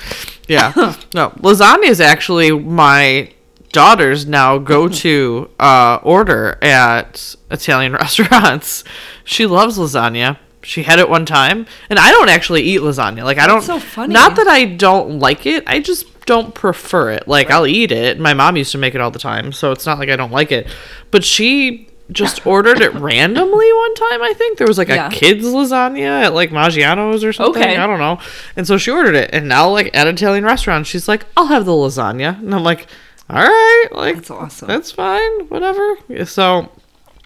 Yeah, 0.48 0.72
no, 1.14 1.30
lasagna 1.40 1.88
is 1.88 2.00
actually 2.00 2.52
my 2.52 3.32
daughter's 3.74 4.24
now 4.26 4.56
go 4.56 4.88
to 4.88 5.50
uh, 5.60 5.98
order 6.02 6.56
at 6.62 7.34
Italian 7.50 7.92
restaurants. 8.02 8.84
She 9.24 9.44
loves 9.46 9.76
lasagna. 9.76 10.38
She 10.62 10.84
had 10.84 10.98
it 10.98 11.10
one 11.10 11.26
time, 11.26 11.66
and 11.90 11.98
I 11.98 12.10
don't 12.10 12.30
actually 12.30 12.62
eat 12.62 12.80
lasagna. 12.80 13.22
Like 13.24 13.36
I 13.38 13.46
don't. 13.46 13.60
So 13.60 13.78
funny. 13.78 14.14
Not 14.14 14.36
that 14.36 14.46
I 14.48 14.64
don't 14.64 15.18
like 15.18 15.44
it. 15.44 15.62
I 15.66 15.80
just 15.80 16.24
don't 16.24 16.54
prefer 16.54 17.10
it. 17.10 17.28
Like 17.28 17.50
I'll 17.50 17.66
eat 17.66 17.92
it. 17.92 18.18
My 18.18 18.32
mom 18.32 18.56
used 18.56 18.72
to 18.72 18.78
make 18.78 18.94
it 18.94 19.00
all 19.02 19.10
the 19.10 19.18
time, 19.18 19.52
so 19.52 19.72
it's 19.72 19.84
not 19.84 19.98
like 19.98 20.08
I 20.08 20.16
don't 20.16 20.32
like 20.32 20.50
it. 20.52 20.66
But 21.10 21.22
she 21.22 21.88
just 22.10 22.46
ordered 22.54 22.80
it 22.80 22.94
randomly 22.94 23.72
one 23.74 23.94
time. 23.94 24.22
I 24.22 24.32
think 24.34 24.56
there 24.56 24.66
was 24.66 24.78
like 24.78 24.88
Yeah. 24.88 25.08
a 25.08 25.10
kids 25.10 25.44
lasagna 25.44 26.24
at 26.24 26.32
like 26.32 26.48
Maggiano's 26.50 27.24
or 27.24 27.34
something. 27.34 27.62
Okay. 27.62 27.76
I 27.76 27.86
don't 27.86 27.98
know. 27.98 28.18
And 28.56 28.66
so 28.66 28.78
she 28.78 28.90
ordered 28.90 29.16
it, 29.16 29.28
and 29.34 29.46
now 29.48 29.68
like 29.68 29.94
at 29.94 30.06
Italian 30.06 30.44
restaurant, 30.44 30.86
she's 30.86 31.08
like, 31.08 31.26
"I'll 31.36 31.46
have 31.48 31.66
the 31.66 31.72
lasagna," 31.72 32.38
and 32.40 32.54
I'm 32.54 32.62
like, 32.64 32.86
"All 33.30 33.42
right, 33.42 33.86
like 33.92 34.16
That's 34.16 34.30
awesome. 34.30 34.68
That's 34.68 34.92
fine, 34.92 35.48
whatever." 35.48 35.96
So, 36.24 36.70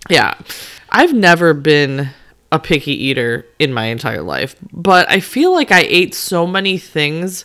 yeah, 0.08 0.34
I've 0.90 1.12
never 1.12 1.54
been 1.54 2.10
a 2.50 2.58
picky 2.58 2.92
eater 2.92 3.44
in 3.58 3.72
my 3.72 3.86
entire 3.86 4.22
life, 4.22 4.56
but 4.72 5.10
I 5.10 5.20
feel 5.20 5.52
like 5.52 5.70
I 5.70 5.80
ate 5.88 6.14
so 6.14 6.46
many 6.46 6.78
things 6.78 7.44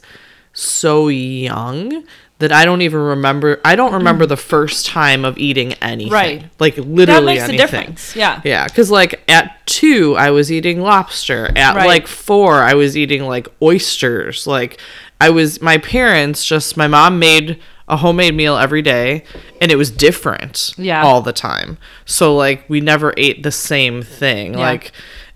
so 0.53 1.07
young 1.09 2.05
that 2.39 2.51
I 2.51 2.65
don't 2.65 2.81
even 2.81 2.99
remember. 2.99 3.59
I 3.65 3.75
don't 3.75 3.93
remember 3.93 4.25
the 4.25 4.37
first 4.37 4.85
time 4.85 5.23
of 5.25 5.37
eating 5.37 5.73
anything. 5.75 6.11
Right. 6.11 6.45
Like 6.59 6.75
that 6.75 6.87
literally 6.87 7.25
makes 7.35 7.43
anything. 7.43 7.55
a 7.59 7.63
difference. 7.63 8.15
Yeah. 8.15 8.41
Yeah, 8.43 8.65
because 8.65 8.91
like 8.91 9.23
at 9.29 9.65
two, 9.65 10.15
I 10.15 10.31
was 10.31 10.51
eating 10.51 10.81
lobster. 10.81 11.51
At 11.55 11.75
Right. 11.75 11.87
like 11.87 12.07
four, 12.07 12.55
I 12.61 12.73
was 12.73 12.97
eating 12.97 13.23
like 13.23 13.47
oysters. 13.61 14.45
Like 14.45 14.79
I 15.21 15.29
was, 15.29 15.61
my 15.61 15.77
parents 15.77 16.45
just, 16.45 16.75
my 16.75 16.87
mom 16.87 17.17
made 17.19 17.59
a 17.88 17.98
homemade 17.98 18.34
meal 18.36 18.56
every 18.58 18.82
day 18.82 19.24
and 19.62 19.72
it 19.72 19.76
was 19.76 19.91
different 19.91 20.74
Yeah. 20.78 21.04
all 21.04 21.22
the 21.22 21.34
time. 21.34 21.78
So 22.06 22.36
like 22.36 22.69
we 22.69 22.80
never 22.82 23.13
ate 23.17 23.43
the 23.43 23.52
same 23.52 24.02
thing. 24.02 24.54
Yeah. 24.54 24.60
Like, 24.60 24.91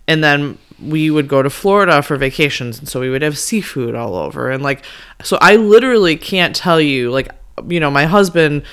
and 0.08 0.24
then 0.24 0.58
we 0.82 1.10
would 1.10 1.28
go 1.28 1.42
to 1.44 1.50
Florida 1.50 2.02
for 2.02 2.16
vacations 2.18 2.80
and 2.80 2.88
so 2.88 3.00
we 3.02 3.10
would 3.10 3.22
have 3.22 3.38
seafood 3.38 3.96
all 3.96 4.16
over. 4.16 4.50
And 4.52 4.64
like, 4.64 4.86
so 5.24 5.38
I 5.42 5.56
literally 5.58 6.16
can't 6.16 6.56
tell 6.56 6.80
you, 6.80 7.12
like, 7.12 7.30
you 7.68 7.80
know, 7.80 7.90
my 7.92 8.06
husband 8.06 8.64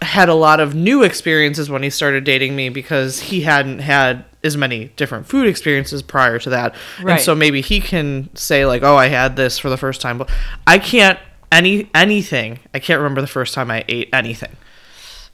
had 0.00 0.28
a 0.28 0.34
lot 0.34 0.58
of 0.60 0.74
new 0.74 1.02
experiences 1.02 1.70
when 1.70 1.82
he 1.82 1.90
started 1.90 2.24
dating 2.24 2.56
me 2.56 2.68
because 2.68 3.20
he 3.20 3.42
hadn't 3.42 3.78
had 3.80 4.24
as 4.42 4.56
many 4.56 4.86
different 4.96 5.26
food 5.26 5.46
experiences 5.46 6.02
prior 6.02 6.38
to 6.40 6.50
that. 6.50 6.74
Right. 7.02 7.12
And 7.14 7.20
so 7.20 7.34
maybe 7.34 7.60
he 7.60 7.80
can 7.80 8.28
say 8.34 8.66
like, 8.66 8.82
"Oh, 8.82 8.96
I 8.96 9.06
had 9.08 9.36
this 9.36 9.58
for 9.58 9.70
the 9.70 9.76
first 9.76 10.00
time." 10.00 10.18
But 10.18 10.28
I 10.66 10.78
can't 10.78 11.18
any 11.52 11.88
anything. 11.94 12.58
I 12.74 12.80
can't 12.80 12.98
remember 12.98 13.20
the 13.20 13.26
first 13.28 13.54
time 13.54 13.70
I 13.70 13.84
ate 13.88 14.08
anything 14.12 14.56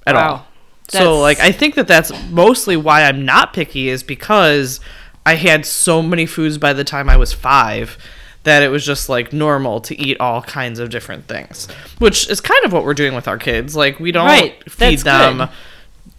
at 0.06 0.14
Wow. 0.14 0.28
all. 0.30 0.46
That's- 0.90 1.04
So 1.06 1.18
like 1.20 1.40
I 1.40 1.52
think 1.52 1.74
that 1.76 1.86
that's 1.88 2.12
mostly 2.30 2.76
why 2.76 3.04
I'm 3.04 3.24
not 3.24 3.54
picky 3.54 3.88
is 3.88 4.02
because 4.02 4.80
I 5.24 5.34
had 5.36 5.64
so 5.64 6.02
many 6.02 6.26
foods 6.26 6.58
by 6.58 6.72
the 6.72 6.84
time 6.84 7.08
I 7.08 7.16
was 7.16 7.32
5 7.32 7.96
that 8.44 8.62
it 8.62 8.68
was 8.68 8.84
just 8.84 9.08
like 9.10 9.32
normal 9.32 9.80
to 9.82 10.00
eat 10.00 10.16
all 10.20 10.40
kinds 10.42 10.78
of 10.78 10.88
different 10.90 11.26
things, 11.28 11.68
which 11.98 12.28
is 12.30 12.40
kind 12.40 12.64
of 12.64 12.72
what 12.72 12.84
we're 12.84 12.94
doing 12.94 13.14
with 13.14 13.28
our 13.28 13.36
kids. 13.38 13.76
Like 13.76 14.00
we 14.00 14.10
don't 14.12 14.26
Right. 14.26 14.54
feed 14.70 15.00
That's 15.00 15.02
them 15.04 15.38
good. 15.38 15.48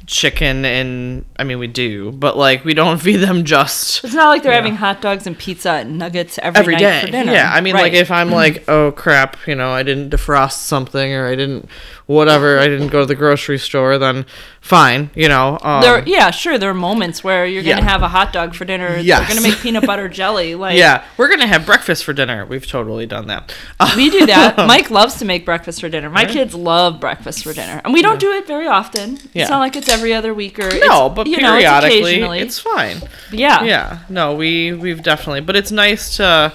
Chicken 0.09 0.65
and 0.65 1.23
I 1.37 1.43
mean 1.43 1.59
we 1.59 1.67
do, 1.67 2.11
but 2.11 2.35
like 2.35 2.65
we 2.65 2.73
don't 2.73 2.97
feed 3.01 3.17
them 3.17 3.45
just 3.45 4.03
It's 4.03 4.15
not 4.15 4.29
like 4.29 4.41
they're 4.41 4.51
having 4.51 4.75
hot 4.75 5.01
dogs 5.01 5.27
and 5.27 5.37
pizza 5.37 5.71
and 5.71 5.99
nuggets 5.99 6.39
every, 6.41 6.59
every 6.59 6.73
night 6.73 6.79
day. 6.79 7.01
for 7.01 7.11
dinner. 7.11 7.31
Yeah, 7.31 7.51
I 7.53 7.61
mean, 7.61 7.75
like 7.75 7.93
if 7.93 8.09
I'm 8.09 8.31
like, 8.31 8.63
oh 8.67 8.91
crap, 8.91 9.37
you 9.47 9.53
know, 9.53 9.69
I 9.69 9.83
didn't 9.83 10.09
defrost 10.09 10.53
something 10.53 11.13
or 11.13 11.27
I 11.27 11.35
didn't 11.35 11.69
whatever, 12.07 12.57
I 12.57 12.67
didn't 12.67 12.87
go 12.87 13.01
to 13.01 13.05
the 13.05 13.13
grocery 13.13 13.59
store, 13.59 13.99
then 13.99 14.25
fine, 14.61 15.11
you 15.13 15.29
know. 15.29 15.59
Um, 15.61 15.81
there, 15.81 16.03
yeah, 16.07 16.31
sure. 16.31 16.57
There 16.57 16.71
are 16.71 16.73
moments 16.73 17.23
where 17.23 17.45
you're 17.45 17.61
gonna 17.61 17.83
have 17.83 18.01
a 18.01 18.07
hot 18.07 18.33
dog 18.33 18.55
for 18.55 18.65
dinner. 18.65 18.97
Yes. 18.97 19.19
They're 19.19 19.35
gonna 19.35 19.47
make 19.47 19.59
peanut 19.61 19.85
butter 19.85 20.09
jelly. 20.09 20.55
Like, 20.55 20.75
yeah, 20.75 21.05
we're 21.17 21.29
gonna 21.29 21.45
have 21.45 21.67
breakfast 21.67 22.03
for 22.03 22.13
dinner. 22.13 22.47
We've 22.47 22.65
totally 22.65 23.05
done 23.05 23.27
that. 23.27 23.53
we 23.95 24.09
do 24.09 24.25
that. 24.25 24.57
Mike 24.67 24.89
loves 24.89 25.19
to 25.19 25.25
make 25.25 25.45
breakfast 25.45 25.81
for 25.81 25.87
dinner. 25.87 26.09
My 26.09 26.25
kids 26.25 26.55
love 26.55 26.99
breakfast 26.99 27.43
for 27.43 27.53
dinner, 27.53 27.79
and 27.85 27.93
we 27.93 28.01
don't 28.01 28.19
do 28.19 28.31
it 28.31 28.47
very 28.47 28.67
often. 28.67 29.19
Yeah. 29.33 29.43
It's 29.43 29.51
not 29.51 29.59
like 29.59 29.75
it's 29.75 29.87
every 29.87 29.98
other 30.13 30.33
week 30.33 30.59
or 30.59 30.69
no, 30.69 31.07
it's, 31.07 31.15
but 31.15 31.27
you 31.27 31.37
know, 31.37 31.55
it's 31.55 31.63
periodically, 31.63 31.99
occasionally. 31.99 32.39
it's 32.39 32.59
fine. 32.59 32.97
yeah, 33.31 33.63
Yeah, 33.63 33.99
no, 34.09 34.35
we 34.35 34.73
we've 34.73 35.03
definitely, 35.03 35.41
but 35.41 35.55
it's 35.55 35.71
nice 35.71 36.17
to 36.17 36.53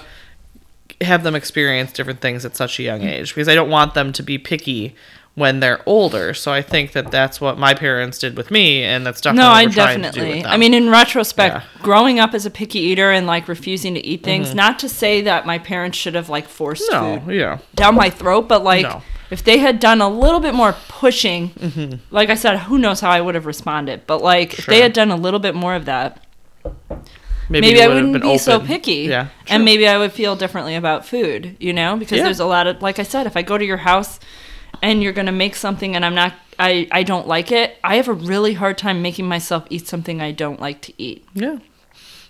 have 1.01 1.23
them 1.23 1.35
experience 1.35 1.91
different 1.91 2.21
things 2.21 2.45
at 2.45 2.55
such 2.55 2.79
a 2.79 2.83
young 2.83 3.01
mm. 3.01 3.11
age 3.11 3.33
because 3.33 3.47
I 3.47 3.55
don't 3.55 3.69
want 3.69 3.93
them 3.93 4.13
to 4.13 4.23
be 4.23 4.37
picky 4.37 4.95
when 5.35 5.59
they're 5.59 5.81
older. 5.85 6.33
So 6.33 6.51
I 6.53 6.61
think 6.61 6.93
that 6.93 7.11
that's 7.11 7.39
what 7.41 7.57
my 7.57 7.73
parents 7.73 8.17
did 8.19 8.37
with 8.37 8.51
me, 8.51 8.83
and 8.83 9.05
that's 9.05 9.19
definitely 9.21 9.43
No, 9.45 9.51
I 9.51 9.65
we're 9.65 9.71
trying 9.73 10.01
to 10.01 10.11
do 10.11 10.19
definitely. 10.21 10.45
I 10.45 10.55
mean, 10.57 10.73
in 10.73 10.89
retrospect, 10.89 11.53
Yeah. 11.55 11.59
Mm-hmm. 11.61 11.83
growing 11.83 12.19
up 12.19 12.33
as 12.33 12.45
a 12.45 12.49
picky 12.49 12.79
eater 12.79 13.11
and 13.11 13.27
like 13.27 13.47
refusing 13.49 13.93
to 13.95 14.05
eat 14.05 14.23
things, 14.23 14.55
not 14.55 14.79
to 14.79 14.89
say 14.89 15.21
that 15.21 15.45
my 15.45 15.59
parents 15.59 15.97
should 15.97 16.15
have 16.15 16.29
like 16.29 16.47
forced 16.47 16.89
no, 16.91 17.19
food 17.25 17.35
yeah, 17.35 17.57
down 17.75 17.95
my 17.95 18.09
throat, 18.09 18.47
but 18.47 18.63
like 18.63 18.83
No. 18.83 19.01
if 19.29 19.43
they 19.43 19.57
had 19.57 19.79
done 19.81 19.99
a 19.99 20.07
little 20.09 20.39
bit 20.39 20.53
more 20.53 20.73
pushing, 20.87 21.49
Mm-hmm. 21.49 21.95
like 22.15 22.29
I 22.29 22.35
said, 22.35 22.57
who 22.59 22.77
knows 22.77 23.01
how 23.01 23.09
I 23.11 23.19
would 23.19 23.35
have 23.35 23.45
responded. 23.45 24.07
But 24.07 24.21
like 24.23 24.57
if 24.57 24.65
they 24.67 24.79
had 24.81 24.93
done 24.93 25.11
a 25.11 25.17
little 25.17 25.41
bit 25.41 25.53
more 25.53 25.75
of 25.75 25.83
that, 25.85 26.23
maybe, 27.49 27.67
maybe 27.67 27.81
I 27.81 27.87
wouldn't 27.89 28.21
be 28.21 28.37
so 28.37 28.59
picky. 28.59 29.03
Yeah, 29.09 29.27
And 29.49 29.65
maybe 29.65 29.87
I 29.87 29.97
would 29.97 30.13
feel 30.13 30.35
differently 30.37 30.75
about 30.75 31.05
food, 31.05 31.57
you 31.59 31.73
know? 31.73 31.95
Because 31.97 32.19
Yeah. 32.19 32.23
there's 32.23 32.39
a 32.39 32.45
lot 32.45 32.67
of 32.67 32.81
like 32.81 32.99
I 32.99 33.03
said, 33.03 33.27
if 33.27 33.35
I 33.35 33.41
go 33.41 33.57
to 33.57 33.65
your 33.65 33.77
house 33.77 34.19
and 34.81 35.01
you're 35.03 35.13
gonna 35.13 35.31
make 35.31 35.55
something 35.55 35.95
and 35.95 36.05
I'm 36.05 36.15
not 36.15 36.33
I, 36.57 36.87
I 36.91 37.03
don't 37.03 37.27
like 37.27 37.51
it, 37.51 37.77
I 37.83 37.97
have 37.97 38.07
a 38.07 38.13
really 38.13 38.53
hard 38.53 38.77
time 38.77 39.01
making 39.01 39.27
myself 39.27 39.65
eat 39.69 39.87
something 39.87 40.21
I 40.21 40.31
don't 40.31 40.59
like 40.59 40.81
to 40.83 40.93
eat. 40.97 41.25
yeah, 41.33 41.57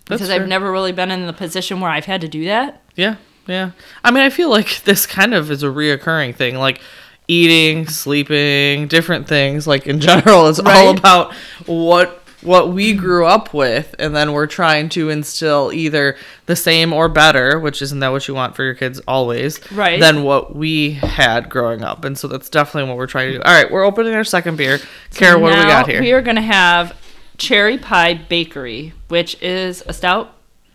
because 0.06 0.30
fair. 0.30 0.42
I've 0.42 0.48
never 0.48 0.72
really 0.72 0.92
been 0.92 1.12
in 1.12 1.28
the 1.28 1.34
position 1.34 1.80
where 1.80 1.92
I've 1.92 2.06
had 2.06 2.22
to 2.22 2.28
do 2.28 2.46
that. 2.46 2.82
Yeah, 2.96 3.18
yeah. 3.48 3.72
I 4.04 4.12
mean, 4.12 4.24
I 4.24 4.30
feel 4.30 4.50
like 4.50 4.82
this 4.86 5.06
kind 5.06 5.34
of 5.34 5.52
is 5.52 5.64
a 5.64 5.68
reoccurring 5.68 6.36
thing. 6.36 6.56
Like 6.56 6.82
eating, 7.28 7.88
sleeping, 7.88 8.88
different 8.88 9.28
things. 9.28 9.68
Like 9.68 9.88
in 9.88 10.00
general, 10.00 10.48
it's 10.48 10.60
all 10.60 10.98
about 10.98 11.34
what 11.66 12.25
what 12.46 12.72
we 12.72 12.94
grew 12.94 13.26
up 13.26 13.54
with, 13.54 13.96
and 14.00 14.16
then 14.16 14.32
we're 14.34 14.48
trying 14.48 14.90
to 14.90 15.10
instill 15.10 15.72
either 15.74 16.16
the 16.46 16.56
same 16.56 16.94
or 16.94 17.10
better, 17.10 17.60
which 17.60 17.82
isn't 17.82 18.00
that 18.00 18.12
what 18.12 18.28
you 18.28 18.34
want 18.36 18.56
for 18.56 18.64
your 18.64 18.76
kids 18.76 19.00
always, 19.08 19.60
Right. 19.72 20.00
Than 20.00 20.24
what 20.24 20.56
we 20.56 20.92
had 20.92 21.50
growing 21.50 21.84
up, 21.84 22.06
and 22.06 22.18
so 22.18 22.28
that's 22.28 22.50
definitely 22.50 22.90
what 22.90 22.98
we're 22.98 23.08
trying 23.08 23.32
to 23.32 23.38
do. 23.38 23.44
All 23.44 23.54
right, 23.54 23.70
we're 23.72 23.84
opening 23.84 24.14
our 24.14 24.24
second 24.24 24.56
beer. 24.58 24.80
Kara, 25.14 25.40
what 25.40 25.52
do 25.54 25.58
we 25.60 25.64
got 25.66 25.88
here? 25.90 26.02
We 26.02 26.12
are 26.14 26.22
going 26.22 26.36
to 26.38 26.42
have 26.42 26.96
Cherry 27.38 27.78
Pie 27.78 28.14
Bakery, 28.30 28.94
which 29.10 29.42
is 29.42 29.84
a 29.88 29.94
stout 29.94 30.32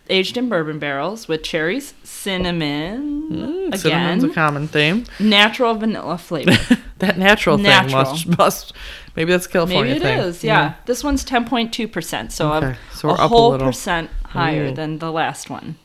aged 0.09 0.35
in 0.35 0.49
bourbon 0.49 0.77
barrels 0.77 1.27
with 1.29 1.41
cherries, 1.41 1.93
cinnamon, 2.03 3.17
Mm, 3.31 3.77
Cinnamon's 3.77 4.23
a 4.25 4.29
common 4.29 4.67
theme. 4.67 5.05
natural 5.19 5.73
vanilla 5.75 6.17
flavor. 6.17 6.51
That 7.01 7.17
natural, 7.17 7.57
Natural. 7.57 8.03
thing 8.05 8.29
must 8.29 8.37
must 8.37 8.73
maybe 9.15 9.31
that's 9.31 9.45
a 9.45 9.49
California 9.49 9.93
Maybe 9.95 10.05
it 10.05 10.19
is, 10.19 10.39
thing. 10.39 10.47
yeah. 10.49 10.75
This 10.85 11.03
one's 11.03 11.23
10.2%, 11.25 12.31
so 12.31 12.53
Okay, 12.53 12.67
a, 12.91 12.95
so 12.95 13.09
a 13.09 13.13
a 13.13 13.27
whole 13.27 13.51
little. 13.51 13.67
percent 13.67 14.09
higher 14.25 14.65
Ooh. 14.67 14.73
than 14.73 14.99
the 14.99 15.11
last 15.11 15.49
one. 15.49 15.75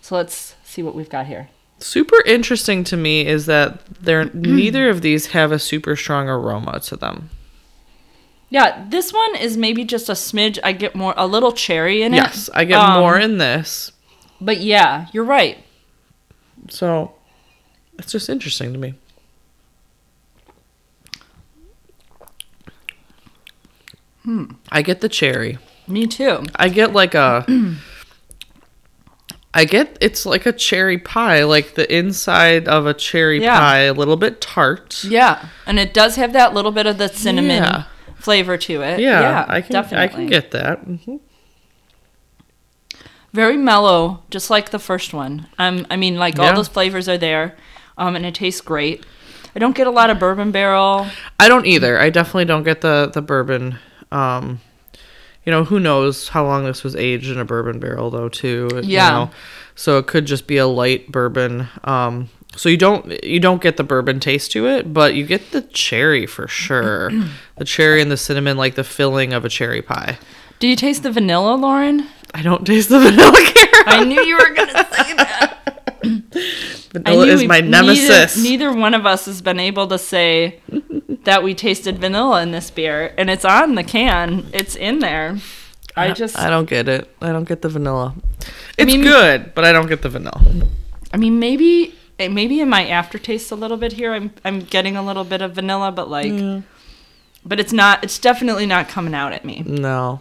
So 0.00 0.14
let's 0.16 0.54
see 0.64 0.82
what 0.82 0.94
we've 0.94 1.08
got 1.08 1.26
here. 1.26 1.48
super 1.78 2.22
interesting 2.26 2.84
to 2.84 2.96
me 2.96 3.26
is 3.26 3.46
that 3.46 3.84
they're 4.02 4.24
neither 4.34 4.88
of 4.88 5.02
these 5.02 5.26
have 5.28 5.52
a 5.52 5.58
super 5.58 5.96
strong 5.96 6.28
aroma 6.28 6.80
to 6.80 6.96
them. 6.96 7.30
Yeah, 8.48 8.86
this 8.88 9.12
one 9.12 9.34
is 9.36 9.56
maybe 9.56 9.84
just 9.84 10.08
a 10.08 10.12
smidge. 10.12 10.58
I 10.62 10.70
get 10.72 10.94
more, 10.94 11.12
a 11.16 11.26
little 11.26 11.50
cherry 11.50 12.02
in 12.02 12.14
it. 12.14 12.18
Yes, 12.18 12.48
I 12.54 12.64
get 12.64 12.78
Um, 12.78 13.00
more 13.00 13.18
in 13.18 13.38
this. 13.38 13.90
But 14.40 14.60
yeah, 14.60 15.08
you're 15.12 15.24
right. 15.24 15.58
So 16.68 17.14
it's 17.98 18.12
just 18.12 18.28
interesting 18.28 18.72
to 18.72 18.78
me. 18.78 18.94
I 24.70 24.82
get 24.82 25.00
the 25.00 25.08
cherry. 25.08 25.58
Me 25.88 26.06
too. 26.06 26.44
I 26.56 26.68
get 26.68 26.92
like 26.92 27.14
a 27.14 27.44
I 29.54 29.64
get 29.64 29.96
it's 30.00 30.26
like 30.26 30.44
a 30.46 30.52
cherry 30.52 30.98
pie, 30.98 31.44
like 31.44 31.74
the 31.74 31.86
inside 31.94 32.68
of 32.68 32.86
a 32.86 32.92
cherry 32.94 33.40
Yeah. 33.42 33.58
pie, 33.58 33.78
a 33.82 33.92
little 33.94 34.16
bit 34.16 34.40
tart. 34.40 35.02
Yeah, 35.04 35.48
and 35.66 35.78
it 35.78 35.94
does 35.94 36.16
have 36.16 36.32
that 36.34 36.52
little 36.54 36.72
bit 36.72 36.86
of 36.86 36.98
the 36.98 37.08
cinnamon 37.08 37.62
Yeah. 37.62 37.84
flavor 38.16 38.56
to 38.58 38.82
it. 38.82 39.00
Yeah, 39.00 39.20
yeah 39.20 39.44
I 39.48 39.60
can 39.62 39.72
definitely. 39.72 40.04
I 40.04 40.08
can 40.08 40.26
get 40.26 40.50
that. 40.50 40.78
hmm 40.80 41.16
very 43.32 43.56
mellow, 43.58 44.22
just 44.30 44.48
like 44.48 44.70
the 44.70 44.78
first 44.78 45.12
one. 45.12 45.46
Um, 45.58 45.86
I 45.90 45.96
mean, 45.96 46.16
like 46.16 46.38
all 46.38 46.54
those 46.54 46.68
flavors 46.68 47.06
are 47.06 47.18
there. 47.18 47.54
um, 47.98 48.16
and 48.16 48.24
it 48.24 48.34
tastes 48.34 48.62
great. 48.62 49.04
I 49.54 49.58
don't 49.58 49.76
get 49.76 49.86
a 49.86 49.90
lot 49.90 50.08
of 50.10 50.18
bourbon 50.18 50.52
barrel. 50.52 51.06
I 51.38 51.48
don't 51.48 51.66
either. 51.66 51.98
I 52.00 52.08
definitely 52.10 52.44
don't 52.46 52.62
get 52.62 52.80
the 52.82 53.10
the 53.12 53.20
bourbon. 53.22 53.78
Um, 54.12 54.60
you 55.44 55.52
know, 55.52 55.64
who 55.64 55.78
knows 55.78 56.28
how 56.28 56.44
long 56.44 56.64
this 56.64 56.82
was 56.82 56.96
aged 56.96 57.30
in 57.30 57.38
a 57.38 57.44
bourbon 57.44 57.78
barrel 57.78 58.10
though 58.10 58.28
too. 58.28 58.68
you 58.74 58.80
Yeah. 58.94 59.10
know. 59.10 59.30
So 59.74 59.98
it 59.98 60.06
could 60.06 60.26
just 60.26 60.46
be 60.46 60.56
a 60.56 60.66
light 60.66 61.12
bourbon. 61.12 61.68
Um, 61.84 62.28
so 62.56 62.68
you 62.68 62.76
don't 62.78 63.22
you 63.22 63.38
don't 63.38 63.60
get 63.62 63.76
the 63.76 63.84
bourbon 63.84 64.18
taste 64.20 64.50
to 64.52 64.66
it, 64.66 64.92
but 64.94 65.14
you 65.14 65.24
get 65.26 65.52
the 65.52 65.60
cherry 65.62 66.26
for 66.26 66.48
sure. 66.48 67.10
the 67.56 67.64
cherry 67.64 68.00
and 68.02 68.10
the 68.10 68.16
cinnamon, 68.16 68.56
like 68.56 68.74
the 68.74 68.84
filling 68.84 69.32
of 69.34 69.44
a 69.44 69.48
cherry 69.48 69.82
pie. 69.82 70.18
Do 70.58 70.66
you 70.66 70.74
taste 70.76 71.02
the 71.02 71.12
vanilla, 71.12 71.54
Lauren? 71.54 72.06
I 72.34 72.42
don't 72.42 72.66
taste 72.66 72.88
the 72.88 72.98
vanilla 73.00 73.38
caramel. 73.44 73.82
I 73.86 74.04
knew 74.04 74.22
you 74.22 74.36
were 74.36 74.54
gonna 74.54 74.72
say 74.94 75.14
that. 75.16 75.52
Vanilla 76.92 77.26
is 77.26 77.44
my 77.44 77.60
nemesis. 77.60 78.36
Neither, 78.42 78.66
neither 78.70 78.72
one 78.80 78.94
of 78.94 79.04
us 79.06 79.26
has 79.26 79.42
been 79.42 79.60
able 79.60 79.86
to 79.88 79.98
say 79.98 80.60
that 81.26 81.42
we 81.44 81.54
tasted 81.54 81.98
vanilla 81.98 82.42
in 82.42 82.50
this 82.50 82.70
beer, 82.70 83.14
and 83.18 83.28
it's 83.30 83.44
on 83.44 83.74
the 83.76 83.84
can. 83.84 84.46
It's 84.52 84.74
in 84.74 84.98
there. 85.00 85.36
I 85.94 86.12
just, 86.12 86.36
I 86.38 86.50
don't 86.50 86.68
get 86.68 86.88
it. 86.88 87.08
I 87.22 87.32
don't 87.32 87.46
get 87.48 87.62
the 87.62 87.68
vanilla. 87.68 88.14
It's 88.76 88.92
mean- 88.92 89.02
good, 89.02 89.54
but 89.54 89.64
I 89.64 89.72
don't 89.72 89.86
get 89.86 90.02
the 90.02 90.08
vanilla. 90.08 90.40
I 91.12 91.16
mean, 91.16 91.38
maybe, 91.38 91.94
maybe 92.18 92.60
in 92.60 92.68
my 92.68 92.86
aftertaste 92.88 93.50
a 93.50 93.54
little 93.54 93.76
bit 93.78 93.92
here, 93.92 94.12
I'm, 94.12 94.30
I'm 94.44 94.60
getting 94.60 94.96
a 94.96 95.02
little 95.02 95.24
bit 95.24 95.40
of 95.40 95.54
vanilla, 95.54 95.92
but 95.92 96.10
like, 96.10 96.62
but 97.44 97.60
it's 97.60 97.72
not. 97.72 98.02
It's 98.04 98.18
definitely 98.18 98.66
not 98.66 98.88
coming 98.88 99.14
out 99.14 99.32
at 99.32 99.44
me. 99.44 99.62
No, 99.64 100.20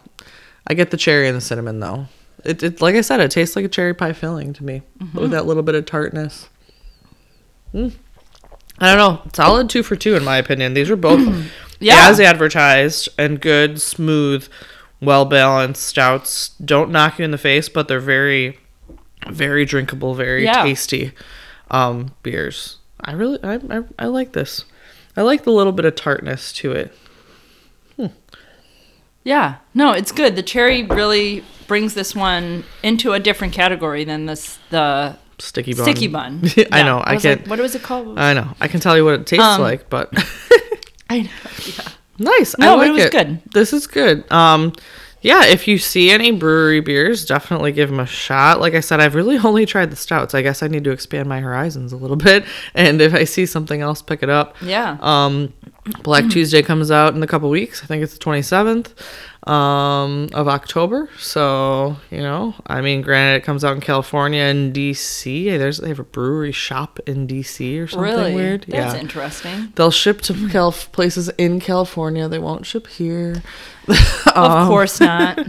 I 0.67 0.75
get 0.75 0.91
the 0.91 0.97
cherry 0.97 1.27
and 1.27 1.35
the 1.35 1.41
cinnamon 1.41 1.79
though. 1.79 2.05
It, 2.45 2.61
it 2.63 2.81
like 2.81 2.95
I 2.95 3.01
said, 3.01 3.19
it 3.19 3.31
tastes 3.31 3.55
like 3.55 3.65
a 3.65 3.69
cherry 3.69 3.93
pie 3.95 4.13
filling 4.13 4.53
to 4.53 4.63
me, 4.63 4.81
Mm-hmm. 4.99 5.19
with 5.19 5.31
that 5.31 5.45
little 5.45 5.63
bit 5.63 5.75
of 5.75 5.85
tartness. 5.85 6.47
Mm. 7.73 7.93
I 8.79 8.93
don't 8.93 8.97
know. 9.25 9.31
Solid 9.33 9.69
two 9.69 9.83
for 9.83 9.95
two 9.95 10.15
in 10.15 10.23
my 10.23 10.37
opinion. 10.37 10.73
These 10.73 10.89
are 10.89 10.95
both 10.95 11.49
Yeah. 11.79 12.09
as 12.09 12.19
advertised 12.19 13.09
and 13.17 13.39
good, 13.39 13.81
smooth, 13.81 14.47
well 15.01 15.25
balanced 15.25 15.83
stouts. 15.83 16.49
Don't 16.63 16.91
knock 16.91 17.19
you 17.19 17.25
in 17.25 17.31
the 17.31 17.37
face, 17.37 17.69
but 17.69 17.87
they're 17.87 17.99
very, 17.99 18.59
very 19.29 19.65
drinkable, 19.65 20.13
very 20.15 20.43
Yeah. 20.43 20.63
tasty 20.63 21.11
um, 21.71 22.13
beers. 22.23 22.77
I 23.01 23.13
really, 23.13 23.39
I, 23.43 23.55
I, 23.69 23.83
I 23.99 24.05
like 24.07 24.33
this. 24.33 24.65
I 25.17 25.21
like 25.21 25.43
the 25.43 25.51
little 25.51 25.71
bit 25.73 25.85
of 25.85 25.95
tartness 25.95 26.51
to 26.53 26.71
it. 26.73 26.93
Yeah, 29.23 29.55
no, 29.73 29.91
it's 29.93 30.11
good. 30.11 30.35
The 30.35 30.43
cherry 30.43 30.83
really 30.83 31.43
brings 31.65 31.95
this 31.95 32.13
one 32.13 32.63
into 32.83 33.13
a 33.13 33.19
different 33.19 33.53
category 33.53 34.03
than 34.03 34.27
this 34.27 34.59
the 34.69 35.17
Sticky 35.39 35.73
bun. 35.73 35.83
sticky 35.83 36.07
bun. 36.07 36.41
I 36.71 36.79
Yeah. 36.79 36.83
know. 36.83 36.99
I 36.99 37.13
was 37.15 37.23
can't. 37.23 37.47
what 37.47 37.59
was 37.59 37.75
it 37.75 37.83
called? 37.83 38.17
I 38.19 38.33
know. 38.33 38.47
I 38.61 38.67
can 38.67 38.79
tell 38.79 38.95
you 38.95 39.03
what 39.05 39.15
it 39.15 39.27
tastes 39.27 39.43
Um, 39.43 39.61
like, 39.61 39.89
but 39.89 40.11
I 41.09 41.21
know. 41.21 41.29
Yeah. 41.65 41.87
nice. 42.19 42.57
No, 42.57 42.73
I 42.73 42.75
like 42.77 42.87
it 42.89 42.91
was 42.93 43.09
good. 43.09 43.41
This 43.53 43.73
is 43.73 43.87
good. 43.87 44.29
Um, 44.31 44.73
yeah. 45.21 45.45
If 45.45 45.67
you 45.67 45.77
see 45.77 46.09
any 46.11 46.31
Bruery 46.31 46.83
beers, 46.83 47.25
definitely 47.25 47.71
give 47.71 47.89
them 47.89 47.99
a 47.99 48.05
shot. 48.05 48.59
Like 48.61 48.73
I 48.75 48.79
said, 48.79 48.99
I've 48.99 49.15
really 49.15 49.37
only 49.37 49.65
tried 49.65 49.91
the 49.91 49.95
stouts. 49.95 50.33
I 50.33 50.41
guess 50.41 50.61
I 50.63 50.67
need 50.67 50.83
to 50.85 50.91
expand 50.91 51.27
my 51.27 51.39
horizons 51.41 51.91
a 51.93 51.97
little 51.97 52.15
bit, 52.17 52.45
and 52.73 53.01
if 53.01 53.13
I 53.13 53.23
see 53.25 53.45
something 53.45 53.81
else, 53.81 54.01
pick 54.01 54.23
it 54.23 54.29
up. 54.29 54.55
Yeah. 54.61 54.97
Um, 55.01 55.53
Black 56.01 56.27
Tuesday 56.29 56.61
comes 56.63 56.89
out 56.89 57.13
in 57.13 57.21
a 57.21 57.27
couple 57.27 57.49
weeks. 57.49 57.83
I 57.83 57.85
think 57.85 58.01
it's 58.03 58.13
the 58.13 58.19
twenty 58.19 58.41
seventh 58.41 58.93
um, 59.47 60.29
of 60.33 60.47
October. 60.47 61.09
So 61.19 61.97
you 62.09 62.19
know, 62.19 62.55
I 62.65 62.81
mean, 62.81 63.01
granted, 63.01 63.37
it 63.37 63.43
comes 63.43 63.63
out 63.63 63.75
in 63.75 63.81
California 63.81 64.41
and 64.41 64.73
DC. 64.73 65.57
There's 65.57 65.77
they 65.77 65.89
have 65.89 65.99
a 65.99 66.03
brewery 66.03 66.51
shop 66.51 66.99
in 67.05 67.27
DC 67.27 67.81
or 67.83 67.87
something 67.87 68.11
really 68.11 68.33
weird. 68.33 68.65
That's 68.67 68.95
yeah. 68.95 68.99
interesting. 68.99 69.73
They'll 69.75 69.91
ship 69.91 70.21
to 70.21 70.49
Cal- 70.49 70.71
places 70.71 71.29
in 71.37 71.59
California. 71.59 72.27
They 72.27 72.39
won't 72.39 72.65
ship 72.65 72.87
here. 72.87 73.43
of 73.87 74.67
course 74.67 74.99
not. 74.99 75.39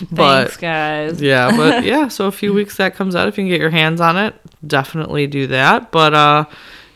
Um, 0.00 0.08
but- 0.12 0.44
Thanks, 0.48 0.56
guys. 0.56 1.22
Yeah, 1.22 1.56
but 1.56 1.84
yeah, 1.84 2.08
so 2.08 2.26
a 2.26 2.32
few 2.32 2.52
weeks 2.52 2.76
that 2.76 2.94
comes 2.94 3.14
out. 3.14 3.28
If 3.28 3.36
you 3.38 3.44
can 3.44 3.48
get 3.48 3.60
your 3.60 3.70
hands 3.70 4.00
on 4.00 4.16
it, 4.16 4.34
definitely 4.66 5.26
do 5.26 5.46
that. 5.48 5.90
But 5.90 6.14
uh 6.14 6.44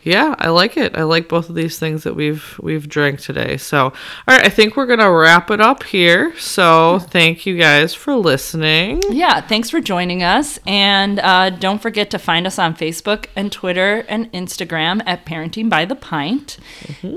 yeah, 0.05 0.35
I 0.37 0.49
like 0.49 0.77
it. 0.77 0.95
I 0.95 1.01
like 1.03 1.27
both 1.27 1.49
of 1.49 1.55
these 1.55 1.79
things 1.79 2.03
that 2.03 2.15
we've 2.15 2.59
we've 2.61 2.87
drank 2.87 3.19
today. 3.19 3.57
So, 3.57 3.85
all 3.85 3.93
right, 4.27 4.45
I 4.45 4.49
think 4.49 4.77
we're 4.77 4.85
gonna 4.85 5.11
wrap 5.11 5.49
it 5.49 5.59
up 5.59 5.81
here. 5.81 6.37
So, 6.37 6.99
thank 6.99 7.47
you 7.47 7.57
guys 7.57 7.95
for 7.95 8.15
listening. 8.15 9.01
Yeah, 9.09 9.41
thanks 9.41 9.71
for 9.71 9.81
joining 9.81 10.21
us. 10.21 10.59
And 10.67 11.19
uh, 11.19 11.49
don't 11.49 11.81
forget 11.81 12.11
to 12.11 12.19
find 12.19 12.45
us 12.45 12.59
on 12.59 12.75
Facebook 12.75 13.25
and 13.35 13.51
Twitter 13.51 14.05
and 14.07 14.31
Instagram 14.31 15.01
at 15.07 15.25
Parenting 15.25 15.69
by 15.71 15.85
the 15.85 15.95
Pint. 15.95 16.59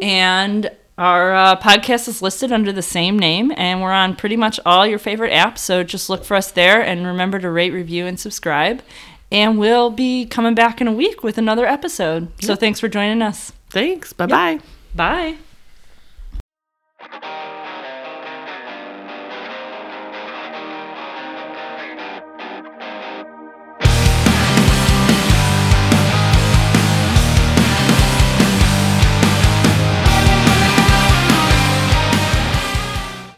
And 0.01 0.71
our 0.97 1.35
uh, 1.35 1.61
podcast 1.61 2.09
is 2.09 2.23
listed 2.23 2.51
under 2.53 2.73
the 2.73 2.83
same 2.83 3.19
name, 3.19 3.53
and 3.57 3.83
we're 3.83 3.93
on 3.93 4.17
pretty 4.17 4.37
much 4.37 4.59
all 4.67 4.87
your 4.87 4.99
favorite 4.99 5.33
apps. 5.33 5.59
So 5.59 5.85
just 5.85 6.09
look 6.09 6.25
for 6.25 6.37
us 6.37 6.51
there 6.51 6.81
and 6.81 7.07
remember 7.07 7.39
to 7.39 7.51
rate, 7.51 7.73
review, 7.73 8.07
and 8.07 8.19
subscribe. 8.19 8.83
And 9.31 9.59
we'll 9.59 9.91
be 9.91 10.25
coming 10.27 10.55
back 10.55 10.81
in 10.81 10.89
a 10.89 10.93
week 10.93 11.23
with 11.23 11.37
another 11.39 11.67
episode. 11.67 12.29
So 12.43 12.55
thanks 12.57 12.81
for 12.81 12.89
joining 12.89 13.21
us. 13.23 13.53
Thanks. 13.71 14.13
Bye 14.13 14.27
bye. 14.27 14.61
Bye. 14.95 15.37